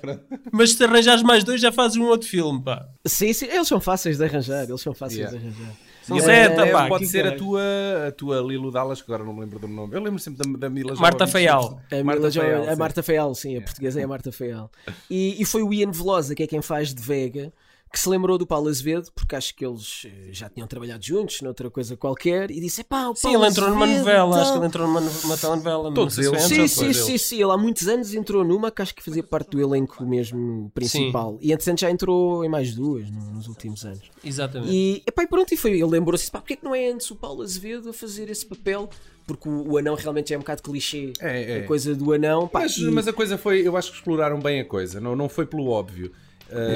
Mas 0.54 0.72
se 0.72 0.82
arranjares 0.86 1.22
mais 1.22 1.44
dois, 1.44 1.60
já 1.60 1.70
fazes 1.72 1.98
um 1.98 2.06
outro 2.06 2.30
filme, 2.30 2.64
pá. 2.64 2.88
Sim, 3.06 3.34
sim, 3.34 3.48
eles 3.48 3.68
são 3.68 3.82
fáceis 3.82 4.18
de 4.18 4.24
arranjar, 4.24 4.64
eles 4.64 4.80
são 4.82 4.94
fáceis 4.94 5.20
Yeah. 5.20 5.38
de 5.38 5.44
arranjar. 5.46 5.74
São 6.08 6.20
sete, 6.22 6.60
é, 6.60 6.72
pá. 6.72 6.88
pode 6.88 7.06
ser 7.06 7.28
a 7.28 7.36
tua, 7.36 7.62
a 8.08 8.12
tua 8.14 8.40
Lilo 8.40 8.72
Dallas, 8.72 9.02
que 9.02 9.12
agora 9.12 9.26
não 9.26 9.34
me 9.34 9.42
lembro 9.42 9.60
do 9.60 9.68
nome. 9.68 9.94
Eu 9.94 10.02
lembro 10.02 10.18
sempre 10.20 10.48
da, 10.48 10.58
da 10.58 10.70
Mila 10.70 10.96
Marta 10.96 11.26
Jovovich. 11.26 11.32
Feial. 11.34 11.82
A, 11.92 12.00
Marta 12.04 12.32
Feial, 12.32 12.62
a 12.62 12.66
sim. 12.66 12.80
Marta 12.80 13.04
Feial, 13.04 13.36
sim, 13.36 13.58
a 13.58 13.62
portuguesa 13.62 14.00
é 14.00 14.04
a 14.06 14.08
Marta 14.08 14.32
Feial. 14.32 14.72
E, 15.10 15.42
e 15.42 15.44
foi 15.44 15.64
o 15.64 15.74
Ian 15.74 15.92
Velosa, 15.92 16.34
que 16.34 16.44
é 16.44 16.48
quem 16.48 16.62
faz 16.62 16.94
de 16.94 17.02
Vega, 17.02 17.52
que 17.92 18.00
se 18.00 18.10
lembrou 18.10 18.38
do 18.38 18.46
Paulo 18.46 18.68
Azevedo, 18.68 19.10
porque 19.16 19.36
acho 19.36 19.56
que 19.56 19.66
eles 19.66 20.04
eh, 20.06 20.30
já 20.32 20.50
tinham 20.50 20.68
trabalhado 20.68 21.04
juntos 21.06 21.42
noutra 21.42 21.70
coisa 21.70 21.96
qualquer, 21.96 22.52
e 22.52 22.60
disse: 22.60 22.84
pá, 22.84 23.08
o 23.08 23.16
Sim, 23.16 23.24
Paulo 23.24 23.44
ele 23.44 23.52
entrou 23.52 23.70
numa 23.70 23.86
Azevedo, 23.86 24.00
novela, 24.06 24.36
acho 24.36 24.44
que 24.46 24.48
tal." 24.50 24.58
ele 24.58 24.66
entrou 24.68 24.88
numa, 24.88 25.02
numa 25.02 25.38
telenovela. 25.38 25.94
Todos 25.94 26.18
eles. 26.18 26.42
Sim, 26.44 26.62
antes 26.62 26.72
sim, 26.74 26.94
sim, 26.94 27.18
sim. 27.18 27.36
Ele 27.42 27.52
há 27.52 27.58
muitos 27.58 27.88
anos 27.88 28.14
entrou 28.14 28.44
numa 28.44 28.70
que 28.72 28.82
acho 28.82 28.94
que 28.94 29.02
fazia 29.04 29.24
parte 29.24 29.52
do 29.52 29.62
elenco 29.62 30.06
mesmo 30.06 30.70
principal. 30.74 31.38
E 31.42 31.52
entretanto 31.52 31.80
já 31.82 31.90
entrou 31.92 32.44
em 32.44 32.50
mais 32.50 32.74
duas 32.76 33.10
no- 33.10 33.32
nos 33.32 33.48
últimos 33.48 33.86
anos. 33.86 34.02
Exatamente. 34.24 34.72
E, 34.74 35.04
epá, 35.08 35.24
e 35.24 35.28
pronto, 35.28 35.54
e 35.54 35.58
foi. 35.58 35.72
Ele 35.72 35.86
lembrou-se: 35.86 36.30
pá, 36.30 36.40
porque 36.40 36.54
é 36.54 36.56
que 36.58 36.66
não 36.66 36.76
é 36.76 36.90
antes 36.90 37.10
o 37.12 37.16
Paulo 37.16 37.42
Azevedo 37.42 37.90
a 37.90 37.94
fazer 37.94 38.30
esse 38.30 38.46
papel? 38.46 38.90
Porque 39.26 39.48
o, 39.50 39.72
o 39.74 39.78
anão 39.78 39.94
realmente 39.96 40.30
já 40.30 40.36
é 40.36 40.38
um 40.38 40.42
bocado 40.42 40.62
clichê. 40.62 41.12
É, 41.20 41.60
é. 41.60 41.64
A 41.64 41.68
coisa 41.68 41.94
do 41.94 42.14
anão. 42.14 42.48
Pá, 42.48 42.62
Mas, 42.62 42.78
e- 42.78 42.90
mas 42.92 43.08
a 43.08 43.14
coisa 43.14 43.38
foi, 43.38 43.66
eu 43.68 43.76
acho 43.76 43.92
que 43.92 43.98
exploraram 43.98 44.40
bem 44.40 44.62
a 44.62 44.66
coisa, 44.66 45.02
não, 45.02 45.16
não 45.16 45.28
foi 45.28 45.46
pelo 45.46 45.68
óbvio. 45.68 46.12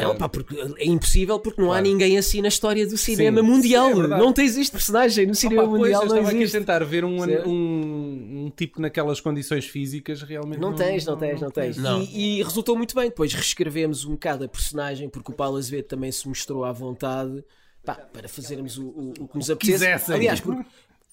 Não, 0.02 0.16
pá, 0.16 0.28
porque 0.28 0.56
é 0.78 0.86
impossível 0.86 1.40
porque 1.40 1.62
não 1.62 1.70
há 1.72 1.76
Claro. 1.76 1.88
ninguém 1.88 2.18
assim 2.18 2.42
na 2.42 2.48
história 2.50 2.86
do 2.86 2.98
cinema 2.98 3.40
Sim, 3.42 3.48
mundial. 3.48 3.94
sim, 3.94 4.04
é 4.04 4.08
não 4.08 4.34
tens 4.34 4.58
este 4.58 4.72
personagem 4.72 5.26
no 5.28 5.36
cinema 5.36 5.64
Opa, 5.64 5.70
pois, 5.72 5.82
mundial, 5.82 6.02
eu 6.04 6.08
não 6.10 6.16
estava 6.16 6.28
aqui 6.30 6.38
a 6.38 6.42
existe. 6.42 6.58
tentar 6.60 6.84
ver 6.84 7.06
um, 7.06 7.18
um, 7.48 8.46
um 8.46 8.52
tipo 8.56 8.82
naquelas 8.82 9.20
condições 9.22 9.66
físicas 9.66 10.22
realmente. 10.22 10.60
Não 10.60 10.74
tens, 10.74 11.06
não 11.06 11.18
tens, 11.18 11.42
não 11.42 11.52
tens. 11.52 11.78
Não. 11.78 12.02
E, 12.02 12.40
e 12.40 12.44
resultou 12.44 12.76
muito 12.76 12.96
bem. 12.96 13.10
Depois 13.10 13.34
reescrevemos 13.34 14.06
um 14.06 14.12
bocado 14.12 14.44
a 14.44 14.48
personagem, 14.48 15.10
porque 15.10 15.32
o 15.32 15.36
Paulo 15.36 15.58
Azevedo 15.58 15.86
também 15.86 16.12
se 16.12 16.28
mostrou 16.28 16.64
à 16.66 16.72
vontade 16.72 17.44
pá, 17.84 17.96
para 17.96 18.28
fazermos 18.28 18.78
o, 18.78 18.84
o- 18.86 19.14
o 19.22 19.28
que 19.28 19.38
nos 19.38 19.50
apetecesse. 19.50 19.84
quisessem. 19.86 20.16
Aliás, 20.16 20.40
porque 20.40 20.64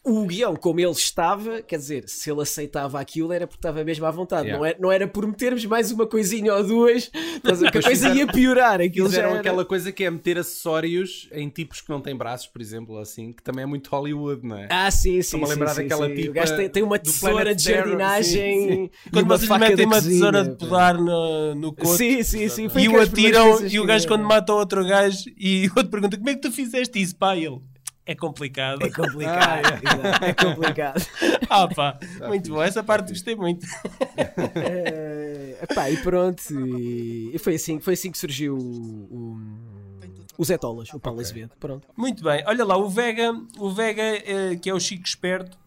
o 0.05 0.24
guião, 0.26 0.57
como 0.57 0.80
ele 0.80 0.90
estava, 0.90 1.61
quer 1.61 1.76
dizer, 1.76 2.09
se 2.09 2.30
ele 2.30 2.40
aceitava 2.40 2.99
aquilo 3.01 3.32
era 3.32 3.46
porque 3.46 3.59
estava 3.59 3.84
mesmo 3.84 4.07
à 4.07 4.11
vontade. 4.11 4.49
Yeah. 4.49 4.59
Não, 4.59 4.64
era, 4.66 4.78
não 4.80 4.92
era 4.92 5.09
por 5.09 5.26
metermos 5.26 5.64
mais 5.66 5.90
uma 5.90 6.07
coisinha 6.07 6.55
ou 6.55 6.64
duas, 6.64 7.11
mas 7.42 7.62
a 7.62 7.70
coisa 7.72 7.88
fizeram- 7.88 8.16
ia 8.16 8.26
piorar. 8.26 8.80
Aquilo 8.80 9.07
já 9.07 9.11
Fizeram 9.11 9.30
era... 9.30 9.40
aquela 9.40 9.64
coisa 9.64 9.92
que 9.92 10.05
é 10.05 10.11
meter 10.11 10.38
acessórios 10.38 11.28
em 11.32 11.49
tipos 11.49 11.80
que 11.80 11.90
não 11.90 12.01
têm 12.01 12.16
braços, 12.16 12.46
por 12.46 12.62
exemplo, 12.62 12.99
assim, 12.99 13.32
que 13.32 13.42
também 13.42 13.64
é 13.64 13.66
muito 13.66 13.88
Hollywood, 13.90 14.46
não 14.46 14.57
é? 14.57 14.68
Ah, 14.70 14.90
sim, 14.90 15.12
sim. 15.12 15.18
Estou-me 15.18 15.44
a 15.44 15.49
sim, 15.49 15.53
lembrar 15.55 15.74
sim, 15.74 15.82
daquela 15.82 16.07
sim. 16.09 16.14
tipa 16.14 16.30
O 16.30 16.34
gajo 16.34 16.57
tem, 16.57 16.68
tem 16.68 16.82
uma 16.82 16.99
tesoura 16.99 17.55
de 17.55 17.62
jardinagem 17.62 18.61
sim, 18.61 18.68
sim. 18.68 18.90
Quando 19.12 19.26
vocês 19.28 19.51
metem 19.59 19.86
uma 19.86 20.01
tesoura 20.03 20.44
de 20.44 20.57
podar 20.57 20.94
no, 20.99 21.55
no 21.55 21.72
coto 21.72 21.96
Sim, 21.96 22.22
sim, 22.22 22.49
sim. 22.49 22.68
E 22.76 22.88
o 22.88 23.01
atiram 23.01 23.66
e 23.66 23.78
o 23.78 23.84
gajo 23.84 24.07
quando 24.07 24.24
mata 24.24 24.53
outro 24.55 24.86
gajo 24.86 25.24
e 25.36 25.66
o 25.66 25.72
outro 25.76 25.90
pergunta 25.90 26.16
como 26.16 26.30
é 26.30 26.34
que 26.34 26.40
tu 26.40 26.51
fizeste 26.53 27.01
isso, 27.01 27.16
pá? 27.16 27.36
E 27.36 27.44
ele, 27.44 27.61
é 28.09 28.14
complicado. 28.14 28.82
É 28.82 28.90
complicado. 28.90 29.66
exato, 29.84 30.24
é 30.24 30.32
complicado. 30.32 31.06
Ah 31.50 31.66
pá, 31.68 31.98
muito 32.26 32.50
bom, 32.50 32.62
essa 32.62 32.82
parte 32.82 33.09
gostei 33.09 33.34
muito. 33.34 33.66
Eh, 34.54 35.59
epá, 35.62 35.90
e 35.90 35.96
pronto. 35.98 36.42
E 36.50 37.38
foi 37.38 37.54
assim, 37.54 37.80
foi 37.80 37.94
assim 37.94 38.11
que 38.11 38.18
surgiu 38.18 38.56
o, 38.56 38.61
o, 38.61 39.38
o 40.36 40.44
Zé 40.44 40.59
Tolas, 40.59 40.92
o 40.92 41.00
Paulo 41.00 41.20
Azevedo. 41.20 41.52
Pronto. 41.59 41.86
Muito 41.96 42.22
bem, 42.22 42.42
olha 42.46 42.64
lá, 42.64 42.76
o 42.76 42.88
Vega, 42.88 43.32
o 43.59 43.70
Vega 43.70 44.02
eh, 44.02 44.56
que 44.56 44.68
é 44.68 44.74
o 44.74 44.80
Chico 44.80 45.06
Esperto, 45.06 45.59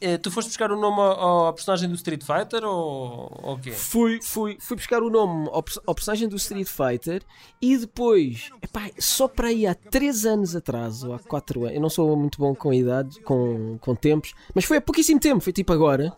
eh, 0.00 0.16
tu 0.18 0.30
foste 0.30 0.48
buscar 0.48 0.70
o 0.72 0.80
nome 0.80 0.98
ao, 1.00 1.46
ao 1.46 1.52
personagem 1.54 1.88
do 1.88 1.94
Street 1.94 2.22
Fighter 2.22 2.64
ou 2.64 3.38
ou 3.42 3.54
o 3.54 3.58
quê? 3.58 3.70
Fui, 3.72 4.18
fui, 4.22 4.56
fui 4.60 4.76
buscar 4.76 5.02
o 5.02 5.10
nome 5.10 5.48
ao, 5.48 5.64
ao 5.86 5.94
personagem 5.94 6.28
do 6.28 6.36
Street 6.36 6.66
Fighter 6.68 7.22
e 7.60 7.76
depois, 7.76 8.50
epá, 8.62 8.90
só 8.98 9.28
para 9.28 9.48
aí 9.48 9.66
há 9.66 9.74
3 9.74 10.26
anos 10.26 10.54
atrás, 10.56 11.02
ou 11.04 11.14
há 11.14 11.18
4 11.18 11.62
anos, 11.64 11.74
eu 11.74 11.80
não 11.80 11.90
sou 11.90 12.16
muito 12.16 12.38
bom 12.38 12.54
com 12.54 12.72
idade, 12.72 13.20
com, 13.22 13.76
com 13.80 13.94
tempos, 13.94 14.32
mas 14.54 14.64
foi 14.64 14.78
há 14.78 14.80
pouquíssimo 14.80 15.20
tempo, 15.20 15.40
foi 15.40 15.52
tipo 15.52 15.72
agora, 15.72 16.12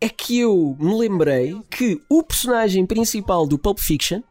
é 0.00 0.08
que 0.08 0.38
eu 0.38 0.76
me 0.78 0.96
lembrei 0.98 1.60
que 1.70 2.00
o 2.08 2.22
personagem 2.22 2.86
principal 2.86 3.46
do 3.46 3.58
Pulp 3.58 3.78
Fiction, 3.78 4.22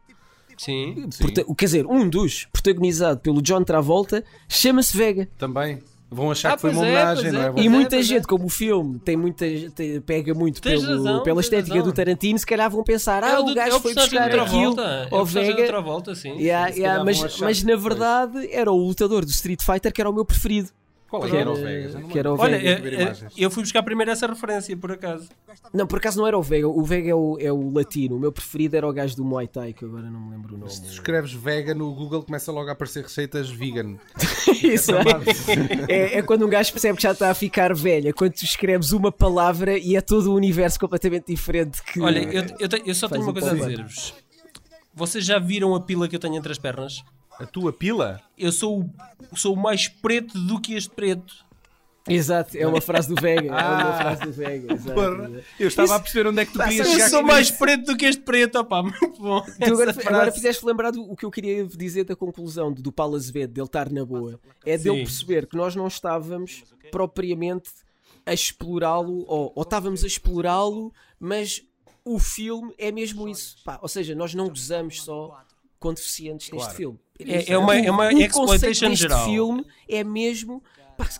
Sim. 0.56 1.08
prota- 1.18 1.44
quer 1.56 1.64
dizer, 1.64 1.86
um 1.86 2.08
dos, 2.08 2.46
protagonizado 2.52 3.20
pelo 3.20 3.40
John 3.40 3.62
Travolta, 3.64 4.24
chama-se 4.48 4.96
Vega. 4.96 5.28
Também. 5.38 5.82
Vão 6.12 6.28
achar 6.32 6.52
Ah, 6.52 6.56
que 6.56 6.62
foi 6.62 6.70
uma 6.72 6.84
é, 6.84 6.88
homenagem, 6.90 7.22
pois 7.22 7.32
não 7.34 7.40
é, 7.40 7.44
é? 7.46 7.50
pois 7.52 7.64
E 7.64 7.66
é, 7.66 7.70
muita 7.70 7.90
pois 7.90 8.06
gente, 8.06 8.24
é. 8.24 8.26
como 8.26 8.44
o 8.46 8.48
filme 8.48 8.98
tem 8.98 9.16
muita, 9.16 9.44
tem- 9.74 10.00
pega 10.00 10.34
muito 10.34 10.60
Tens 10.60 10.80
pelo- 10.80 10.96
razão, 11.04 11.22
pela 11.22 11.40
estética 11.40 11.74
razão. 11.76 11.88
do 11.88 11.94
Tarantino, 11.94 12.38
se 12.38 12.46
calhar 12.46 12.68
vão 12.68 12.82
pensar: 12.82 13.22
ah, 13.22 13.28
É 13.30 13.38
o, 13.38 13.42
do- 13.44 13.54
gajo 13.54 13.76
é 13.76 13.80
foi 13.80 13.94
buscar 13.94 14.24
aquilo 14.24 14.80
é 14.82 15.08
o 15.12 15.16
ao 15.16 15.24
Vega. 15.24 15.66
Travolta, 15.68 16.14
sim. 16.16 16.32
Yeah, 16.36 16.72
Se 16.72 16.80
yeah, 16.80 17.04
mas, 17.04 17.38
mas 17.38 17.62
na 17.62 17.76
verdade 17.76 18.48
era 18.52 18.72
o 18.72 18.76
lutador 18.76 19.24
do 19.24 19.30
Street 19.30 19.62
Fighter 19.62 19.92
que 19.92 20.00
era 20.00 20.10
o 20.10 20.12
meu 20.12 20.24
preferido. 20.24 20.70
Qual 21.10 21.26
é 21.26 21.30
que 21.30 21.36
era 21.36 21.50
o 21.50 21.56
Vega? 21.56 22.02
Que 22.02 22.18
era 22.20 22.32
o. 22.32 22.38
Olha, 22.40 22.56
Vega. 22.56 22.88
Eh, 22.88 22.94
eh, 22.94 23.02
imagens. 23.02 23.32
eu 23.36 23.50
fui 23.50 23.64
buscar 23.64 23.82
primeiro 23.82 24.12
essa 24.12 24.28
referência, 24.28 24.76
por 24.76 24.92
acaso. 24.92 25.28
Não, 25.74 25.84
por 25.84 25.98
acaso 25.98 26.18
não 26.18 26.26
era 26.26 26.38
o 26.38 26.42
Vega, 26.42 26.68
o 26.68 26.84
Vega 26.84 27.10
é 27.10 27.14
o, 27.14 27.36
é 27.40 27.52
o 27.52 27.70
latino. 27.72 28.16
O 28.16 28.20
meu 28.20 28.30
preferido 28.30 28.76
era 28.76 28.88
o 28.88 28.92
gajo 28.92 29.16
do 29.16 29.24
Muay 29.24 29.48
Thai, 29.48 29.72
que 29.72 29.84
agora 29.84 30.08
não 30.08 30.20
me 30.20 30.30
lembro 30.30 30.54
o 30.54 30.58
nome. 30.58 30.70
Se 30.70 30.84
escreves 30.86 31.32
Vega 31.32 31.74
no 31.74 31.92
Google, 31.92 32.22
começa 32.22 32.52
logo 32.52 32.68
a 32.68 32.72
aparecer 32.72 33.02
receitas 33.02 33.50
vegan. 33.50 33.96
Isso 34.62 34.92
é, 35.88 36.18
é 36.18 36.22
quando 36.22 36.46
um 36.46 36.48
gajo 36.48 36.70
percebe 36.72 36.96
que 36.96 37.02
já 37.02 37.10
está 37.10 37.30
a 37.30 37.34
ficar 37.34 37.74
velha, 37.74 38.12
quando 38.12 38.32
tu 38.34 38.44
escreves 38.44 38.92
uma 38.92 39.10
palavra 39.10 39.76
e 39.76 39.96
é 39.96 40.00
todo 40.00 40.30
um 40.30 40.34
universo 40.34 40.78
completamente 40.78 41.26
diferente. 41.26 41.82
Que... 41.82 42.00
Olha, 42.00 42.20
eu, 42.20 42.44
eu, 42.60 42.68
te- 42.68 42.82
eu 42.86 42.94
só 42.94 43.08
tenho 43.08 43.22
uma 43.22 43.30
um 43.30 43.32
coisa 43.32 43.50
a 43.50 43.54
dizer-vos. 43.54 44.14
Vocês 44.94 45.24
já 45.24 45.38
viram 45.38 45.74
a 45.74 45.80
pila 45.80 46.06
que 46.08 46.14
eu 46.14 46.20
tenho 46.20 46.36
entre 46.36 46.52
as 46.52 46.58
pernas? 46.58 47.02
A 47.40 47.46
tua 47.46 47.72
pila? 47.72 48.20
Eu 48.36 48.52
sou 48.52 48.80
o, 49.32 49.36
sou 49.36 49.56
mais 49.56 49.88
preto 49.88 50.38
do 50.38 50.60
que 50.60 50.74
este 50.74 50.90
preto. 50.90 51.48
Exato, 52.08 52.56
é 52.56 52.66
uma 52.66 52.80
frase 52.80 53.08
do 53.14 53.20
Vega. 53.20 53.48
É 53.48 53.52
Ah. 53.60 53.84
uma 53.84 53.92
frase 53.98 54.22
do 54.22 54.32
Vega. 54.32 54.72
Exato, 54.74 55.00
eu 55.58 55.68
estava 55.68 55.86
Isso- 55.86 55.94
a 55.94 56.00
perceber 56.00 56.28
onde 56.28 56.40
é 56.40 56.46
que 56.46 56.52
tu 56.52 56.58
querias 56.58 56.88
chegar. 56.88 57.04
Eu 57.04 57.10
sou 57.10 57.22
mais 57.22 57.50
preto 57.50 57.84
do 57.86 57.96
que 57.96 58.06
este 58.06 58.22
preto, 58.22 58.58
opá, 58.58 58.82
muito 58.82 59.20
bom. 59.20 59.42
Tu 59.42 59.64
agora, 59.72 59.90
agora 60.06 60.32
fizeste 60.32 60.64
lembrar 60.64 60.90
do, 60.90 61.02
o 61.02 61.14
que 61.16 61.24
eu 61.24 61.30
queria 61.30 61.64
dizer 61.66 62.04
da 62.04 62.16
conclusão 62.16 62.72
do, 62.72 62.82
do 62.82 62.90
Paulo 62.90 63.16
Azevedo, 63.16 63.52
dele 63.52 63.66
estar 63.66 63.90
na 63.90 64.04
boa. 64.04 64.40
É 64.64 64.76
dele 64.78 64.98
Sim. 64.98 65.04
perceber 65.04 65.46
que 65.46 65.56
nós 65.56 65.76
não 65.76 65.86
estávamos 65.86 66.64
propriamente 66.90 67.70
a 68.26 68.32
explorá-lo, 68.34 69.24
ou, 69.28 69.52
ou 69.54 69.62
estávamos 69.62 70.02
a 70.02 70.06
explorá-lo, 70.06 70.92
mas 71.18 71.62
o 72.04 72.18
filme 72.18 72.72
é 72.78 72.90
mesmo 72.90 73.28
isso. 73.28 73.56
Pá, 73.64 73.78
ou 73.82 73.88
seja, 73.88 74.14
nós 74.14 74.34
não 74.34 74.48
gozamos 74.48 75.02
só 75.02 75.38
com 75.80 75.92
deficientes 75.94 76.50
neste 76.50 76.58
Claro. 76.66 76.76
filme. 76.76 76.98
É- 77.18 77.52
é 77.52 77.58
uma- 77.58 77.76
é 77.76 77.90
uma 77.90 78.06
o 78.08 78.18
exploitation 78.20 78.90
deste 78.90 79.02
geral. 79.02 79.24
filme 79.24 79.64
é 79.88 80.04
mesmo. 80.04 80.62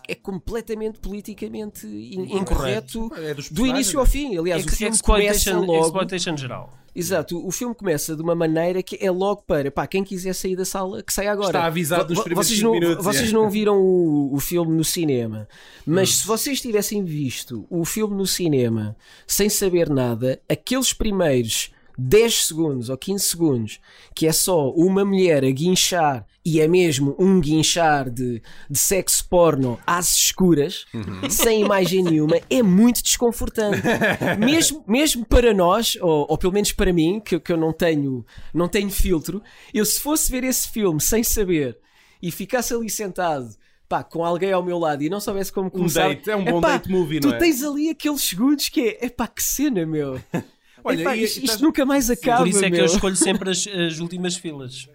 é 0.07 0.13
completamente 0.13 0.99
politicamente 0.99 1.87
in- 1.87 2.37
Incorreto. 2.37 3.05
incorreto 3.07 3.11
É 3.17 3.33
do 3.51 3.65
início 3.65 3.99
ao 3.99 4.05
fim. 4.05 4.37
Aliás, 4.37 4.63
o 4.63 4.67
Ex- 4.69 4.77
filme 4.77 4.99
começa 4.99 5.57
logo. 5.57 5.85
exploitation 5.87 6.37
geral. 6.37 6.71
Exato, 6.93 7.43
o 7.43 7.49
filme 7.49 7.73
começa 7.73 8.15
de 8.15 8.21
uma 8.21 8.35
maneira 8.35 8.83
que 8.83 8.95
é 9.01 9.09
logo 9.09 9.41
para 9.41 9.71
pá, 9.71 9.87
quem 9.87 10.03
quiser 10.03 10.33
sair 10.35 10.55
da 10.55 10.65
sala, 10.65 11.01
que 11.01 11.11
saia 11.11 11.31
agora. 11.31 11.47
Está 11.57 11.65
avisado 11.65 12.13
nos 12.13 12.23
primeiros 12.23 12.47
vocês 12.47 12.61
não, 12.61 12.71
minutos, 12.73 13.03
Vocês 13.03 13.29
é. 13.29 13.33
não 13.33 13.49
viram 13.49 13.81
o, 13.81 14.35
o 14.35 14.39
filme 14.39 14.71
no 14.77 14.83
cinema, 14.83 15.47
mas 15.83 16.09
Hum. 16.09 16.13
se 16.13 16.27
vocês 16.27 16.61
tivessem 16.61 17.03
visto 17.03 17.65
o 17.67 17.83
filme 17.83 18.15
no 18.15 18.27
cinema 18.27 18.95
sem 19.25 19.49
saber 19.49 19.89
nada, 19.89 20.39
aqueles 20.47 20.93
primeiros 20.93 21.71
10 22.01 22.45
segundos 22.47 22.89
ou 22.89 22.97
15 22.97 23.23
segundos, 23.25 23.79
que 24.15 24.25
é 24.27 24.31
só 24.31 24.69
uma 24.71 25.05
mulher 25.05 25.43
a 25.43 25.51
guinchar, 25.51 26.25
e 26.43 26.59
é 26.59 26.67
mesmo 26.67 27.15
um 27.19 27.39
guinchar 27.39 28.09
de, 28.09 28.41
de 28.69 28.79
sexo 28.79 29.27
porno 29.29 29.77
às 29.85 30.11
escuras, 30.17 30.85
Uhum. 30.93 31.29
sem 31.29 31.61
imagem 31.61 32.03
nenhuma, 32.03 32.39
é 32.49 32.63
muito 32.63 33.03
desconfortante. 33.03 33.81
mesmo, 34.39 34.83
mesmo 34.87 35.23
para 35.25 35.53
nós, 35.53 35.95
ou, 36.01 36.25
ou 36.29 36.37
pelo 36.37 36.53
menos 36.53 36.71
para 36.71 36.91
mim, 36.91 37.21
que, 37.23 37.39
que 37.39 37.51
eu 37.53 37.57
não 37.57 37.71
tenho, 37.71 38.25
não 38.53 38.67
tenho 38.67 38.89
filtro, 38.89 39.41
eu 39.73 39.85
se 39.85 39.99
fosse 39.99 40.31
ver 40.31 40.43
esse 40.43 40.67
filme 40.69 40.99
sem 40.99 41.23
saber 41.23 41.77
e 42.21 42.31
ficasse 42.31 42.73
ali 42.73 42.89
sentado. 42.89 43.49
Pá, 43.87 44.03
com 44.05 44.23
alguém 44.23 44.53
ao 44.53 44.63
meu 44.63 44.79
lado 44.79 45.03
e 45.03 45.09
não 45.09 45.19
soubesse 45.19 45.51
como 45.51 45.69
começar. 45.69 46.07
date, 46.07 46.29
é 46.29 46.35
um 46.35 46.45
bom 46.45 46.59
epá, 46.59 46.77
date 46.77 46.89
movie, 46.89 47.19
tu 47.19 47.27
não 47.27 47.35
é? 47.35 47.37
tens 47.39 47.61
ali 47.61 47.89
aqueles 47.89 48.21
segundos 48.21 48.69
que 48.69 48.79
é, 48.81 49.05
epá, 49.07 49.27
que 49.27 49.43
cena, 49.43 49.85
meu. 49.85 50.17
Olha, 50.83 51.01
Epá, 51.01 51.15
e- 51.15 51.23
isto, 51.23 51.35
isto 51.37 51.43
estás- 51.45 51.61
nunca 51.61 51.85
mais 51.85 52.09
acaba. 52.09 52.39
Por 52.39 52.47
isso 52.47 52.59
é 52.65 52.69
que 52.69 52.77
meu. 52.77 52.79
eu 52.81 52.85
escolho 52.85 53.15
sempre 53.17 53.49
as, 53.49 53.67
as 53.67 53.99
últimas 53.99 54.35
filas. 54.35 54.87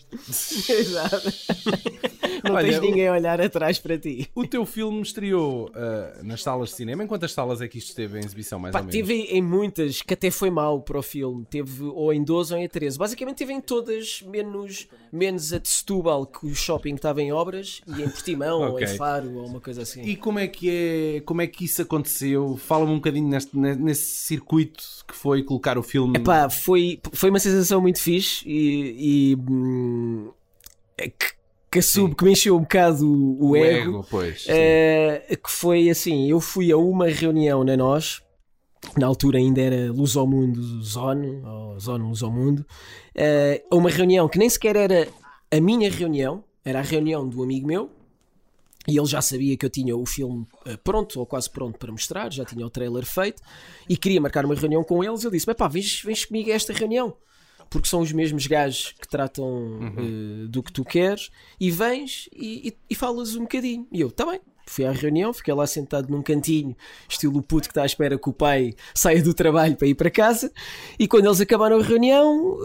Exato. 0.68 1.32
Não 2.45 2.55
Olha, 2.55 2.68
tens 2.68 2.80
ninguém 2.80 3.09
a 3.09 3.12
olhar 3.12 3.41
atrás 3.41 3.78
para 3.78 3.99
ti. 3.99 4.28
O 4.34 4.47
teu 4.47 4.64
filme 4.64 5.01
estreou 5.01 5.70
ah, 5.74 6.18
nas 6.22 6.43
salas 6.43 6.68
de 6.70 6.76
cinema. 6.76 7.03
Em 7.03 7.07
quantas 7.07 7.32
salas 7.32 7.61
é 7.61 7.66
que 7.66 7.78
isto 7.78 7.89
esteve 7.89 8.18
em 8.20 8.24
exibição, 8.24 8.59
mais 8.59 8.72
Pá, 8.72 8.80
ou 8.80 8.84
menos? 8.84 8.95
teve 8.95 9.14
em 9.22 9.43
muitas 9.43 10.01
que 10.03 10.14
até 10.14 10.30
foi 10.30 10.51
mal 10.51 10.80
para 10.80 10.99
o 10.99 11.03
filme. 11.03 11.45
Teve 11.49 11.82
ou 11.84 12.12
em 12.12 12.22
12 12.22 12.55
ou 12.55 12.61
em 12.61 12.68
13. 12.68 12.99
Basicamente 12.99 13.37
teve 13.39 13.53
em 13.53 13.61
todas, 13.61 14.22
menos, 14.22 14.87
menos 15.12 15.53
a 15.53 15.59
de 15.59 15.68
Setúbal, 15.68 16.24
que 16.26 16.47
o 16.47 16.55
shopping 16.55 16.95
estava 16.95 17.20
em 17.20 17.32
obras, 17.32 17.80
e 17.97 18.03
em 18.03 18.09
Portimão 18.09 18.61
ou 18.61 18.74
Ok. 18.76 18.84
em 18.87 18.97
Faro 18.97 19.34
ou 19.39 19.47
uma 19.47 19.61
coisa 19.61 19.82
assim. 19.82 20.03
E 20.03 20.14
como 20.14 20.39
é 20.39 20.47
que 20.47 20.68
é, 21.16 21.20
como 21.22 21.41
é 21.43 21.47
que 21.47 21.64
isso 21.64 21.82
aconteceu? 21.82 22.57
Fala-me 22.57 22.93
um 22.93 22.97
bocadinho 22.97 23.28
neste, 23.28 23.57
ne- 23.59 23.74
nesse 23.74 24.05
circuito 24.05 24.84
que 25.09 25.16
foi 25.16 25.43
colocar 25.43 25.76
o 25.79 25.83
filme. 25.83 26.18
Epá, 26.18 26.49
foi, 26.49 27.01
foi 27.12 27.31
uma 27.31 27.39
sensação 27.39 27.81
muito 27.81 28.01
fixe 28.01 28.49
e, 28.49 29.33
e 29.33 29.37
hum, 29.37 30.31
é 30.99 31.09
que, 31.09 31.27
que 31.70 31.79
assumo 31.79 32.14
que 32.14 32.24
me 32.24 32.33
encheu 32.33 32.57
um 32.57 32.61
bocado 32.61 33.07
o, 33.07 33.51
o 33.51 33.57
ego. 33.57 33.91
ego, 33.91 34.07
pois. 34.11 34.47
Eh, 34.49 35.39
que 35.43 35.51
foi 35.51 35.91
assim, 35.91 36.31
eu 36.31 36.41
fui 36.41 36.72
a 36.72 36.77
uma 36.77 37.09
reunião 37.09 37.64
na 37.64 37.77
nós, 37.77 38.22
na 38.97 39.07
altura 39.07 39.39
ainda 39.39 39.61
era 39.61 39.93
Lusomundo 39.93 40.83
Zone, 40.83 41.43
ou 41.45 41.79
Zone 41.79 42.09
Lusomundo, 42.09 42.64
eh, 43.14 43.62
a 43.70 43.77
uma 43.77 43.91
reunião 43.91 44.29
que 44.29 44.39
nem 44.39 44.49
sequer 44.49 44.77
era 44.77 45.09
a 45.51 45.61
minha 45.61 45.91
reunião, 45.91 46.45
era 46.64 46.79
a 46.79 46.83
reunião 46.83 47.29
do 47.29 47.43
amigo 47.43 47.66
meu, 47.66 47.91
e 48.89 48.97
ele 48.99 49.07
já 49.07 49.20
sabia 49.20 49.57
que 49.57 49.64
eu 49.66 49.70
tinha 49.70 49.97
o 49.97 50.07
filme 50.07 50.47
eh, 50.64 50.76
pronto, 50.76 51.18
ou 51.18 51.26
quase 51.26 51.51
pronto 51.51 51.78
para 51.78 51.91
mostrar, 51.93 52.32
já 52.32 52.45
tinha 52.45 52.64
o 52.66 52.70
trailer 52.70 53.05
feito, 53.05 53.43
e 53.89 53.97
queria 53.97 54.20
marcar 54.20 54.45
uma 54.45 54.55
reunião 54.55 54.82
com 54.84 55.03
eles. 55.03 55.22
Ele 55.24 55.32
disse: 55.37 55.53
pá, 55.55 55.68
vens, 55.68 56.03
vens 56.03 56.24
comigo 56.24 56.51
a 56.51 56.55
esta 56.55 56.72
reunião, 56.72 57.16
porque 57.68 57.89
são 57.89 58.01
os 58.01 58.12
mesmos 58.12 58.47
gajos 58.47 58.93
que 59.01 59.09
tratam 59.09 59.78
eh, 59.99 60.47
do 60.49 60.62
que 60.62 60.72
tu 60.72 60.84
queres, 60.84 61.30
e 61.61 61.70
vens 61.70 62.28
e, 62.32 62.68
e- 62.68 62.76
e 62.91 62.95
falas 62.95 63.34
um 63.34 63.43
bocadinho. 63.43 63.87
E 63.91 64.01
eu, 64.01 64.11
tá 64.11 64.24
bem. 64.26 64.41
Fui 64.67 64.85
à 64.85 64.91
reunião, 64.91 65.33
fiquei 65.33 65.55
lá 65.55 65.67
sentado 65.67 66.11
num 66.11 66.23
cantinho, 66.23 66.77
estilo 67.09 67.41
puto 67.43 67.69
que 67.69 67.73
está 67.73 67.83
à 67.83 67.87
espera 67.87 68.19
que 68.19 68.29
o 68.29 68.33
pai 68.33 68.75
saia 68.95 69.23
do 69.23 69.33
trabalho 69.33 69.77
para 69.77 69.87
ir 69.87 69.95
para 69.95 70.11
casa. 70.11 70.53
E 70.99 71.07
quando 71.07 71.27
eles 71.27 71.41
acabaram 71.41 71.79
a 71.79 71.83
reunião, 71.83 72.59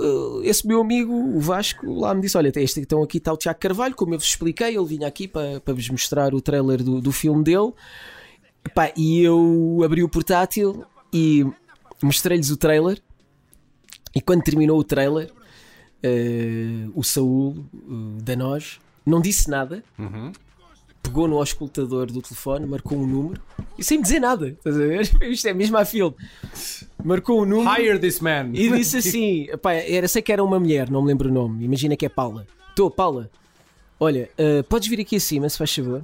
eh, 0.44 0.50
esse 0.50 0.66
meu 0.68 0.82
amigo, 0.82 1.14
o 1.14 1.40
Vasco, 1.40 1.92
lá 1.94 2.14
me 2.14 2.22
disse: 2.22 2.38
Olha, 2.38 2.52
este, 2.56 2.80
então 2.80 3.04
aqui 3.04 3.18
está 3.18 3.32
o 3.32 3.38
Tiago 3.38 3.60
Carvalho, 3.60 3.96
como 3.96 4.14
eu 4.14 4.20
vos 4.20 4.28
expliquei, 4.28 4.76
ele 4.76 4.86
vinha 4.86 5.08
aqui 5.08 5.28
para, 5.28 5.62
para 5.62 5.74
vos 5.74 5.90
mostrar 5.90 6.34
o 6.34 6.42
trailer 6.42 6.84
do, 6.84 7.00
do 7.00 7.12
filme 7.12 7.44
dele. 7.44 7.72
E 8.98 9.22
eu 9.22 9.82
abri 9.84 10.04
o 10.04 10.10
portátil 10.10 10.86
e 11.14 11.46
mostrei-lhes 12.02 12.50
o 12.50 12.58
trailer. 12.58 13.00
E 14.14 14.22
quando 14.22 14.44
terminou 14.44 14.78
o 14.78 14.84
trailer, 14.84 15.32
uh, 15.32 16.92
o 16.94 17.04
Saúl 17.04 17.66
uh, 17.74 18.22
da 18.22 18.36
Nós 18.36 18.80
não 19.06 19.22
disse 19.22 19.50
nada, 19.50 19.84
Uhum. 19.98 20.32
Pegou 21.02 21.28
no 21.28 21.38
auscultador 21.38 22.08
do 22.08 22.22
telefone, 22.22 22.66
marcou 22.66 22.98
um 22.98 23.06
número 23.08 23.42
e 23.78 23.84
sem 23.84 24.02
dizer 24.02 24.20
nada. 24.20 24.50
Estás 24.50 24.76
a 24.76 24.80
ver? 24.80 25.10
Isto 25.32 25.48
é 25.48 25.54
mesmo 25.54 25.78
a 25.78 25.86
filme. 25.86 26.16
Marcou 27.04 27.42
um 27.42 27.46
número 27.46 27.82
Hire 27.82 28.00
this 28.00 28.20
man. 28.20 28.52
e 28.54 28.70
disse 28.72 28.98
assim: 29.00 29.44
epá, 29.50 29.74
era, 29.74 30.08
sei 30.08 30.22
que 30.22 30.32
era 30.32 30.44
uma 30.44 30.60
mulher, 30.60 30.90
não 30.90 31.02
me 31.02 31.08
lembro 31.08 31.30
o 31.30 31.34
nome. 31.34 31.64
Imagina 31.66 31.96
que 31.96 32.06
é 32.06 32.10
Paula. 32.10 32.46
Estou, 32.70 32.90
Paula. 32.92 33.30
Olha, 34.00 34.30
uh, 34.38 34.64
podes 34.64 34.88
vir 34.88 35.00
aqui 35.00 35.16
acima, 35.16 35.48
se 35.50 35.58
faz 35.58 35.74
favor. 35.74 36.02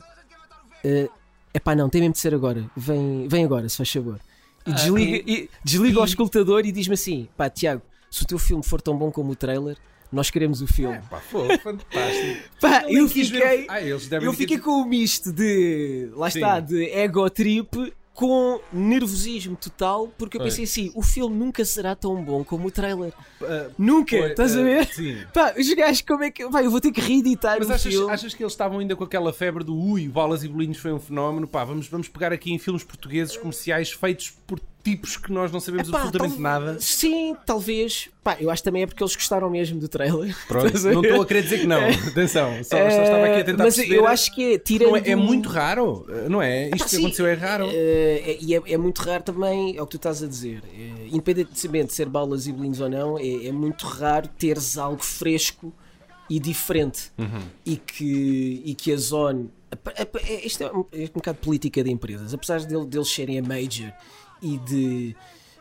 É 0.84 1.10
epá, 1.54 1.74
não, 1.76 1.90
tem 1.90 2.02
mesmo 2.02 2.14
de 2.14 2.20
ser 2.20 2.34
agora. 2.36 2.70
Vem, 2.76 3.28
vem 3.28 3.44
agora, 3.44 3.68
se 3.70 3.78
faz 3.78 3.92
favor. 3.92 4.20
E 4.66 4.72
Ah, 4.72 4.74
desliga, 4.74 5.24
e- 5.26 5.34
e, 5.34 5.50
desliga 5.64 5.98
o 6.00 6.02
auscultador 6.02 6.66
e 6.66 6.72
diz-me 6.72 6.94
assim: 6.96 7.28
pá, 7.38 7.50
Tiago, 7.50 7.82
se 8.12 8.24
o 8.24 8.28
teu 8.28 8.38
filme 8.38 8.64
for 8.64 8.82
tão 8.82 8.96
bom 8.98 9.12
como 9.12 9.32
o 9.32 9.36
trailer, 9.36 9.78
nós 10.12 10.30
queremos 10.30 10.62
o 10.62 10.68
filme. 10.68 11.00
Pá, 11.10 11.20
fogo, 11.20 11.48
fantástico. 11.60 12.50
Pá, 12.62 12.84
eu 12.88 13.08
ver 13.08 13.22
o- 13.22 13.26
fiquei. 13.26 13.66
Ah, 13.70 13.82
eles 13.82 14.08
devem 14.08 14.26
Eu 14.26 14.34
fiquei 14.34 14.58
com 14.58 14.82
o 14.82 14.86
misto 14.86 15.32
de. 15.32 16.10
Lá 16.14 16.30
Sim. 16.30 16.40
está, 16.40 16.60
de 16.60 16.90
ego 16.92 17.30
trip 17.30 17.94
com 18.18 18.60
nervosismo 18.74 19.56
total, 19.56 20.12
porque 20.18 20.38
eu 20.38 20.42
pensei 20.42 20.64
assim: 20.64 20.92
o 20.96 21.04
filme 21.04 21.36
nunca 21.36 21.64
será 21.64 21.96
tão 21.96 22.24
bom 22.24 22.44
como 22.44 22.68
o 22.68 22.72
trailer. 22.72 23.14
Ah, 23.44 23.70
Nunca! 23.78 24.18
foi, 24.18 24.32
estás 24.32 24.58
a 24.58 24.60
ah, 24.60 24.64
ver? 24.64 24.88
Sim. 24.88 25.18
Pá, 25.32 25.54
os 25.56 25.72
gajos, 25.76 26.02
como 26.02 26.24
é 26.24 26.32
que. 26.32 26.50
Pá, 26.50 26.64
eu 26.64 26.72
vou 26.72 26.82
ter 26.82 26.92
que 26.92 27.00
reeditar 27.00 27.58
Mas 27.60 27.70
o 27.70 27.74
achas, 27.74 27.94
filme. 27.94 28.12
achas 28.12 28.34
que 28.34 28.42
eles 28.42 28.54
estavam 28.54 28.80
ainda 28.80 28.96
com 28.96 29.04
aquela 29.04 29.32
febre 29.32 29.64
do 29.64 29.76
ui, 29.76 30.08
balas 30.08 30.44
e 30.44 30.48
bolinhos 30.48 30.80
foi 30.80 30.92
um 30.92 31.00
fenómeno? 31.00 31.48
Pá, 31.48 31.64
vamos, 31.64 31.88
vamos 31.88 32.08
pegar 32.08 32.34
aqui 32.34 32.52
em 32.52 32.58
filmes 32.58 32.84
portugueses 32.84 33.38
comerciais 33.38 33.92
feitos 33.92 34.32
por 34.48 34.60
tipos 34.84 35.18
que 35.18 35.32
nós 35.34 35.52
não 35.52 35.60
sabemos 35.60 35.90
Epá, 35.90 35.98
absolutamente 35.98 36.34
tal- 36.36 36.42
nada. 36.42 36.78
Sim, 36.80 37.36
talvez. 37.46 38.10
Pá, 38.24 38.38
eu 38.40 38.50
acho 38.50 38.64
também 38.64 38.84
é 38.84 38.88
porque 38.88 39.04
eles 39.04 39.16
gostaram 39.16 39.50
mesmo 39.50 39.80
do 39.80 39.88
trailer. 39.90 40.34
Pronto, 40.48 40.72
não 40.94 41.02
estou 41.04 41.22
a 41.22 41.26
querer 41.26 41.44
dizer 41.44 41.60
que 41.60 41.68
não. 41.68 41.82
Atenção, 42.08 42.52
só, 42.64 42.70
só 42.70 42.78
Eh, 42.78 43.04
estava 43.04 43.26
aqui 43.26 43.42
a 43.42 43.44
tentar 43.44 43.64
Mas 43.66 43.76
perceber. 43.76 43.98
eu 43.98 44.08
acho 44.08 44.34
que 44.34 44.54
é. 44.54 44.58
Tirando... 44.58 44.96
é, 44.96 45.10
é 45.10 45.16
muito 45.16 45.50
raro, 45.50 46.06
não 46.30 46.42
é? 46.42 46.66
Isto 46.68 46.76
Epá, 46.76 46.84
que 46.86 46.90
sim. 46.92 46.98
aconteceu 47.00 47.26
é 47.28 47.34
raro. 47.34 47.66
Eh, 47.70 48.24
é- 48.26 48.38
e 48.42 48.56
é, 48.56 48.62
é 48.66 48.78
muito 48.78 49.00
raro 49.02 49.24
também, 49.24 49.76
é 49.78 49.82
o 49.82 49.86
que 49.86 49.92
tu 49.92 49.98
estás 49.98 50.24
a 50.24 50.28
dizer. 50.28 50.64
Eh, 50.74 51.08
independentemente 51.12 51.88
de 51.88 51.94
ser 51.94 52.08
balas 52.08 52.48
e 52.48 52.52
bolinhos 52.54 52.80
ou 52.80 52.90
não, 52.90 53.18
é, 53.20 53.46
é 53.48 53.52
muito 53.52 53.86
raro 53.86 54.28
teres 54.40 54.78
algo 54.78 55.04
fresco 55.04 55.74
e 56.30 56.40
diferente. 56.40 57.12
Uhum. 57.18 57.42
E, 57.66 57.76
que, 57.78 58.62
e 58.66 58.74
que 58.76 58.94
a 58.94 58.98
Zone. 58.98 59.50
é- 59.96 60.46
Isto 60.48 60.64
é 60.64 60.72
um, 60.72 60.86
é 60.94 61.04
um 61.06 61.08
bocado 61.16 61.40
política 61.40 61.84
de 61.84 61.92
empresas. 61.92 62.34
Apesar 62.34 62.60
de 62.60 62.86
deles 62.86 63.10
serem 63.10 63.40
a 63.40 63.42
major 63.42 63.92
e 64.42 64.58
de. 64.58 65.16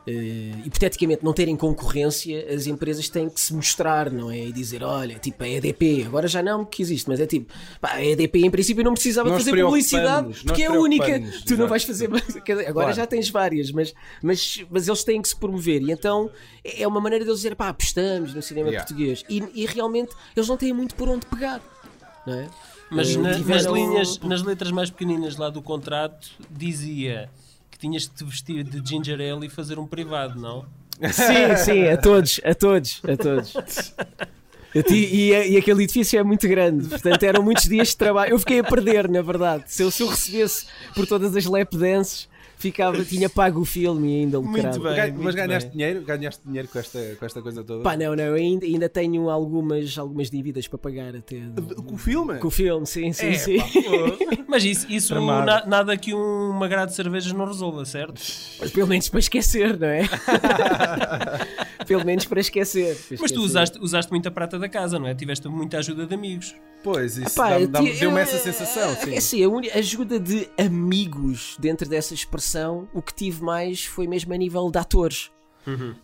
eh, 0.09 0.53
hipoteticamente 0.65 1.25
não 1.25 1.33
terem 1.33 1.57
concorrência, 1.57 2.47
as 2.55 2.69
empresas 2.69 3.09
têm 3.09 3.29
que 3.29 3.41
se 3.41 3.53
mostrar, 3.53 4.09
não 4.09 4.31
é? 4.31 4.39
E 4.39 4.53
dizer, 4.53 4.85
olha, 4.85 5.19
tipo 5.19 5.43
a 5.43 5.49
EDP, 5.49 6.05
agora 6.07 6.29
já 6.29 6.41
não 6.41 6.65
que 6.65 6.81
existe, 6.81 7.09
mas 7.09 7.19
é 7.19 7.27
tipo, 7.27 7.53
pá, 7.81 7.95
a 7.95 8.05
EDP 8.05 8.39
em 8.45 8.51
princípio 8.51 8.85
não 8.85 8.95
precisava 8.95 9.29
Nós 9.29 9.39
fazer 9.43 9.61
publicidade 9.61 10.33
porque 10.45 10.63
é 10.63 10.67
a 10.67 10.73
única. 10.73 11.21
Tu 11.45 11.57
não 11.57 11.67
vais 11.67 11.83
fazer. 11.83 12.09
quer 12.45 12.53
dizer, 12.57 12.69
Agora 12.69 12.87
Claro. 12.87 12.97
já 12.97 13.05
tens 13.07 13.29
várias, 13.31 13.73
mas, 13.73 13.93
mas, 14.23 14.65
mas 14.71 14.87
eles 14.87 15.03
têm 15.03 15.21
que 15.21 15.29
se 15.29 15.35
promover 15.37 15.83
e 15.83 15.91
então 15.91 16.31
é 16.65 16.87
uma 16.87 17.01
maneira 17.01 17.25
deles 17.25 17.41
dizer, 17.41 17.57
pá, 17.57 17.69
apostamos 17.71 18.33
no 18.33 18.41
cinema 18.43 18.69
Yeah. 18.69 18.87
português 18.87 19.25
e, 19.29 19.43
e 19.55 19.67
realmente 19.67 20.15
eles 20.37 20.49
não 20.49 20.57
têm 20.57 20.73
muito 20.73 20.95
por 20.95 21.09
onde 21.09 21.27
pegar, 21.27 21.61
não 22.25 22.35
é? 22.35 22.49
Mas 22.93 23.11
Eh, 23.11 23.19
na- 23.19 23.39
nas, 23.39 23.65
linhas, 23.65 24.19
nas 24.21 24.43
letras 24.45 24.71
mais 24.71 24.89
pequeninas 24.89 25.37
lá 25.37 25.51
do 25.51 25.61
contrato 25.61 26.29
dizia 26.49 27.29
que 27.77 27.81
tinhas 27.87 28.07
que 28.07 28.15
te 28.15 28.25
vestir 28.25 28.65
de 28.65 28.83
ginger 28.89 29.21
ale 29.21 29.47
e 29.47 29.51
fazer 29.51 29.79
um 29.79 29.87
privado, 29.87 30.41
não? 30.41 30.65
Sim, 31.13 31.57
sim, 31.63 31.89
a 31.89 31.97
todos, 31.97 32.41
a 32.43 32.55
todos, 32.55 33.03
a 33.07 33.17
todos. 33.17 33.53
Ti- 34.87 34.95
E, 34.95 35.31
e 35.53 35.57
aquele 35.57 35.85
edifício 35.85 36.19
é 36.19 36.23
muito 36.23 36.47
grande, 36.49 36.89
portanto 36.89 37.23
eram 37.23 37.43
muitos 37.43 37.65
dias 37.65 37.89
de 37.89 37.97
trabalho. 37.97 38.33
Eu 38.33 38.39
fiquei 38.39 38.59
a 38.61 38.65
perder, 38.65 39.09
na 39.09 39.23
verdade. 39.23 39.65
Se 39.69 39.83
eu, 39.83 39.91
se 39.91 40.03
eu 40.03 40.09
recebesse 40.09 40.67
por 40.95 41.07
todas 41.07 41.35
as 41.37 41.45
lap 41.47 41.75
dances, 41.77 42.29
ficava, 42.57 43.03
tinha 43.05 43.29
pago 43.29 43.61
o 43.61 43.65
filme 43.65 44.09
e 44.09 44.21
ainda 44.23 44.39
lucrado. 44.39 44.81
bem. 44.81 44.95
Ga- 44.97 45.07
Mas 45.09 45.15
muito 45.17 45.37
ganhaste 45.37 45.69
bem. 45.71 45.79
dinheiro? 45.79 46.03
Ganhaste 46.05 46.43
dinheiro 46.47 46.69
com 46.69 46.79
esta, 46.79 47.17
com 47.19 47.25
esta 47.27 47.43
coisa 47.43 47.63
toda? 47.65 47.83
Pá, 47.83 47.97
não, 47.97 48.15
não, 48.17 48.35
ainda, 48.35 48.67
ainda 48.67 48.89
tenho 48.89 49.29
algumas, 49.31 49.97
algumas 49.99 50.31
dívidas 50.31 50.67
para 50.69 50.79
pagar 50.79 51.15
até. 51.17 51.39
do- 51.41 51.83
Com 51.83 51.95
o 51.95 51.99
filme? 51.99 52.39
Com 52.39 52.49
o 52.49 52.51
filme, 52.51 52.87
sim, 52.87 53.13
sim, 53.13 53.27
É, 53.29 53.33
sim. 53.35 53.59
pá. 53.59 53.67
Mas 54.49 54.65
isso, 54.65 54.87
isso 54.91 55.15
na- 55.21 55.67
nada 55.67 55.97
que 55.97 56.15
um, 56.15 56.51
uma 56.51 56.69
grade 56.69 56.91
de 56.91 56.97
cervejas 56.97 57.33
não 57.33 57.45
resolva, 57.47 57.85
certo? 57.85 58.21
Mas 58.61 58.71
pelo 58.71 58.87
menos 58.87 59.09
para 59.09 59.19
esquecer, 59.21 59.79
não 59.79 59.89
é? 59.89 60.03
pelo 61.87 62.05
menos 62.05 62.25
para 62.25 62.41
esquecer. 62.41 62.95
para 62.97 63.03
Mas 63.11 63.19
tu 63.19 63.25
esquecer. 63.25 63.39
usaste, 63.41 63.79
usaste 63.81 64.11
muita 64.13 64.31
prata 64.31 64.59
da 64.59 64.69
casa, 64.69 64.99
não 64.99 65.07
é? 65.07 65.15
Tiveste 65.15 65.49
muita 65.49 65.79
ajuda 65.79 66.07
de 66.07 66.15
amigos. 66.15 66.55
Pois, 66.83 67.17
isso 67.19 67.35
deu-me 67.99 68.17
eu- 68.17 68.19
essa 68.19 68.39
sensação, 68.39 68.95
sim. 68.97 69.15
É 69.15 69.19
assim, 69.19 69.43
a 69.43 69.49
uni- 69.49 69.71
ajuda 69.71 70.21
de 70.21 70.49
amigos 70.57 71.57
dentro 71.59 71.89
dessa 71.89 72.15
expressão, 72.15 72.46
o 72.95 73.03
que 73.03 73.15
tive 73.15 73.43
mais 73.43 73.85
foi 73.85 74.07
mesmo 74.07 74.33
a 74.33 74.37
nível 74.37 74.71
de 74.71 74.79
atores. 74.79 75.31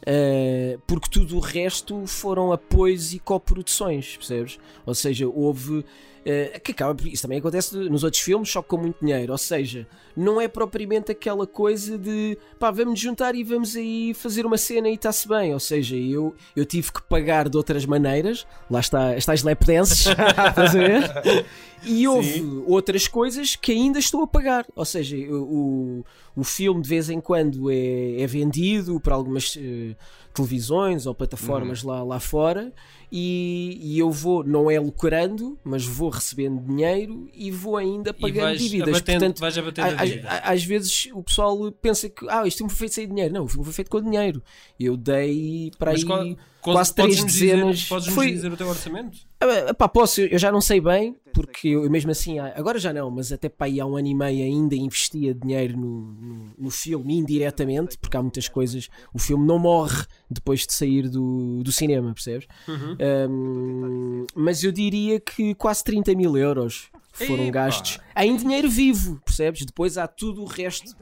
Uh, 0.02 0.80
porque 0.86 1.08
tudo 1.08 1.36
o 1.36 1.40
resto 1.40 2.04
foram 2.06 2.52
apoios 2.52 3.12
e 3.14 3.18
coproduções, 3.18 4.16
percebes? 4.16 4.58
Ou 4.84 4.94
seja, 4.94 5.28
houve. 5.28 5.78
uh, 5.78 6.60
que 6.64 6.72
acaba, 6.72 6.96
isso 7.06 7.22
também 7.22 7.38
acontece 7.38 7.76
nos 7.76 8.02
outros 8.02 8.20
filmes, 8.22 8.50
só 8.50 8.60
com 8.60 8.76
muito 8.76 8.98
dinheiro. 9.00 9.30
Ou 9.30 9.38
seja, 9.38 9.86
não 10.16 10.40
é 10.40 10.48
propriamente 10.48 11.12
aquela 11.12 11.46
coisa 11.46 11.96
de 11.96 12.36
pá, 12.58 12.72
vamos 12.72 12.98
juntar 12.98 13.34
e 13.36 13.44
vamos 13.44 13.76
aí 13.76 14.12
fazer 14.14 14.44
uma 14.44 14.58
cena 14.58 14.88
e 14.88 14.94
está-se 14.94 15.28
bem. 15.28 15.54
Ou 15.54 15.60
seja, 15.60 15.96
eu, 15.96 16.34
eu 16.56 16.66
tive 16.66 16.92
que 16.92 17.02
pagar 17.02 17.48
de 17.48 17.56
outras 17.56 17.86
maneiras, 17.86 18.44
lá 18.68 18.80
está, 18.80 19.12
estas 19.12 19.44
lap 19.44 19.64
dances, 19.64 20.06
estás 20.10 20.74
a 20.74 20.78
ver? 20.78 21.46
E 21.84 22.06
houve 22.06 22.42
outras 22.66 23.08
coisas 23.08 23.56
que 23.56 23.72
ainda 23.72 23.98
estou 23.98 24.22
a 24.22 24.26
pagar. 24.26 24.66
Ou 24.74 24.84
seja, 24.84 25.16
o, 25.16 26.04
o, 26.36 26.44
filme 26.44 26.82
de 26.82 26.88
vez 26.88 27.10
em 27.10 27.20
quando 27.20 27.70
é, 27.70 28.20
é 28.20 28.26
vendido 28.26 29.00
para 29.00 29.14
algumas 29.14 29.56
eh, 29.58 29.94
televisões 30.32 31.06
ou 31.06 31.14
plataformas 31.14 31.82
lá, 31.82 32.02
lá 32.02 32.18
fora 32.20 32.72
e, 33.10 33.78
e 33.82 33.98
eu 33.98 34.10
vou, 34.10 34.42
não 34.42 34.70
é 34.70 34.80
lucrando, 34.80 35.58
mas 35.62 35.84
vou 35.84 36.08
recebendo 36.08 36.60
dinheiro 36.64 37.28
e 37.34 37.50
vou 37.50 37.76
ainda 37.76 38.14
pagando 38.14 38.44
vais 38.44 38.58
dívidas. 38.62 38.88
abatendo, 38.88 39.18
Portanto, 39.20 39.40
vais 39.40 39.58
abatendo 39.58 39.88
a 39.88 40.02
às, 40.02 40.08
dívida. 40.08 40.28
às- 40.28 40.50
às 40.50 40.64
vezes 40.64 41.08
o 41.12 41.22
pessoal 41.22 41.72
pensa 41.72 42.08
que 42.08 42.26
ah, 42.28 42.46
isto 42.46 42.58
filme 42.58 42.70
foi 42.72 42.78
feito 42.78 42.94
sem 42.94 43.08
dinheiro. 43.08 43.34
Não, 43.34 43.44
o 43.44 43.48
filme 43.48 43.64
foi 43.64 43.74
feito 43.74 43.90
com 43.90 44.00
dinheiro. 44.00 44.42
Eu 44.80 44.96
dei 44.96 45.70
para 45.78 45.92
Mas 45.92 46.00
aí 46.00 46.06
qual- 46.06 46.36
quase 46.62 46.94
três 46.94 47.08
podes-nos 47.16 47.32
dizer- 47.32 47.56
dezenas. 47.56 47.84
Podes-nos 47.88 48.14
Foi- 48.14 48.32
dizer 48.32 48.52
o 48.52 48.56
teu 48.56 48.68
orçamento? 48.68 49.18
ah, 49.40 49.74
pá, 49.74 49.88
posso, 49.88 50.20
eu 50.20 50.38
já 50.38 50.50
não 50.52 50.60
sei 50.60 50.80
bem, 50.80 51.16
porque 51.34 51.68
eu 51.68 51.90
mesmo 51.90 52.10
assim, 52.10 52.38
ah, 52.38 52.52
agora 52.56 52.78
já 52.78 52.92
não, 52.92 53.10
mas 53.10 53.32
até 53.32 53.50
aí 53.60 53.80
há 53.80 53.86
um 53.86 53.96
ano 53.96 54.08
e 54.08 54.14
meio 54.14 54.44
ainda 54.44 54.74
investia 54.76 55.34
dinheiro 55.34 55.76
no, 55.76 56.00
no, 56.12 56.50
no 56.58 56.70
filme 56.70 57.14
indiretamente, 57.18 57.98
porque 57.98 58.16
há 58.16 58.22
muitas 58.22 58.48
coisas. 58.48 58.88
O 59.12 59.18
filme 59.18 59.46
não 59.46 59.58
morre 59.58 60.04
depois 60.30 60.66
de 60.66 60.72
sair 60.72 61.08
do, 61.08 61.62
do 61.62 61.72
cinema, 61.72 62.12
percebes? 62.14 62.46
Uhum. 62.68 62.96
Um, 63.30 64.26
mas 64.34 64.62
eu 64.62 64.72
diria 64.72 65.18
que 65.20 65.54
quase 65.54 65.82
30 65.84 66.14
mil 66.14 66.36
euros 66.36 66.88
foram 67.12 67.50
gastos 67.50 67.98
em 68.16 68.36
dinheiro 68.36 68.70
vivo, 68.70 69.20
percebes? 69.24 69.64
Depois 69.66 69.98
há 69.98 70.06
tudo 70.06 70.42
o 70.42 70.46
resto 70.46 70.94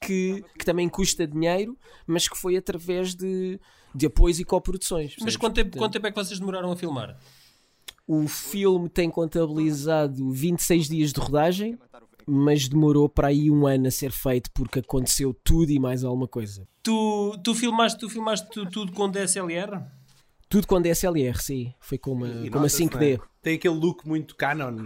que, 0.00 0.44
que 0.58 0.64
também 0.64 0.88
custa 0.88 1.26
dinheiro, 1.26 1.76
mas 2.06 2.26
que 2.28 2.36
foi 2.36 2.56
através 2.56 3.14
de, 3.14 3.60
de 3.94 4.06
apoios 4.06 4.38
e 4.40 4.44
coproduções. 4.44 5.14
Mas 5.20 5.36
quanto 5.36 5.54
tempo, 5.54 5.76
quanto 5.78 5.92
tempo 5.92 6.06
é 6.06 6.10
que 6.10 6.16
vocês 6.16 6.38
demoraram 6.38 6.70
a 6.72 6.76
filmar? 6.76 7.16
o 8.06 8.26
filme 8.26 8.88
tem 8.88 9.08
contabilizado 9.08 10.30
26 10.30 10.88
dias 10.88 11.12
de 11.12 11.20
rodagem, 11.20 11.78
mas 12.26 12.68
demorou 12.68 13.08
para 13.08 13.28
aí 13.28 13.50
um 13.50 13.66
ano 13.66 13.86
a 13.86 13.90
ser 13.90 14.10
feito 14.10 14.50
porque 14.52 14.80
aconteceu 14.80 15.32
tudo 15.44 15.70
e 15.70 15.78
mais 15.78 16.04
alguma 16.04 16.26
coisa. 16.28 16.66
Tu, 16.82 17.38
tu 17.44 17.54
filmaste, 17.54 17.98
tu 17.98 18.08
filmaste 18.10 18.48
tu- 18.50 18.66
tudo 18.66 18.92
com 18.92 19.08
DSLR? 19.08 19.80
Tudo 20.48 20.66
com 20.66 20.80
DSLR, 20.82 21.38
sim. 21.40 21.72
Foi 21.80 21.96
com 21.96 22.12
uma, 22.12 22.26
E 22.28 22.50
com 22.50 22.58
uma 22.58 22.62
nota-se, 22.66 22.82
5D. 22.84 23.16
não 23.18 23.24
é? 23.24 23.28
Tem 23.40 23.54
aquele 23.54 23.74
look 23.76 24.06
muito 24.06 24.36
canon. 24.36 24.76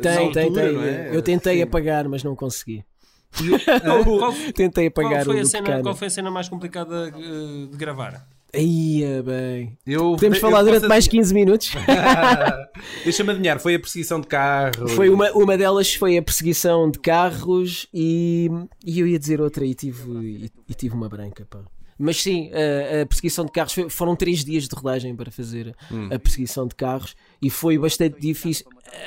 Tem, 0.00 0.30
tem, 0.32 0.44
altura, 0.46 0.64
tem. 0.66 0.72
não 0.74 0.82
é? 0.82 1.16
Eu 1.16 1.22
tentei 1.22 1.56
Sim. 1.56 1.62
apagar, 1.62 2.08
mas 2.08 2.22
não 2.22 2.36
consegui. 2.36 2.84
Qual, 3.32 4.04
qual- 4.18 4.32
Tentei 4.54 4.90
qual 4.90 5.06
apagar 5.06 5.24
foi 5.24 5.38
o 5.38 5.42
a 5.42 5.44
cena, 5.44 5.66
Canon. 5.66 5.82
qual 5.82 5.96
foi 5.96 6.06
a 6.06 6.10
cena 6.10 6.30
mais 6.30 6.48
complicada 6.48 7.08
eh, 7.08 7.66
de 7.70 7.76
gravar? 7.76 8.26
Aí, 8.54 9.04
é 9.04 9.22
bem. 9.22 9.78
Eu, 9.86 10.12
Podemos 10.12 10.38
eu 10.38 10.40
falar 10.40 10.62
durante 10.62 10.80
posso 10.80 10.88
mais 10.88 11.04
dizer- 11.04 11.16
15 11.18 11.34
minutos? 11.34 11.70
Deixa-me 13.04 13.30
adivinhar, 13.30 13.60
foi 13.60 13.74
a 13.76 13.78
perseguição 13.80 14.20
de 14.20 14.26
carro. 14.26 14.88
Foi 14.88 15.08
uma, 15.08 15.30
uma 15.32 15.56
delas 15.56 15.94
foi 15.94 16.16
a 16.16 16.22
perseguição 16.22 16.90
de 16.90 16.98
carros 16.98 17.86
e, 17.94 18.50
e 18.84 19.00
eu 19.00 19.06
ia 19.06 19.18
dizer 19.18 19.40
outra 19.40 19.64
e 19.64 19.74
tive, 19.74 20.10
e, 20.26 20.50
e 20.68 20.74
tive 20.74 20.94
uma 20.94 21.08
branca, 21.08 21.46
pá. 21.48 21.60
Mas 22.02 22.22
sim, 22.22 22.50
a, 22.52 23.02
a 23.02 23.06
perseguição 23.06 23.44
de 23.44 23.52
carros 23.52 23.74
foi- 23.74 23.90
foram 23.90 24.16
três 24.16 24.42
dias 24.42 24.66
de 24.66 24.74
rodagem 24.74 25.14
para 25.14 25.30
fazer 25.30 25.76
a 26.10 26.18
perseguição 26.18 26.66
de 26.66 26.74
carros 26.74 27.14
e 27.42 27.50
foi 27.50 27.76
bastante 27.78 28.18
difícil 28.18 28.64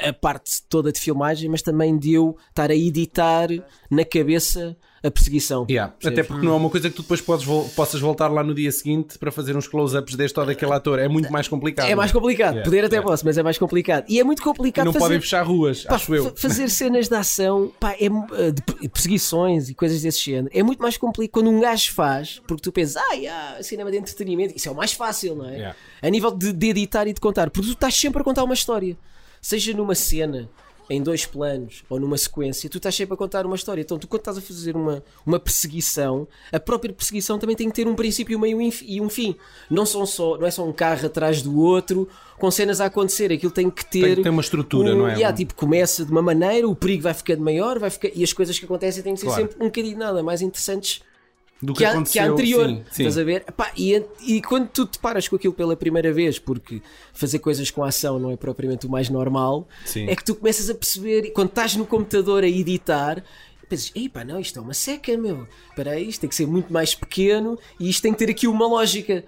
a 0.08 0.14
parte 0.14 0.62
toda 0.70 0.92
de 0.92 1.00
filmagem, 1.00 1.50
mas 1.50 1.62
também 1.62 1.98
deu 1.98 2.38
estar 2.50 2.70
a 2.72 2.76
editar 2.76 3.48
na 3.90 4.04
cabeça 4.06 4.76
a 5.06 5.12
perseguição. 5.12 5.66
Yeah? 5.70 5.94
Até 6.06 6.24
porque 6.24 6.46
não 6.46 6.54
é 6.54 6.56
uma 6.56 6.70
coisa 6.70 6.90
que 6.90 6.96
tu 6.96 7.02
depois 7.02 7.20
podes 7.20 7.46
possas 7.76 8.00
voltar 8.00 8.30
lá 8.30 8.42
no 8.42 8.54
dia 8.56 8.72
seguinte 8.72 9.20
para 9.20 9.34
fazer 9.34 9.58
uns 9.58 9.68
close-ups 9.68 10.16
deste 10.16 10.40
ou 10.40 10.46
daquele 10.46 10.72
ator. 10.72 10.98
É 10.98 11.10
muito 11.10 11.30
mais 11.30 11.46
complicado. 11.50 11.90
É 11.90 11.94
mais 11.96 12.12
complicado, 12.14 12.54
Yeah, 12.54 12.64
poder 12.64 12.86
até 12.86 12.96
yeah. 12.96 13.12
posso, 13.12 13.26
mas 13.26 13.38
é 13.38 13.44
mais 13.44 13.58
complicado. 13.58 14.06
E 14.08 14.18
é 14.18 14.24
muito 14.24 14.40
E 14.40 14.44
complicado 14.44 14.86
não 14.86 14.94
fazer... 14.94 15.04
podem 15.06 15.20
fechar 15.20 15.46
ruas, 15.46 15.84
Pá, 15.84 15.96
acho 15.96 16.16
eu. 16.16 16.24
fa- 16.26 16.34
Fazer 16.38 16.70
cenas 16.70 17.10
de 17.10 17.16
ação, 17.16 17.70
pá, 17.80 17.96
é, 18.00 18.08
uh, 18.08 18.52
de 18.54 18.62
per- 18.62 18.90
perseguições 18.90 19.68
e 19.70 19.74
coisas 19.74 20.02
desse 20.02 20.22
género, 20.22 20.50
é 20.54 20.64
muito 20.64 20.82
mais 20.82 20.96
complicado 20.96 21.34
quando 21.34 21.50
um 21.50 21.60
gajo 21.60 21.92
faz, 21.94 22.42
porque 22.48 22.62
tu 22.62 22.72
pensas, 22.72 22.96
ah, 22.96 23.14
yeah, 23.14 23.62
cinema 23.62 23.92
de 23.92 23.98
entretenimento, 23.98 24.56
isso 24.56 24.70
é 24.70 24.72
o 24.72 24.76
mais 24.76 24.94
fácil, 24.94 25.36
não 25.36 25.50
é? 25.50 25.76
A 26.02 26.10
nível 26.10 26.32
de, 26.32 26.54
de 26.54 26.68
editar 26.70 27.08
e 27.08 27.14
de 27.14 27.20
contar, 27.20 27.50
porque 27.50 27.68
tu 27.68 27.74
estás 27.74 27.94
sempre 27.96 28.22
a 28.22 28.24
contar 28.24 28.44
uma 28.46 28.54
história, 28.54 28.98
seja 29.44 29.74
numa 29.74 29.94
cena, 29.94 30.50
em 30.90 31.02
dois 31.02 31.26
planos 31.26 31.82
ou 31.90 31.98
numa 32.00 32.18
sequência, 32.18 32.70
tu 32.70 32.78
estás 32.78 32.94
sempre 32.94 33.14
a 33.14 33.18
contar 33.18 33.46
uma 33.46 33.56
história. 33.56 33.82
Então, 33.82 33.98
tu 33.98 34.06
quando 34.08 34.20
estás 34.22 34.38
a 34.38 34.42
fazer 34.42 34.76
uma, 34.76 35.02
uma 35.26 35.40
perseguição, 35.40 36.28
a 36.52 36.60
própria 36.60 36.94
perseguição 36.94 37.40
também 37.40 37.56
tem 37.56 37.70
que 37.70 37.74
ter 37.76 37.88
um 37.88 37.96
princípio, 37.96 38.38
meio 38.38 38.62
e 38.62 38.68
um 38.68 38.72
fi- 38.72 38.86
e 38.88 39.02
um 39.02 39.10
fim. 39.10 39.36
Não, 39.70 39.86
são 39.86 40.06
só, 40.06 40.38
não 40.38 40.46
é 40.46 40.52
só 40.52 40.68
um 40.68 40.74
carro 40.74 41.06
atrás 41.06 41.42
do 41.42 41.58
outro, 41.58 42.08
com 42.38 42.52
cenas 42.52 42.82
a 42.82 42.86
acontecer. 42.88 43.32
Aquilo 43.32 43.52
tem 43.52 43.70
que 43.70 43.86
ter. 43.86 44.02
Tem 44.02 44.16
que 44.16 44.24
ter 44.24 44.30
uma 44.30 44.42
estrutura, 44.42 44.94
um- 44.94 44.98
não 45.00 45.08
é? 45.08 45.14
yeah, 45.14 45.36
tipo, 45.36 45.56
começa 45.56 46.04
de 46.04 46.12
uma 46.12 46.22
maneira, 46.22 46.68
o 46.68 46.76
perigo 46.76 47.04
vai 47.04 47.14
ficando 47.14 47.42
maior, 47.42 47.80
vai 47.80 47.90
ficar, 47.90 48.10
e 48.14 48.22
as 48.24 48.34
coisas 48.34 48.60
que 48.60 48.66
acontecem 48.66 49.02
têm 49.02 49.14
que 49.14 49.22
ser 49.22 49.28
Claro. 49.28 49.42
sempre 49.44 49.58
um 49.64 49.68
bocadinho 49.68 49.98
nada 49.98 50.22
mais 50.22 50.42
interessantes 50.42 51.02
Do 51.64 51.74
que, 51.74 51.86
a, 51.86 52.02
que 52.04 52.20
a 52.20 52.26
anterior. 52.26 52.68
sim, 52.68 52.84
sim. 52.92 53.04
Estás 53.04 53.18
a 53.18 53.24
ver? 53.24 53.46
Epá, 53.48 53.72
e, 53.78 54.04
e 54.22 54.42
quando 54.42 54.68
tu 54.68 54.86
te 54.86 55.00
paras 55.00 55.28
com 55.30 55.38
aquilo 55.38 55.54
pela 55.54 55.76
primeira 55.78 56.12
vez, 56.12 56.38
porque 56.38 56.82
fazer 57.14 57.40
coisas 57.40 57.72
com 57.72 57.84
ação 57.84 58.20
não 58.20 58.32
é 58.32 58.36
propriamente 58.36 58.86
o 58.86 58.90
mais 58.90 59.10
normal, 59.10 59.68
Sim. 59.86 60.10
é 60.10 60.16
que 60.16 60.24
tu 60.24 60.36
começas 60.36 60.70
a 60.70 60.76
perceber, 60.76 61.32
quando 61.32 61.50
estás 61.50 61.76
no 61.76 61.86
computador 61.86 62.44
a 62.44 62.48
editar. 62.48 63.24
Pensas, 63.70 63.92
ei 63.96 64.10
pá, 64.10 64.26
não, 64.26 64.40
isto 64.42 64.60
é 64.60 64.62
uma 64.62 64.74
seca, 64.74 65.18
meu. 65.18 65.48
Espera 65.70 65.98
isto 65.98 66.20
tem 66.20 66.30
que 66.30 66.36
ser 66.36 66.46
muito 66.46 66.72
mais 66.72 66.94
pequeno 66.94 67.58
e 67.80 67.90
isto 67.90 68.02
tem 68.04 68.12
que 68.12 68.20
ter 68.20 68.30
aqui 68.30 68.46
uma 68.46 68.68
lógica 68.68 69.24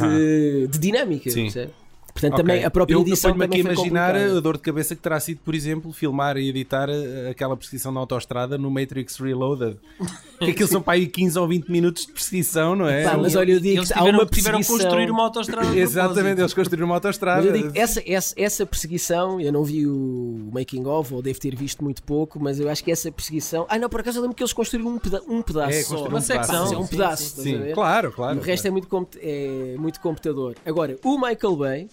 de, 0.00 0.66
de 0.66 0.78
dinâmica. 0.78 1.30
Sim. 1.30 1.44
percebe? 1.44 1.72
Portanto, 2.16 2.32
Ok. 2.32 2.44
também 2.44 2.64
a 2.64 2.70
própria 2.70 2.94
eu, 2.94 3.02
edição 3.02 3.30
eu 3.30 3.36
ponho-me 3.36 3.54
aqui 3.56 3.60
imaginar 3.60 4.16
a 4.16 4.40
dor 4.40 4.56
de 4.56 4.62
cabeça 4.62 4.96
que 4.96 5.02
terá 5.02 5.20
sido, 5.20 5.38
por 5.44 5.54
exemplo, 5.54 5.92
filmar 5.92 6.38
e 6.38 6.48
editar 6.48 6.88
eh, 6.88 7.28
aquela 7.30 7.54
perseguição 7.54 7.92
na 7.92 8.00
autostrada 8.00 8.56
no 8.56 8.70
Matrix 8.70 9.18
Reloaded. 9.18 9.76
Que 10.38 10.50
aquilo 10.50 10.68
são 10.68 10.82
para 10.82 10.92
aí 10.94 11.06
15 11.06 11.38
ou 11.38 11.48
20 11.48 11.68
minutos 11.70 12.04
de 12.04 12.12
perseguição, 12.12 12.76
não 12.76 12.86
é? 12.86 13.04
Pá, 13.04 13.16
mas 13.16 13.34
olha, 13.34 13.52
eu 13.52 13.58
digo 13.60 13.78
Eles 13.78 13.88
que 13.88 13.94
há 13.94 13.96
tiveram, 14.00 14.18
uma 14.18 14.26
tiveram 14.26 14.58
que 14.60 14.66
perseguição. 14.66 14.90
construir 14.90 15.10
uma 15.10 15.22
autostrada 15.22 15.70
de 15.70 15.78
Exatamente, 15.78 16.40
eles 16.42 16.52
construíram 16.52 16.86
uma 16.86 16.94
autostrada. 16.96 17.42
Mas 17.42 17.46
eu 17.46 17.52
digo, 17.62 17.70
essa, 17.74 18.02
essa, 18.06 18.34
essa 18.36 18.66
perseguição, 18.66 19.40
eu 19.40 19.50
não 19.50 19.64
vi 19.64 19.86
o 19.86 20.50
making 20.52 20.84
of, 20.86 21.14
ou 21.14 21.22
devo 21.22 21.40
ter 21.40 21.56
visto 21.56 21.82
muito 21.82 22.02
pouco, 22.02 22.38
mas 22.38 22.60
eu 22.60 22.68
acho 22.68 22.84
que 22.84 22.90
essa 22.92 23.10
perseguição. 23.10 23.64
Ah, 23.70 23.78
não, 23.78 23.88
por 23.88 24.00
acaso 24.00 24.18
eu 24.18 24.22
lembro 24.22 24.36
que 24.36 24.42
eles 24.42 24.52
construíram 24.52 24.90
um, 24.90 24.98
peda 24.98 25.22
um 25.26 25.40
pedaço 25.40 25.70
É, 25.72 25.82
só. 25.82 25.94
Uma 25.96 26.02
um 26.04 26.08
pedaço. 26.08 26.26
secção. 26.26 26.72
é 26.74 26.76
um 26.76 26.82
Sim, 26.82 26.88
pedaço, 26.90 27.22
sim, 27.36 27.42
Sim, 27.42 27.58
ver? 27.58 27.74
claro, 27.74 28.12
claro. 28.12 28.36
E 28.36 28.40
o 28.40 28.42
resto 28.42 28.66
é 28.68 28.70
muito, 28.70 29.08
é 29.22 29.74
muito 29.78 30.00
computador. 30.02 30.54
Agora, 30.66 30.98
o 31.02 31.16
Michael 31.18 31.56
Bay, 31.56 31.88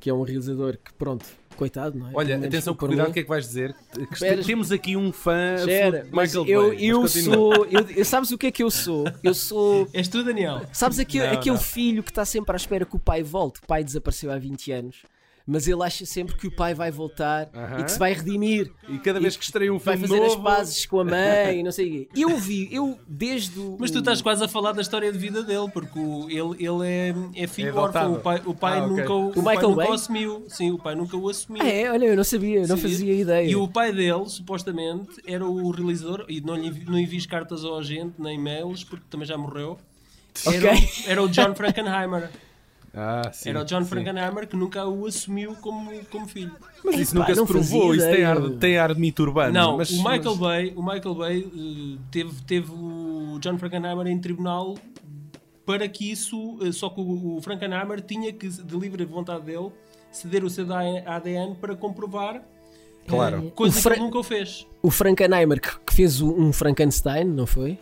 que 0.00 0.08
é 0.10 0.14
um 0.14 0.22
realizador 0.22 0.76
que, 0.82 0.92
pronto, 0.94 1.24
coitado, 1.56 1.98
não 1.98 2.08
é? 2.08 2.12
Olha, 2.14 2.36
atenção, 2.36 2.74
por 2.74 2.88
cuidado, 2.88 3.10
o 3.10 3.12
que 3.12 3.20
é 3.20 3.22
que 3.24 3.28
vais 3.28 3.44
dizer? 3.46 3.74
Que 3.92 4.14
Espera. 4.14 4.44
temos 4.44 4.70
aqui 4.70 4.96
um 4.96 5.10
fã 5.12 5.56
mas 6.12 6.32
Michael 6.34 6.46
eu, 6.46 6.68
Bay. 6.68 6.84
eu 6.86 7.02
Mas 7.02 7.12
sou. 7.12 7.66
Eu, 7.66 7.80
eu- 7.90 8.04
sabes 8.04 8.30
o 8.30 8.38
que 8.38 8.46
é 8.46 8.50
que 8.52 8.62
eu 8.62 8.70
sou? 8.70 9.04
Eu 9.22 9.34
sou. 9.34 9.88
És 9.92 10.06
tu, 10.08 10.22
Daniel? 10.22 10.62
Sabes 10.72 10.98
aquele, 11.00 11.26
Não, 11.26 11.32
aquele 11.34 11.56
não. 11.56 11.62
filho 11.62 12.02
que 12.02 12.10
está 12.10 12.24
sempre 12.24 12.52
à 12.52 12.56
espera 12.56 12.84
que 12.86 12.94
o 12.94 12.98
pai 13.00 13.22
volte? 13.22 13.58
O 13.62 13.66
pai 13.66 13.82
desapareceu 13.82 14.30
há 14.30 14.38
20 14.38 14.70
anos, 14.70 15.02
mas 15.50 15.66
ele 15.66 15.82
acha 15.82 16.04
sempre 16.04 16.36
que 16.36 16.46
o 16.46 16.50
pai 16.50 16.74
vai 16.74 16.90
voltar 16.90 17.48
Aham. 17.54 17.80
e 17.80 17.84
que 17.84 17.90
se 17.90 17.98
vai 17.98 18.12
redimir. 18.12 18.70
E 18.86 18.98
cada 18.98 19.18
vez 19.18 19.34
que 19.34 19.42
estreia 19.42 19.72
um 19.72 19.78
vai 19.78 19.96
filme 19.96 20.06
fazer 20.08 20.22
as 20.22 20.32
novo... 20.32 20.44
pazes 20.44 20.84
com 20.84 21.00
a 21.00 21.04
mãe 21.04 21.60
e 21.60 21.62
não 21.64 21.72
sei 21.72 21.86
o 21.88 21.90
quê. 21.90 22.08
Eu 22.14 22.36
vi, 22.36 22.68
eu 22.70 22.98
desde 23.08 23.58
o. 23.58 23.78
Mas 23.80 23.90
tu 23.90 24.00
estás 24.00 24.20
quase 24.20 24.44
a 24.44 24.48
falar 24.48 24.72
da 24.72 24.82
história 24.82 25.10
de 25.10 25.16
vida 25.16 25.42
dele, 25.42 25.70
porque 25.72 25.98
o- 25.98 26.28
ele, 26.28 26.62
ele 26.66 26.86
é, 26.86 27.14
é 27.44 27.46
filho 27.46 27.70
É 27.70 27.72
órfão. 27.72 28.12
O 28.12 28.20
pai, 28.20 28.42
o 28.44 28.54
pai 28.54 28.78
Ah, 28.78 28.86
nunca, 28.86 29.10
o, 29.12 29.28
O 29.30 29.42
pai 29.42 29.54
Michael 29.56 29.70
nunca 29.70 29.88
o 29.88 29.92
assumiu. 29.94 30.44
Sim, 30.48 30.70
o 30.72 30.78
pai 30.78 30.94
nunca 30.94 31.16
o 31.16 31.28
assumiu. 31.30 31.62
Ah, 31.62 31.66
é? 31.68 31.90
Olha, 31.90 32.04
eu 32.04 32.16
não 32.16 32.24
sabia, 32.24 32.60
eu 32.60 32.68
não 32.68 32.76
Sim. 32.76 32.82
fazia 32.82 33.14
ideia. 33.14 33.48
E 33.50 33.56
o 33.56 33.66
pai 33.66 33.90
dele, 33.90 34.28
supostamente, 34.28 35.08
era 35.26 35.46
o 35.46 35.70
realizador, 35.70 36.26
e 36.28 36.42
não 36.42 36.56
lhe 36.56 36.84
não 36.84 36.98
envies 36.98 37.24
cartas 37.24 37.64
ao 37.64 37.78
agente, 37.78 38.14
nem 38.18 38.34
e-mails, 38.38 38.84
porque 38.84 39.04
também 39.08 39.26
já 39.26 39.38
morreu. 39.38 39.78
Era, 40.46 40.72
o, 40.74 40.78
era 41.10 41.22
o 41.22 41.28
John 41.28 41.54
Frankenheimer. 41.54 42.30
Ah, 42.94 43.30
sim, 43.32 43.50
Era 43.50 43.60
o 43.60 43.64
John 43.64 43.82
sim. 43.82 43.88
Frankenheimer 43.88 44.48
que 44.48 44.56
nunca 44.56 44.86
o 44.86 45.06
assumiu 45.06 45.54
como, 45.56 45.90
como 46.06 46.26
filho. 46.26 46.54
Mas 46.84 46.98
isso 46.98 47.14
Epá, 47.14 47.20
nunca 47.28 47.34
se 47.34 47.46
provou, 47.46 47.94
isso 47.94 48.06
tem 48.10 48.24
ar, 48.24 48.40
tem 48.58 48.78
ar 48.78 48.94
de 48.94 49.00
mito 49.00 49.22
urbano. 49.22 49.52
Não, 49.52 49.76
mas, 49.76 49.90
o 49.90 49.96
Michael 49.98 50.22
mas- 50.24 50.38
Bay, 50.38 50.72
o 50.74 50.82
Michael 50.82 51.14
Bay 51.14 51.46
eh, 51.46 51.98
teve, 52.10 52.32
teve 52.46 52.70
o 52.72 53.38
John 53.40 53.58
Frankenheimer 53.58 54.06
em 54.06 54.18
tribunal 54.18 54.74
para 55.66 55.86
que 55.88 56.10
isso, 56.10 56.58
eh, 56.62 56.72
só 56.72 56.88
que 56.88 57.00
o, 57.00 57.36
o 57.36 57.42
Frankenheimer 57.42 58.00
tinha 58.00 58.32
que, 58.32 58.48
de 58.48 58.76
livre 58.76 59.04
vontade 59.04 59.44
dele, 59.44 59.70
ceder 60.10 60.42
o 60.42 60.48
seu 60.50 60.66
ADN 60.72 61.54
para 61.60 61.76
comprovar 61.76 62.36
eh, 62.36 62.42
Claro. 63.06 63.50
coisa 63.54 63.74
O 63.74 63.76
que 63.76 63.82
Fra- 63.82 63.94
ele 63.94 64.02
nunca 64.04 64.18
o 64.18 64.22
fez. 64.22 64.66
O 64.82 64.90
Frankenheimer 64.90 65.60
que, 65.60 65.78
que 65.86 65.94
fez 65.94 66.20
um 66.22 66.52
Frankenstein, 66.52 67.24
não 67.24 67.46
foi? 67.46 67.78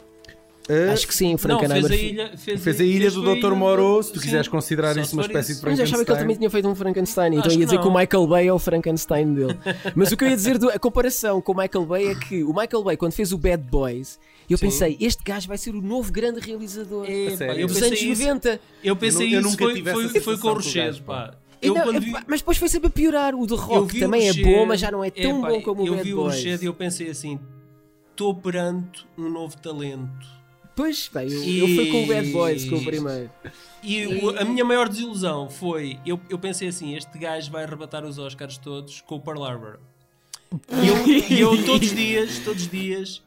Ah, 0.68 0.92
Acho 0.92 1.06
que 1.06 1.14
sim, 1.14 1.28
o 1.28 1.30
Não, 1.32 1.38
Frankenheimer. 1.38 1.88
fez 1.88 2.00
a 2.00 2.04
ilha, 2.04 2.32
fez, 2.36 2.62
Fez 2.64 2.80
a 2.80 2.84
ilha 2.84 3.10
do 3.10 3.22
foi 3.22 3.32
a 3.32 3.34
Dr. 3.40 3.54
Moreau, 3.54 3.96
do- 3.98 4.02
se 4.02 4.12
tu 4.12 4.18
sim, 4.18 4.24
quiseres 4.24 4.48
considerar 4.48 4.96
isso 4.96 5.12
uma 5.14 5.22
espécie 5.22 5.52
isso. 5.52 5.60
de 5.62 5.66
Mas 5.70 5.78
eu 5.78 5.84
achava 5.84 6.04
que 6.04 6.10
ele 6.10 6.16
Frankenstein. 6.18 6.18
também 6.24 6.36
tinha 6.36 6.50
feito 6.50 6.68
um 6.68 6.74
Frankenstein, 6.74 7.26
então 7.28 7.40
Acho 7.42 7.50
ia 7.50 7.58
que 7.58 7.64
dizer 7.66 7.78
que 7.78 7.86
o 7.86 7.90
não. 7.92 7.98
Michael 8.00 8.26
Bay 8.26 8.48
é 8.48 8.52
o 8.52 8.58
Frankenstein 8.58 9.32
dele. 9.34 9.56
Mas 9.94 10.10
o 10.10 10.16
que 10.16 10.24
eu 10.24 10.28
ia 10.28 10.34
dizer, 10.36 10.58
do- 10.58 10.70
a 10.70 10.78
comparação 10.78 11.40
com 11.40 11.52
o 11.52 11.56
Michael 11.56 11.86
Bay 11.86 12.08
é 12.08 12.14
que 12.16 12.42
o 12.42 12.48
Michael 12.52 12.82
Bay, 12.82 12.96
quando 12.96 13.12
fez 13.12 13.30
o 13.32 13.38
Bad 13.38 13.62
Boys, 13.62 14.18
eu 14.50 14.58
Sim. 14.58 14.66
pensei, 14.66 14.96
este 15.00 15.22
gajo 15.22 15.46
vai 15.46 15.56
ser 15.58 15.70
o 15.70 15.80
novo 15.80 16.10
grande 16.10 16.40
realizador 16.40 17.04
É, 17.08 17.62
eu 17.62 17.68
dos 17.68 17.80
anos 17.82 18.00
isso, 18.02 18.22
90. 18.22 18.60
eu 18.82 18.96
pensei 18.96 19.28
Eu 19.28 19.32
eu 19.34 19.40
isso 19.40 19.50
nunca 19.50 19.64
foi, 19.64 19.82
foi, 20.10 20.20
foi 20.20 20.38
com 20.38 20.48
o 20.48 20.50
o 20.50 20.54
Rochedo, 20.54 21.02
pá. 21.02 21.34
Eu 21.62 21.74
não, 21.74 21.82
quando 21.84 21.96
é 21.96 22.00
vi, 22.00 22.12
mas 22.26 22.40
depois 22.40 22.58
foi 22.58 22.68
sempre 22.68 22.88
a 22.88 22.90
piorar. 22.90 23.34
O 23.34 23.46
The 23.46 23.54
eu 23.54 23.56
Rock 23.58 23.96
o 23.96 24.00
também 24.00 24.28
é 24.28 24.32
bom, 24.34 24.66
mas 24.66 24.78
já 24.80 24.90
não 24.90 25.02
é 25.02 25.10
tão 25.10 25.40
bom 25.40 25.62
como 25.62 25.82
o 25.82 25.86
Eu 25.86 25.92
Bad 25.94 26.04
vi 26.04 26.12
o 26.12 26.16
Boys. 26.18 26.34
Rochedo 26.34 26.62
e 26.64 26.66
eu 26.66 26.74
pensei 26.74 27.08
assim, 27.08 27.38
estou 28.10 28.34
perante 28.34 29.06
um 29.16 29.28
novo 29.30 29.56
talento. 29.56 30.36
Pois, 30.77 31.11
bem, 31.12 31.27
eu, 31.33 31.43
E- 31.43 31.59
eu 31.61 31.66
fui 31.68 31.91
com 31.91 32.05
o 32.05 32.07
Bad 32.07 32.31
Boys, 32.31 32.68
com 32.68 32.77
o 32.77 32.85
primeiro. 32.85 33.31
E 33.83 34.07
o- 34.07 34.39
a 34.39 34.45
minha 34.45 34.62
maior 34.64 34.89
desilusão 34.89 35.49
foi, 35.49 35.99
eu, 36.05 36.20
eu 36.29 36.39
pensei 36.39 36.68
assim, 36.68 36.95
este 36.95 37.18
gajo 37.18 37.51
vai 37.51 37.64
arrebatar 37.64 38.05
os 38.05 38.18
Oscars 38.18 38.59
todos 38.59 39.01
com 39.01 39.16
o 39.16 39.20
Pearl 39.20 39.43
Harbor. 39.43 39.79
E 40.83 40.87
eu, 40.89 41.07
e 41.31 41.41
eu 41.41 41.64
todos 41.64 41.89
os 41.89 41.95
dias, 41.97 42.39
todos 42.41 42.62
os 42.64 42.68
dias, 42.70 43.22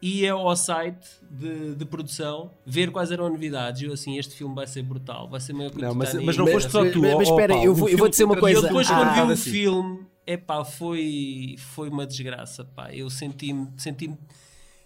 ia 0.00 0.32
ao 0.32 0.54
site 0.56 1.06
de, 1.30 1.74
de 1.74 1.84
produção 1.84 2.50
ver 2.64 2.90
quais 2.92 3.10
eram 3.10 3.26
as 3.26 3.32
novidades. 3.32 3.82
E 3.82 3.86
eu 3.86 3.92
assim, 3.92 4.16
este 4.16 4.34
filme 4.36 4.54
vai 4.54 4.66
ser 4.68 4.82
brutal, 4.82 5.28
vai 5.28 5.40
ser 5.40 5.52
meio 5.54 5.70
que 5.72 5.80
Não, 5.82 5.94
mas, 5.94 6.14
mas 6.14 6.36
não 6.36 6.44
Mas- 6.44 6.54
foste 6.54 6.70
só 6.70 6.84
mas- 6.84 6.92
tu. 6.92 7.00
mas 7.02 7.14
ó, 7.14 7.20
espera, 7.22 7.54
eu 7.56 7.74
vou- 7.74 7.88
eu 7.88 7.98
vou 7.98 8.08
dizer 8.08 8.24
uma 8.24 8.34
E 8.34 8.36
eu 8.36 8.40
coisa. 8.40 8.62
depois 8.62 8.88
Ah, 8.90 8.94
quando 8.96 9.14
vi 9.14 9.20
o 9.20 9.32
assim. 9.32 9.50
filme, 9.50 10.06
epá, 10.26 10.64
foi, 10.64 11.56
foi 11.58 11.88
uma 11.88 12.06
desgraça, 12.06 12.64
pá. 12.64 12.94
Eu 12.94 13.10
senti-me 13.10 13.68
senti 13.76 14.08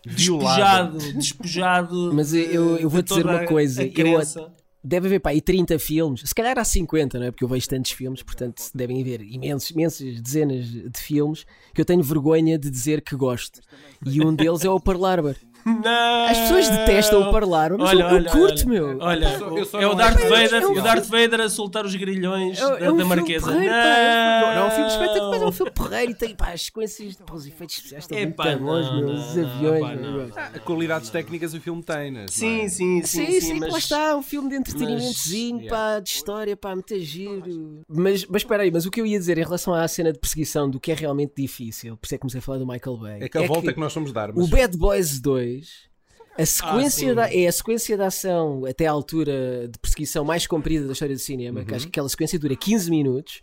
Violado. 0.06 0.98
despojado, 0.98 1.12
despojado. 1.18 2.10
Mas 2.14 2.32
eu- 2.32 2.76
eu- 2.78 2.88
vou 2.90 3.02
dizer 3.02 3.24
uma 3.24 3.46
coisa, 3.46 3.82
eu-. 3.84 4.18
Deve 4.84 5.08
haver 5.08 5.18
pá, 5.20 5.30
aí 5.30 5.40
30 5.40 5.80
filmes, 5.80 6.20
se 6.24 6.32
calhar 6.32 6.56
há 6.56 6.64
50, 6.64 7.18
não 7.18 7.26
é? 7.26 7.30
Porque 7.32 7.42
eu 7.42 7.48
vejo 7.48 7.68
tantos 7.68 7.90
filmes, 7.90 8.22
portanto 8.22 8.62
devem 8.72 9.00
haver 9.00 9.20
imensos, 9.20 9.70
imensas 9.70 10.20
dezenas 10.20 10.64
de 10.64 10.90
filmes 11.00 11.44
que 11.74 11.80
eu 11.80 11.84
tenho 11.84 12.04
vergonha 12.04 12.56
de 12.56 12.70
dizer 12.70 13.02
que 13.02 13.16
gosto. 13.16 13.60
E 14.06 14.24
um 14.24 14.32
deles 14.32 14.64
é 14.64 14.70
o 14.70 14.78
Pearl 14.78 15.04
Harbor. 15.04 15.34
Não! 15.66 16.24
As 16.26 16.38
pessoas 16.38 16.68
detestam 16.68 17.22
o 17.28 17.32
Pearl 17.32 17.52
Harbor, 17.54 17.78
mas 17.80 17.92
eu, 17.92 17.98
eu 18.00 18.24
curto, 18.30 18.38
olha, 18.38 18.66
meu. 18.66 18.98
Olha, 19.00 19.26
Eu 19.26 19.38
só- 19.38 19.48
eu 19.58 19.64
só 19.66 19.80
é 19.80 19.86
o 19.86 19.88
não 19.90 19.96
Darth 19.96 20.20
Vader, 20.20 20.54
é 20.54 20.66
um 20.66 20.70
o 20.72 20.80
Darth 20.82 21.04
Vader 21.06 21.40
a 21.40 21.48
soltar 21.48 21.84
os 21.84 21.94
grilhões 21.96 22.58
É, 22.58 22.62
da, 22.62 22.68
é 22.68 22.72
um 22.72 22.78
da 22.78 22.86
filme 22.86 23.04
Marquesa. 23.04 23.46
porreiro, 23.46 23.72
pá, 23.74 23.78
é 23.78 24.38
um- 24.38 24.40
não, 24.46 24.54
não, 24.54 24.62
é 24.62 24.64
um 24.66 24.70
filme 24.70 24.86
espetacular, 24.90 25.30
mas 25.30 25.42
é 25.42 25.46
um 25.46 25.52
filme 25.52 25.72
porreiro 25.72 26.12
e 26.12 26.14
tem 26.14 26.34
pá, 26.36 26.52
as 26.52 26.62
sequências, 26.62 27.16
pá, 27.16 27.34
os 27.34 27.46
efeitos 27.46 27.76
especiais 27.76 28.04
estão 28.04 28.16
muito 28.16 28.32
Epá, 28.32 28.56
bons, 28.56 28.86
não, 28.86 28.96
meu, 28.96 29.06
não, 29.08 29.14
os 29.14 29.34
não, 29.36 29.48
aviões. 29.50 29.80
pá, 29.80 29.94
meu, 29.96 30.10
não. 30.12 30.32
Ah, 30.36 30.58
qualidades 30.64 31.10
técnicas 31.10 31.52
o 31.52 31.60
filme 31.60 31.82
tem, 31.82 32.10
né? 32.12 32.26
Sim, 32.28 32.68
sim, 32.68 33.02
sim, 33.02 33.26
Sim, 33.26 33.26
sim, 33.26 33.40
sim, 33.40 33.60
mas 33.60 33.72
lá 33.72 33.78
está, 33.78 34.16
um 34.16 34.22
filme 34.22 34.48
de 34.48 34.56
entretenimentozinho, 34.56 35.56
Mas- 35.62 35.68
pá, 35.68 35.98
de 36.00 36.08
história, 36.10 36.56
pá, 36.56 36.74
muito 36.74 36.96
giro. 37.00 37.80
Mas, 37.88 38.24
mas 38.26 38.42
espera 38.42 38.62
aí, 38.62 38.70
mas 38.70 38.86
o 38.86 38.90
que 38.90 39.00
eu 39.00 39.06
ia 39.06 39.18
dizer 39.18 39.36
em 39.36 39.42
relação 39.44 39.74
à 39.74 39.86
cena 39.88 40.12
de 40.12 40.18
perseguição, 40.18 40.70
do 40.70 40.78
que 40.78 40.92
é 40.92 40.94
realmente 40.94 41.32
difícil, 41.36 41.96
por 41.96 42.06
isso 42.06 42.14
é 42.14 42.18
que 42.18 42.20
comecei 42.22 42.38
a 42.38 42.42
falar 42.42 42.58
do 42.58 42.66
Michael 42.66 42.96
Bay. 42.98 43.18
É 43.22 43.28
que 43.28 43.38
a 43.38 43.46
volta 43.46 43.72
que 43.72 43.80
nós 43.80 43.92
somos 43.92 44.12
dar. 44.12 44.30
O 44.30 44.46
Bad 44.46 44.76
Boys 44.76 45.20
2 45.20 45.55
A 46.38 46.44
sequência 46.44 47.08
sim. 47.08 47.14
da, 47.14 47.32
é 47.32 47.46
a 47.46 47.52
sequência 47.52 47.96
da 47.96 48.08
ação 48.08 48.64
até 48.66 48.86
à 48.86 48.90
altura 48.90 49.68
de 49.68 49.78
perseguição 49.78 50.24
mais 50.24 50.46
comprida 50.46 50.86
da 50.86 50.92
história 50.92 51.14
do 51.14 51.20
cinema, 51.20 51.64
que 51.64 51.74
acho 51.74 51.86
que 51.86 51.90
aquela 51.90 52.08
sequência 52.08 52.38
dura 52.38 52.54
15 52.54 52.90
minutos. 52.90 53.42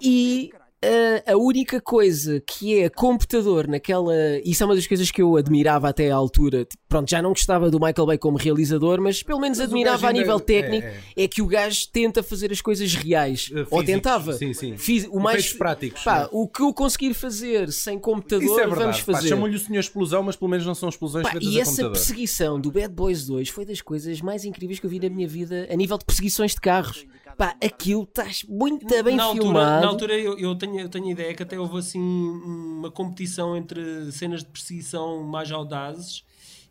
E 0.00 0.50
ah, 0.84 1.32
a 1.32 1.36
única 1.36 1.80
coisa 1.80 2.40
que 2.46 2.78
é 2.80 2.88
computador 2.88 3.66
naquela. 3.66 4.12
Isso 4.44 4.62
é 4.62 4.66
uma 4.66 4.74
das 4.76 4.86
coisas 4.86 5.10
que 5.10 5.20
eu 5.20 5.36
admirava 5.36 5.88
até 5.88 6.10
à 6.10 6.14
altura. 6.16 6.64
Tipo, 6.64 6.82
Pronto, 6.88 7.10
já 7.10 7.20
não 7.20 7.30
gostava 7.30 7.70
do 7.70 7.78
Michael 7.78 8.06
Bay 8.06 8.16
como 8.18 8.38
realizador, 8.38 9.00
mas 9.00 9.22
pelo 9.22 9.40
menos 9.40 9.58
Mas 9.58 9.66
admirava 9.68 10.08
a 10.08 10.12
nível 10.12 10.40
técnico. 10.40 10.86
é, 10.86 11.24
É, 11.24 11.28
que 11.28 11.42
o 11.42 11.46
gajo 11.46 11.86
tenta 11.92 12.22
fazer 12.22 12.50
as 12.52 12.60
coisas 12.60 12.94
reais. 12.94 13.50
Ou 13.52 13.56
físicos, 13.64 13.84
tentava. 13.84 14.32
sim, 14.34 14.54
sim. 14.54 14.76
Fiz- 14.76 15.06
o 15.10 15.18
mais 15.20 15.52
práticos, 15.52 16.02
Pá, 16.02 16.20
né? 16.22 16.28
o 16.32 16.48
que 16.48 16.62
eu 16.62 16.72
conseguir 16.72 17.12
fazer 17.14 17.70
sem 17.72 17.98
computador, 17.98 18.60
é 18.60 18.62
vamos 18.66 18.78
verdade. 18.78 19.04
Pá, 19.04 19.12
fazer. 19.14 19.28
Chamam-lhe 19.28 19.56
o 19.56 19.58
senhor 19.58 19.80
explosão, 19.80 20.22
mas 20.22 20.36
pelo 20.36 20.50
menos 20.50 20.64
não 20.64 20.74
são 20.74 20.88
explosões 20.88 21.24
Pá, 21.24 21.32
feitas 21.32 21.48
e 21.52 21.58
a 21.58 21.62
essa 21.62 21.70
computador. 21.72 21.92
perseguição 21.92 22.60
do 22.60 22.70
Bad 22.70 22.94
Boys 22.94 23.26
2 23.26 23.48
foi 23.50 23.64
das 23.66 23.80
coisas 23.82 24.20
mais 24.22 24.44
incríveis 24.44 24.78
que 24.80 24.86
eu 24.86 24.90
vi 24.90 24.98
na 25.00 25.10
minha 25.10 25.28
vida 25.28 25.66
a 25.70 25.76
nível 25.76 25.98
de 25.98 26.04
perseguições 26.04 26.52
de 26.54 26.60
carros. 26.60 27.04
Pá, 27.38 27.56
aquilo 27.64 28.02
está 28.02 28.26
muito 28.48 28.84
bem 29.04 29.14
na 29.16 29.22
altura, 29.24 29.42
filmado. 29.44 29.80
na 29.80 29.86
altura 29.88 30.18
eu, 30.18 30.36
eu 30.38 30.54
tenho, 30.56 30.80
eu 30.80 30.88
tenho 30.88 31.08
ideia 31.08 31.32
que 31.32 31.42
até 31.42 31.58
houve 31.58 31.78
assim 31.78 32.00
uma 32.00 32.90
competição 32.90 33.56
entre 33.56 34.10
cenas 34.10 34.40
de 34.42 34.46
perseguição 34.50 35.22
mais 35.22 35.50
audazes 35.52 36.24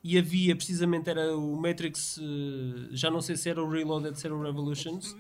e 0.04 0.18
havia 0.18 0.54
precisamente 0.58 1.10
era 1.10 1.36
o 1.38 1.56
Matrix, 1.60 2.20
eh, 2.22 2.90
já 2.92 3.10
não 3.10 3.22
sei 3.22 3.38
se 3.38 3.50
era 3.50 3.64
o 3.64 3.70
Reloaded, 3.70 4.20
se 4.20 4.28
era 4.28 4.36
o 4.36 4.42
Revolutions. 4.42 5.16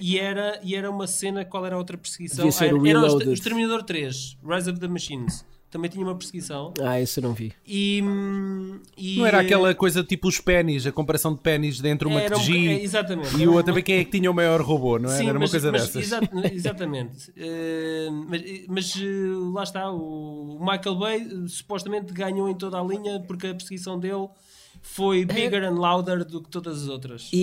E 0.00 0.18
era, 0.18 0.60
e 0.62 0.74
era 0.74 0.90
uma 0.90 1.06
cena, 1.06 1.44
qual 1.44 1.64
era 1.66 1.74
a 1.76 1.78
outra 1.78 1.96
perseguição? 1.96 2.44
Devia 2.44 2.52
ser 2.52 2.64
era, 2.66 2.72
era 2.74 2.80
o 2.80 2.82
Reloaded. 2.82 3.14
Exter- 3.16 3.28
o 3.28 3.32
Exterminador 3.32 3.82
3, 3.84 4.38
Rise 4.44 4.70
of 4.70 4.78
the 4.80 4.88
Machines. 4.88 5.44
Também 5.72 5.90
tinha 5.90 6.04
uma 6.04 6.14
perseguição. 6.14 6.72
Ah, 6.82 7.00
isso 7.00 7.18
eu 7.18 7.22
não 7.24 7.32
vi. 7.32 7.50
E, 7.66 7.98
e, 8.96 9.16
Não 9.18 9.26
era 9.26 9.38
eh, 9.38 9.40
aquela 9.46 9.74
coisa 9.74 10.04
tipo 10.04 10.28
os 10.28 10.38
pênis, 10.38 10.86
a 10.86 10.92
comparação 10.92 11.32
de 11.34 11.40
pênis 11.40 11.80
dentro 11.80 12.08
uma 12.10 12.20
era 12.20 12.36
um 12.36 12.40
TG 12.40 12.52
boca- 12.52 12.70
é, 12.80 12.82
exatamente. 12.84 13.36
e 13.38 13.48
o 13.48 13.52
outro 13.52 13.66
também 13.72 13.82
quem 13.82 13.96
é 13.98 14.04
que 14.04 14.10
tinha 14.10 14.30
o 14.30 14.34
maior 14.34 14.60
robô, 14.60 14.98
não 14.98 15.10
é? 15.10 15.16
Sim, 15.16 15.24
era 15.24 15.32
uma 15.32 15.40
mas- 15.40 15.50
coisa 15.50 15.72
mas 15.72 15.82
dessas. 15.88 16.04
exa- 16.04 16.20
exatamente. 16.52 17.32
Eh, 17.36 18.08
mas 18.28 18.42
mas, 18.68 18.94
eh, 18.96 19.06
lá 19.54 19.62
está, 19.62 19.90
o 19.90 20.58
Michael 20.60 20.96
Bay 20.96 21.26
supostamente 21.48 22.12
ganhou 22.12 22.48
em 22.50 22.54
toda 22.54 22.78
a 22.78 22.82
linha 22.84 23.18
porque 23.26 23.46
a 23.46 23.54
perseguição 23.54 23.98
dele 23.98 24.28
foi 24.82 25.24
bigger 25.24 25.62
and 25.64 25.74
louder 25.76 26.24
do 26.24 26.42
que 26.42 26.50
todas 26.50 26.82
as 26.82 26.88
outras. 26.88 27.28
E, 27.32 27.38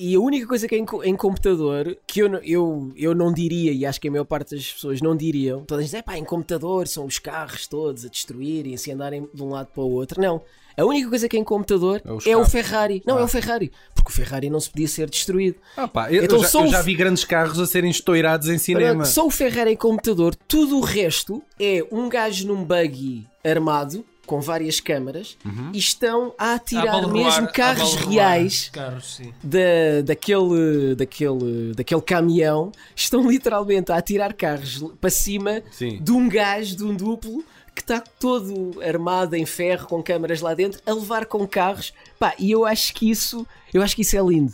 e- 0.00 0.12
e 0.12 0.14
a 0.14 0.20
única 0.20 0.46
coisa 0.46 0.66
que 0.68 0.74
é 0.74 0.78
em, 0.78 0.86
em 1.04 1.16
computador 1.16 1.96
que 2.06 2.20
eu, 2.20 2.28
não- 2.28 2.38
eu, 2.42 2.92
eu 2.96 3.14
não 3.14 3.32
diria, 3.32 3.72
e 3.72 3.84
acho 3.84 4.00
que 4.00 4.08
a 4.08 4.10
maior 4.10 4.24
parte 4.24 4.54
das 4.54 4.72
pessoas 4.72 5.00
não 5.02 5.16
diriam, 5.16 5.64
todas 5.64 5.84
dizem, 5.84 6.02
pá, 6.02 6.16
em 6.16 6.24
computador 6.24 6.86
são 6.88 7.04
os 7.04 7.18
carros 7.18 7.66
todos 7.66 8.04
a 8.04 8.08
destruírem, 8.08 8.74
assim 8.74 8.92
andarem 8.92 9.28
de 9.34 9.42
um 9.42 9.50
lado 9.50 9.68
para 9.74 9.82
o 9.82 9.90
outro. 9.90 10.20
Não. 10.22 10.40
A 10.78 10.84
única 10.84 11.08
coisa 11.08 11.26
que 11.26 11.36
é 11.38 11.40
em 11.40 11.44
computador 11.44 12.02
É 12.26 12.30
é 12.32 12.36
o. 12.36 12.44
Ferrari. 12.44 13.02
Não, 13.06 13.18
é 13.18 13.22
o 13.22 13.28
Ferrari. 13.28 13.72
Porque 13.94 14.10
o 14.10 14.14
Ferrari 14.14 14.50
não 14.50 14.60
se 14.60 14.68
podia 14.68 14.86
ser 14.86 15.08
destruído. 15.08 15.56
Ah, 15.74 15.88
pá, 15.88 16.12
eu, 16.12 16.22
Então 16.24 16.36
eu 16.36 16.42
já, 16.46 16.60
eu 16.60 16.66
já 16.68 16.82
vi 16.82 16.94
grandes 16.94 17.24
carros 17.24 17.58
a 17.58 17.66
serem 17.66 17.90
estourados 17.90 18.48
em 18.50 18.58
cinema. 18.58 19.06
Só 19.06 19.26
o 19.26 19.30
Ferrari 19.30 19.70
em 19.72 19.76
computador, 19.76 20.34
tudo 20.46 20.76
o 20.76 20.80
resto 20.82 21.42
é 21.58 21.82
um 21.90 22.10
gajo 22.10 22.46
num 22.46 22.62
buggy 22.62 23.26
armado, 23.42 24.04
com 24.26 24.40
várias 24.40 24.80
câmaras, 24.80 25.36
Uhum. 25.44 25.70
e 25.72 25.78
estão 25.78 26.34
a 26.36 26.52
A 26.52 26.54
atirar 26.56 26.84
balroar- 27.00 27.12
mesmo 27.12 27.44
a 27.46 27.52
carros 27.52 27.94
reais 27.94 28.68
Carros, 28.72 29.20
da, 29.42 29.58
daquele, 30.04 30.94
daquele, 30.96 31.72
daquele 31.74 32.02
caminhão. 32.02 32.72
Estão 32.94 33.28
literalmente 33.30 33.90
a 33.92 33.96
atirar 33.96 34.34
carros 34.34 34.84
para 35.00 35.10
cima 35.10 35.62
Sim. 35.70 35.98
de 36.02 36.12
um 36.12 36.28
gajo, 36.28 36.76
de 36.76 36.84
um 36.84 36.94
duplo, 36.94 37.44
que 37.74 37.82
está 37.82 38.00
todo 38.00 38.80
armado 38.82 39.36
em 39.36 39.44
ferro, 39.44 39.86
com 39.86 40.02
câmaras 40.02 40.40
lá 40.40 40.54
dentro, 40.54 40.80
a 40.86 40.92
levar 40.94 41.26
com 41.26 41.46
carros. 41.46 41.92
Pá, 42.18 42.34
e 42.38 42.50
eu 42.50 42.64
acho 42.64 42.94
que 42.94 43.10
isso, 43.10 43.46
eu 43.72 43.82
acho 43.82 43.94
que 43.94 44.00
isso 44.02 44.16
é 44.16 44.20
lindo. 44.22 44.52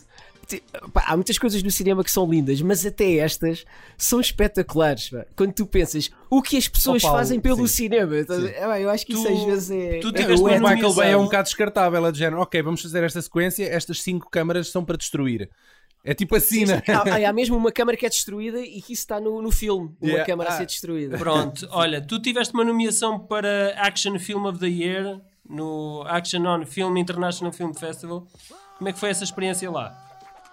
Pá, 0.93 1.05
há 1.07 1.17
muitas 1.17 1.39
coisas 1.39 1.63
no 1.63 1.71
cinema 1.71 2.05
que 2.05 2.11
são 2.11 2.29
lindas, 2.29 2.61
mas 2.61 2.85
até 2.85 3.17
estas 3.17 3.65
são 3.97 4.21
espetaculares. 4.21 5.09
pá. 5.11 5.25
Quando 5.37 5.53
tu 5.55 5.67
pensas 5.67 6.11
o 6.31 6.43
que 6.43 6.57
as 6.57 6.69
pessoas 6.69 7.03
Oh, 7.03 7.07
Paulo, 7.07 7.19
fazem 7.19 7.41
pelo 7.41 7.67
sim. 7.69 7.75
cinema, 7.85 8.15
a? 8.17 8.47
É, 8.49 8.83
eu 8.85 8.91
acho 8.91 9.07
que 9.07 9.13
isso 9.15 9.23
Tu- 9.25 9.33
às 9.33 9.45
vezes 9.45 9.71
é. 9.71 9.99
tu 10.01 10.09
é 10.09 10.13
tiveste 10.13 10.43
o 10.43 10.47
uma 10.47 10.51
ético. 10.53 10.69
Michael 10.69 10.93
Bay 10.95 11.11
é 11.13 11.17
um 11.17 11.25
bocado 11.25 11.45
descartável, 11.45 12.07
é 12.07 12.13
de 12.13 12.19
género, 12.19 12.43
ok, 12.43 12.61
vamos 12.63 12.83
fazer 12.83 13.03
esta 13.05 13.23
sequência, 13.23 13.65
estas 13.65 14.03
cinco 14.03 14.29
câmaras 14.31 14.69
são 14.69 14.85
para 14.85 14.97
destruir. 14.97 15.49
É 16.05 16.13
tipo 16.15 16.35
assim, 16.35 16.65
né? 16.65 16.83
Há, 16.89 17.29
há 17.29 17.33
mesmo 17.33 17.57
uma 17.57 17.71
câmara 17.71 17.97
que 17.97 18.05
é 18.05 18.09
destruída 18.09 18.59
e 18.61 18.83
que 18.83 18.93
isso 18.93 19.03
está 19.03 19.21
no, 19.21 19.41
no 19.41 19.53
filme. 19.53 19.95
Uma 20.01 20.09
Yeah. 20.11 20.27
câmara 20.27 20.51
a 20.51 20.55
Ah. 20.55 20.57
ser 20.57 20.67
destruída. 20.67 21.17
Pronto, 21.17 21.67
olha, 21.71 22.01
tu 22.05 22.19
tiveste 22.21 22.53
uma 22.53 22.65
nomeação 22.65 23.21
para 23.21 23.73
Action 23.79 24.19
Film 24.19 24.45
of 24.47 24.59
the 24.59 24.67
Year 24.67 25.21
no 25.49 26.03
Action 26.09 26.45
on 26.45 26.67
Film 26.67 26.97
International 26.97 27.53
Film 27.53 27.73
Festival. 27.73 28.27
Como 28.79 28.89
é 28.89 28.93
que 28.93 28.99
foi 28.99 29.11
essa 29.11 29.23
experiência 29.23 29.71
lá? 29.71 30.02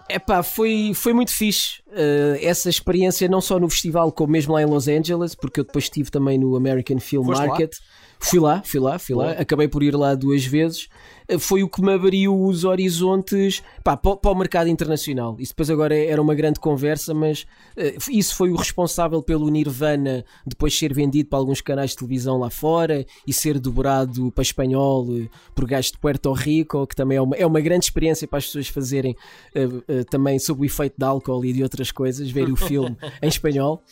Epá, 0.10 0.42
foi, 0.42 0.92
foi 0.96 1.14
muito 1.14 1.32
fixe 1.32 1.82
uh, 1.90 2.38
essa 2.42 2.70
experiência, 2.70 3.28
não 3.28 3.40
só 3.42 3.60
no 3.60 3.70
festival, 3.70 4.12
como 4.12 4.32
mesmo 4.32 4.54
lá 4.54 4.62
em 4.62 4.66
Los 4.66 4.88
Angeles, 4.88 5.36
porque 5.36 5.60
eu 5.60 5.64
depois 5.64 5.86
estive 5.86 6.10
também 6.10 6.38
no 6.38 6.56
American 6.56 7.00
Film 7.00 7.26
Foste 7.26 7.42
lá? 7.42 7.48
Market. 7.48 7.76
Fui 8.20 8.40
lá, 8.40 8.62
fui 8.66 8.80
lá, 8.80 9.00
fui 9.00 9.16
lá. 9.16 9.32
Acabei 9.32 9.68
por 9.68 9.82
ir 9.82 9.96
lá 9.96 10.14
duas 10.14 10.44
vezes. 10.44 10.90
Foi 11.38 11.62
o 11.64 11.70
que 11.70 11.82
me 11.82 11.94
abriu 11.94 12.40
os 12.42 12.64
horizontes 12.64 13.62
pá, 13.84 13.96
para, 13.96 14.12
o- 14.12 14.18
para 14.18 14.32
o 14.32 14.36
mercado 14.36 14.68
internacional. 14.70 15.36
Isso 15.40 15.52
depois 15.52 15.70
agora 15.70 15.96
era 15.96 16.22
uma 16.22 16.34
grande 16.34 16.60
conversa, 16.60 17.14
mas 17.14 17.44
uh, 17.78 18.10
isso 18.12 18.36
foi 18.36 18.50
o 18.52 18.56
responsável 18.56 19.22
pelo 19.22 19.50
Nirvana 19.50 20.24
depois 20.46 20.78
ser 20.78 20.94
vendido 20.94 21.30
para 21.30 21.40
alguns 21.40 21.62
canais 21.62 21.92
de 21.92 21.98
televisão 21.98 22.38
lá 22.40 22.50
fora 22.50 23.06
e 23.28 23.34
ser 23.34 23.60
dobrado 23.60 24.32
para 24.32 24.42
espanhol 24.42 25.06
uh, 25.08 25.30
por 25.54 25.66
gajos 25.66 25.92
de 25.92 26.00
Puerto 26.00 26.32
Rico, 26.34 26.88
que 26.88 26.96
também 26.96 27.18
é 27.18 27.22
uma, 27.22 27.36
é 27.36 27.46
uma 27.46 27.62
grande 27.62 27.86
experiência 27.86 28.28
para 28.28 28.38
as 28.40 28.46
pessoas 28.46 28.68
fazerem 28.68 29.16
uh, 29.56 29.78
uh, 30.00 30.06
também 30.06 30.40
sob 30.40 30.62
o 30.62 30.66
efeito 30.66 30.96
de 30.98 31.06
álcool 31.06 31.44
e 31.46 31.54
de 31.54 31.62
outras 31.64 31.92
coisas, 31.92 32.30
ver 32.30 32.50
o 32.50 32.56
filme 32.56 32.96
em 33.22 33.28
espanhol, 33.28 33.84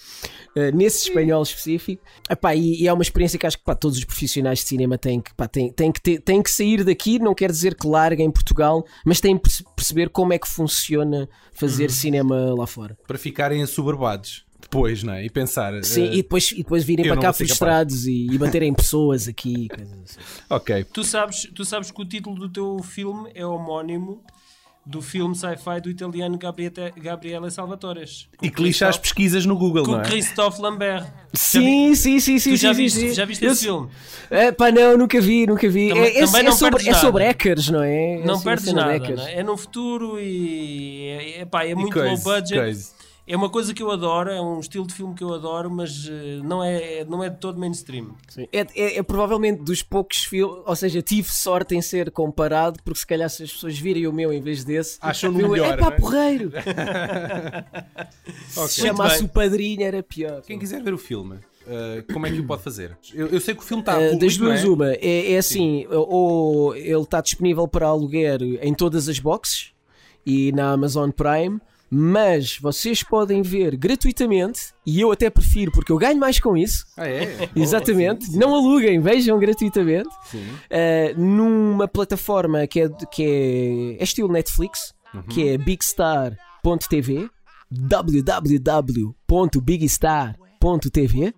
uh, 0.56 0.76
nesse 0.76 1.08
espanhol 1.08 1.44
específico. 1.44 2.04
Epá, 2.30 2.56
e, 2.56 2.82
e 2.82 2.88
é 2.88 2.94
uma 2.94 3.04
experiência 3.04 3.38
que 3.38 3.46
acho 3.46 3.58
que 3.58 3.64
pá, 3.64 3.76
todos 3.76 3.98
os 3.98 4.04
profissionais 4.04 4.60
de 4.60 4.66
cinema 4.66 4.98
têm 4.98 5.22
que, 5.22 5.34
pá, 5.34 5.48
têm, 5.48 5.72
têm, 5.72 5.92
que 5.92 6.02
ter- 6.02 6.20
têm 6.22 6.42
que 6.42 6.50
sair 6.52 6.84
daqui, 6.84 7.20
não 7.28 7.36
quer 7.36 7.52
dizer 7.52 7.76
que 7.76 7.86
larguem 7.86 8.32
Portugal, 8.32 8.86
mas 9.06 9.20
têm 9.20 9.38
que 9.38 9.50
perceber 9.76 10.10
como 10.10 10.34
é 10.34 10.40
que 10.40 10.48
funciona 10.48 11.28
fazer 11.52 11.92
cinema 11.92 12.54
lá 12.56 12.66
fora. 12.66 12.98
Para 13.06 13.18
ficarem 13.18 13.62
assoberbados 13.62 14.46
depois, 14.62 15.04
não 15.04 15.14
é? 15.14 15.26
E 15.26 15.30
pensar. 15.30 15.84
Sim, 15.84 16.08
eh, 16.08 16.14
e 16.14 16.16
depois, 16.18 16.52
e 16.52 16.58
depois 16.58 16.84
virem 16.84 17.06
para 17.08 17.22
cá 17.22 17.34
frustrados 17.34 18.06
e, 18.06 18.28
e 18.32 18.38
baterem 18.38 18.74
pessoas 18.74 19.28
aqui. 19.28 19.68
coisas 19.68 20.04
assim. 20.04 20.20
Ok. 20.50 20.84
Tu 20.86 21.04
sabes, 21.04 21.50
tu 21.54 21.66
sabes 21.66 21.92
que 21.92 22.02
o 22.02 22.06
título 22.06 22.36
do 22.36 22.50
teu 22.50 22.80
filme 22.84 23.30
é 23.34 23.46
homónimo 23.46 24.24
do 24.90 25.02
filme 25.02 25.36
sci-fi 25.36 25.82
do 25.82 25.90
italiano 25.90 26.38
Gabriete- 26.38 26.94
Gabriele 26.96 27.52
Salvatores. 27.52 28.30
E 28.42 28.50
que 28.50 28.64
lixa 28.64 28.88
as 28.88 28.98
pesquisas 28.98 29.46
no 29.46 29.58
Google, 29.58 29.84
Com 29.84 29.92
não 29.92 30.00
é? 30.00 30.04
Christophe 30.04 30.62
Lambert. 30.62 31.06
Sim, 31.34 31.94
sim, 31.94 32.22
sim, 32.22 32.40
sim. 32.40 32.52
Tu 32.52 32.56
já 32.56 32.74
sim, 32.74 32.84
viste, 32.84 33.00
sim. 33.02 33.14
já 33.14 33.26
viste 33.26 33.44
Eu- 33.44 33.52
esse 33.52 33.66
filme? 33.66 33.90
É, 34.32 34.50
pá, 34.52 34.72
não, 34.72 34.98
nunca 34.98 35.20
vi, 35.20 35.46
nunca 35.46 35.68
vi. 35.68 35.90
Também- 35.90 36.04
é, 36.06 36.20
é- 36.20 36.26
também 36.26 36.40
é 36.40 36.44
não 36.44 36.52
sobre, 36.54 36.84
perdes 36.84 36.98
é 36.98 37.02
sobre 37.06 37.24
hackers, 37.26 37.70
não 37.70 37.84
é? 37.84 38.14
É 38.14 38.26
Não 38.26 38.36
sobre 38.38 38.50
a 38.54 38.56
perdes 38.56 38.74
nada, 38.74 39.00
não 39.16 39.24
é? 39.28 39.34
É 39.34 39.44
no 39.44 39.58
futuro 39.58 40.18
e 40.20 41.04
é, 41.10 41.40
é, 41.42 41.46
pá, 41.46 41.66
é 41.66 41.76
muito 41.76 41.92
coisa, 41.94 42.08
low 42.10 42.18
budget. 42.20 42.58
coisa. 42.58 42.97
É 43.28 43.36
uma 43.36 43.50
coisa 43.50 43.74
que 43.74 43.84
eu 43.84 43.92
adoro, 43.92 44.30
é 44.32 44.42
um 44.42 44.60
estilo 44.60 44.88
de 44.88 44.94
filme 44.94 45.14
que 45.14 45.22
eu 45.24 45.34
adoro, 45.34 45.70
mas 45.70 46.08
eh, 46.10 46.40
não, 46.44 46.64
é, 46.64 47.04
não 47.04 47.22
é 47.22 47.30
de 47.30 47.38
todo 47.38 47.60
mainstream. 47.60 48.16
Sim. 48.30 48.48
É, 48.54 48.66
é- 48.74 48.98
é 49.00 49.04
provavelmente 49.04 49.62
dos 49.64 49.84
poucos 49.84 50.24
filmes, 50.24 50.64
ou 50.66 50.76
seja, 50.78 51.02
tive 51.02 51.30
sorte 51.30 51.76
em 51.76 51.82
ser 51.82 52.10
comparado, 52.10 52.80
porque 52.86 53.00
se 53.00 53.06
calhar 53.06 53.30
se 53.30 53.44
as 53.44 53.52
pessoas 53.52 53.78
virem 53.78 54.08
o 54.08 54.14
meu 54.14 54.32
em 54.32 54.40
vez 54.42 54.64
desse, 54.64 54.98
Acham-no 55.02 55.38
viu, 55.40 55.50
melhor, 55.50 55.74
É 55.74 55.78
pá, 55.78 55.90
não 55.90 55.92
é? 55.98 56.00
porreiro! 56.00 56.52
Ok. 58.56 58.68
Se 58.70 58.82
chamasse 58.82 59.24
o 59.24 59.28
padrinho 59.30 59.84
era 59.84 60.02
pior. 60.04 60.42
Quem 60.42 60.58
quiser 60.60 60.82
ver 60.82 60.94
o 60.94 60.98
filme, 60.98 61.38
eh, 61.68 62.04
como 62.12 62.26
é 62.26 62.32
que 62.32 62.40
o 62.40 62.46
pode 62.46 62.64
fazer? 62.64 62.98
Eu, 63.14 63.28
eu 63.28 63.40
sei 63.42 63.54
que 63.54 63.62
o 63.62 63.64
filme 63.64 63.82
está 63.82 63.98
Uh, 63.98 64.18
das 64.18 64.38
não 64.38 64.48
duas, 64.48 64.64
é? 64.64 64.68
uma. 64.68 64.94
É, 64.94 65.34
é 65.34 65.38
assim, 65.38 65.86
ou 65.90 66.76
ele 66.76 67.02
está 67.02 67.22
disponível 67.22 67.68
para 67.68 67.88
aluguer 67.88 68.42
em 68.62 68.74
todas 68.74 69.08
as 69.10 69.20
boxes 69.20 69.72
e 70.26 70.52
na 70.54 70.72
Amazon 70.72 71.10
Prime, 71.12 71.60
mas 71.90 72.58
vocês 72.60 73.02
podem 73.04 73.42
ver 73.42 73.76
gratuitamente, 73.78 74.74
e 74.86 75.00
eu 75.02 75.12
até 75.12 75.30
prefiro, 75.30 75.72
porque 75.72 75.92
eu 75.92 75.98
ganho 75.98 76.20
mais 76.20 76.40
com 76.40 76.56
isso. 76.58 76.86
Ah, 76.98 77.08
é? 77.08 77.50
Exatamente, 77.56 78.30
não 78.36 78.54
aluguem, 78.56 79.00
vejam 79.00 79.38
gratuitamente 79.40 80.10
Sim. 80.30 80.44
uh, 80.44 81.20
numa 81.20 81.88
plataforma 81.88 82.66
que 82.68 82.82
é, 82.82 82.90
que 83.12 83.24
é, 83.24 84.02
é 84.02 84.04
estilo 84.04 84.32
Netflix, 84.32 84.94
que 85.30 85.50
é 85.50 85.58
bigstar.tv, 85.58 87.30
www.bigstar.tv. 89.98 91.34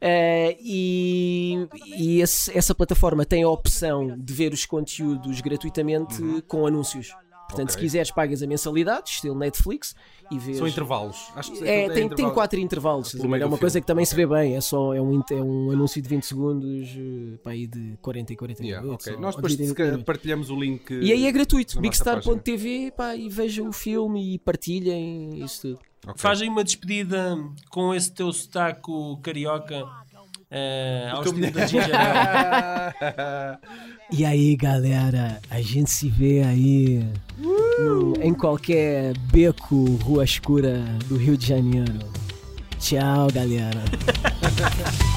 Uh, 0.00 0.54
e 0.62 1.66
e 1.96 2.20
esse- 2.20 2.56
essa 2.56 2.72
plataforma 2.72 3.24
tem 3.24 3.42
a 3.42 3.48
opção 3.48 4.16
de 4.16 4.32
ver 4.32 4.52
os 4.52 4.64
conteúdos 4.64 5.40
gratuitamente 5.40 6.22
com 6.46 6.64
anúncios. 6.66 7.08
Portanto, 7.48 7.70
se 7.70 7.76
Ok. 7.76 7.86
quiseres, 7.86 8.10
pagas 8.10 8.42
a 8.42 8.46
mensalidade, 8.46 9.08
estilo 9.08 9.34
Netflix, 9.36 9.94
e 10.30 10.38
vês. 10.38 10.58
São 10.58 10.68
intervalos. 10.68 11.16
Acho 11.34 11.52
que 11.52 11.64
É, 11.66 11.86
aquilo 11.86 11.94
tem, 11.94 12.08
tem 12.26 12.30
quatro 12.34 12.60
intervalos. 12.60 13.14
É 13.14 13.18
do 13.18 13.24
uma 13.26 13.38
coisa 13.56 13.72
filme. 13.74 13.80
que 13.80 13.86
também 13.86 14.04
se 14.04 14.14
vê 14.14 14.26
bem. 14.26 14.54
É 14.54 14.60
só 14.60 14.92
é 14.94 15.00
um, 15.00 15.22
é 15.30 15.34
um 15.36 15.70
anúncio 15.70 16.02
de 16.02 16.08
20 16.08 16.24
segundos 16.24 16.88
eh, 16.90 17.38
para 17.42 17.52
aí 17.52 17.66
de 17.66 17.96
40 18.02 18.32
e 18.34 18.36
40 18.36 18.62
Yeah, 18.62 18.82
minutos. 18.84 19.06
ok. 19.06 19.16
ou- 19.16 19.22
Nós 19.22 19.34
depois 19.34 19.54
30 19.56 19.68
se 19.70 19.74
calhar, 19.74 19.92
minutos. 19.92 20.06
partilhamos 20.06 20.50
o 20.50 20.60
link. 20.60 20.90
E 20.92 21.10
aí 21.12 21.24
é 21.26 21.32
gratuito. 21.32 21.76
na 21.76 21.80
nossa 21.80 22.04
Bigstar.tv 22.20 22.92
e 23.16 23.28
vejam 23.30 23.68
o 23.68 23.72
filme 23.72 24.34
e 24.34 24.38
partilhem 24.38 25.42
isso 25.42 25.62
tudo. 25.62 25.80
Ok. 26.06 26.14
Faz 26.18 26.40
aí 26.42 26.48
uma 26.48 26.62
despedida 26.62 27.36
com 27.70 27.94
esse 27.94 28.12
teu 28.12 28.30
sotaque 28.32 28.90
carioca 29.22 29.84
estilo 30.50 31.50
da 31.52 31.66
Ginger 31.66 31.90
Ale. 31.94 33.58
E 34.10 34.24
aí, 34.24 34.56
galera, 34.56 35.38
a 35.50 35.60
gente 35.60 35.90
se 35.90 36.08
vê 36.08 36.42
aí 36.42 37.04
no- 37.78 38.14
em 38.22 38.32
qualquer 38.32 39.16
beco, 39.30 39.84
rua 40.02 40.24
escura 40.24 40.82
do 41.06 41.16
Rio 41.16 41.36
de 41.36 41.46
Janeiro. 41.46 41.98
Tchau, 42.78 43.28
galera. 43.32 43.82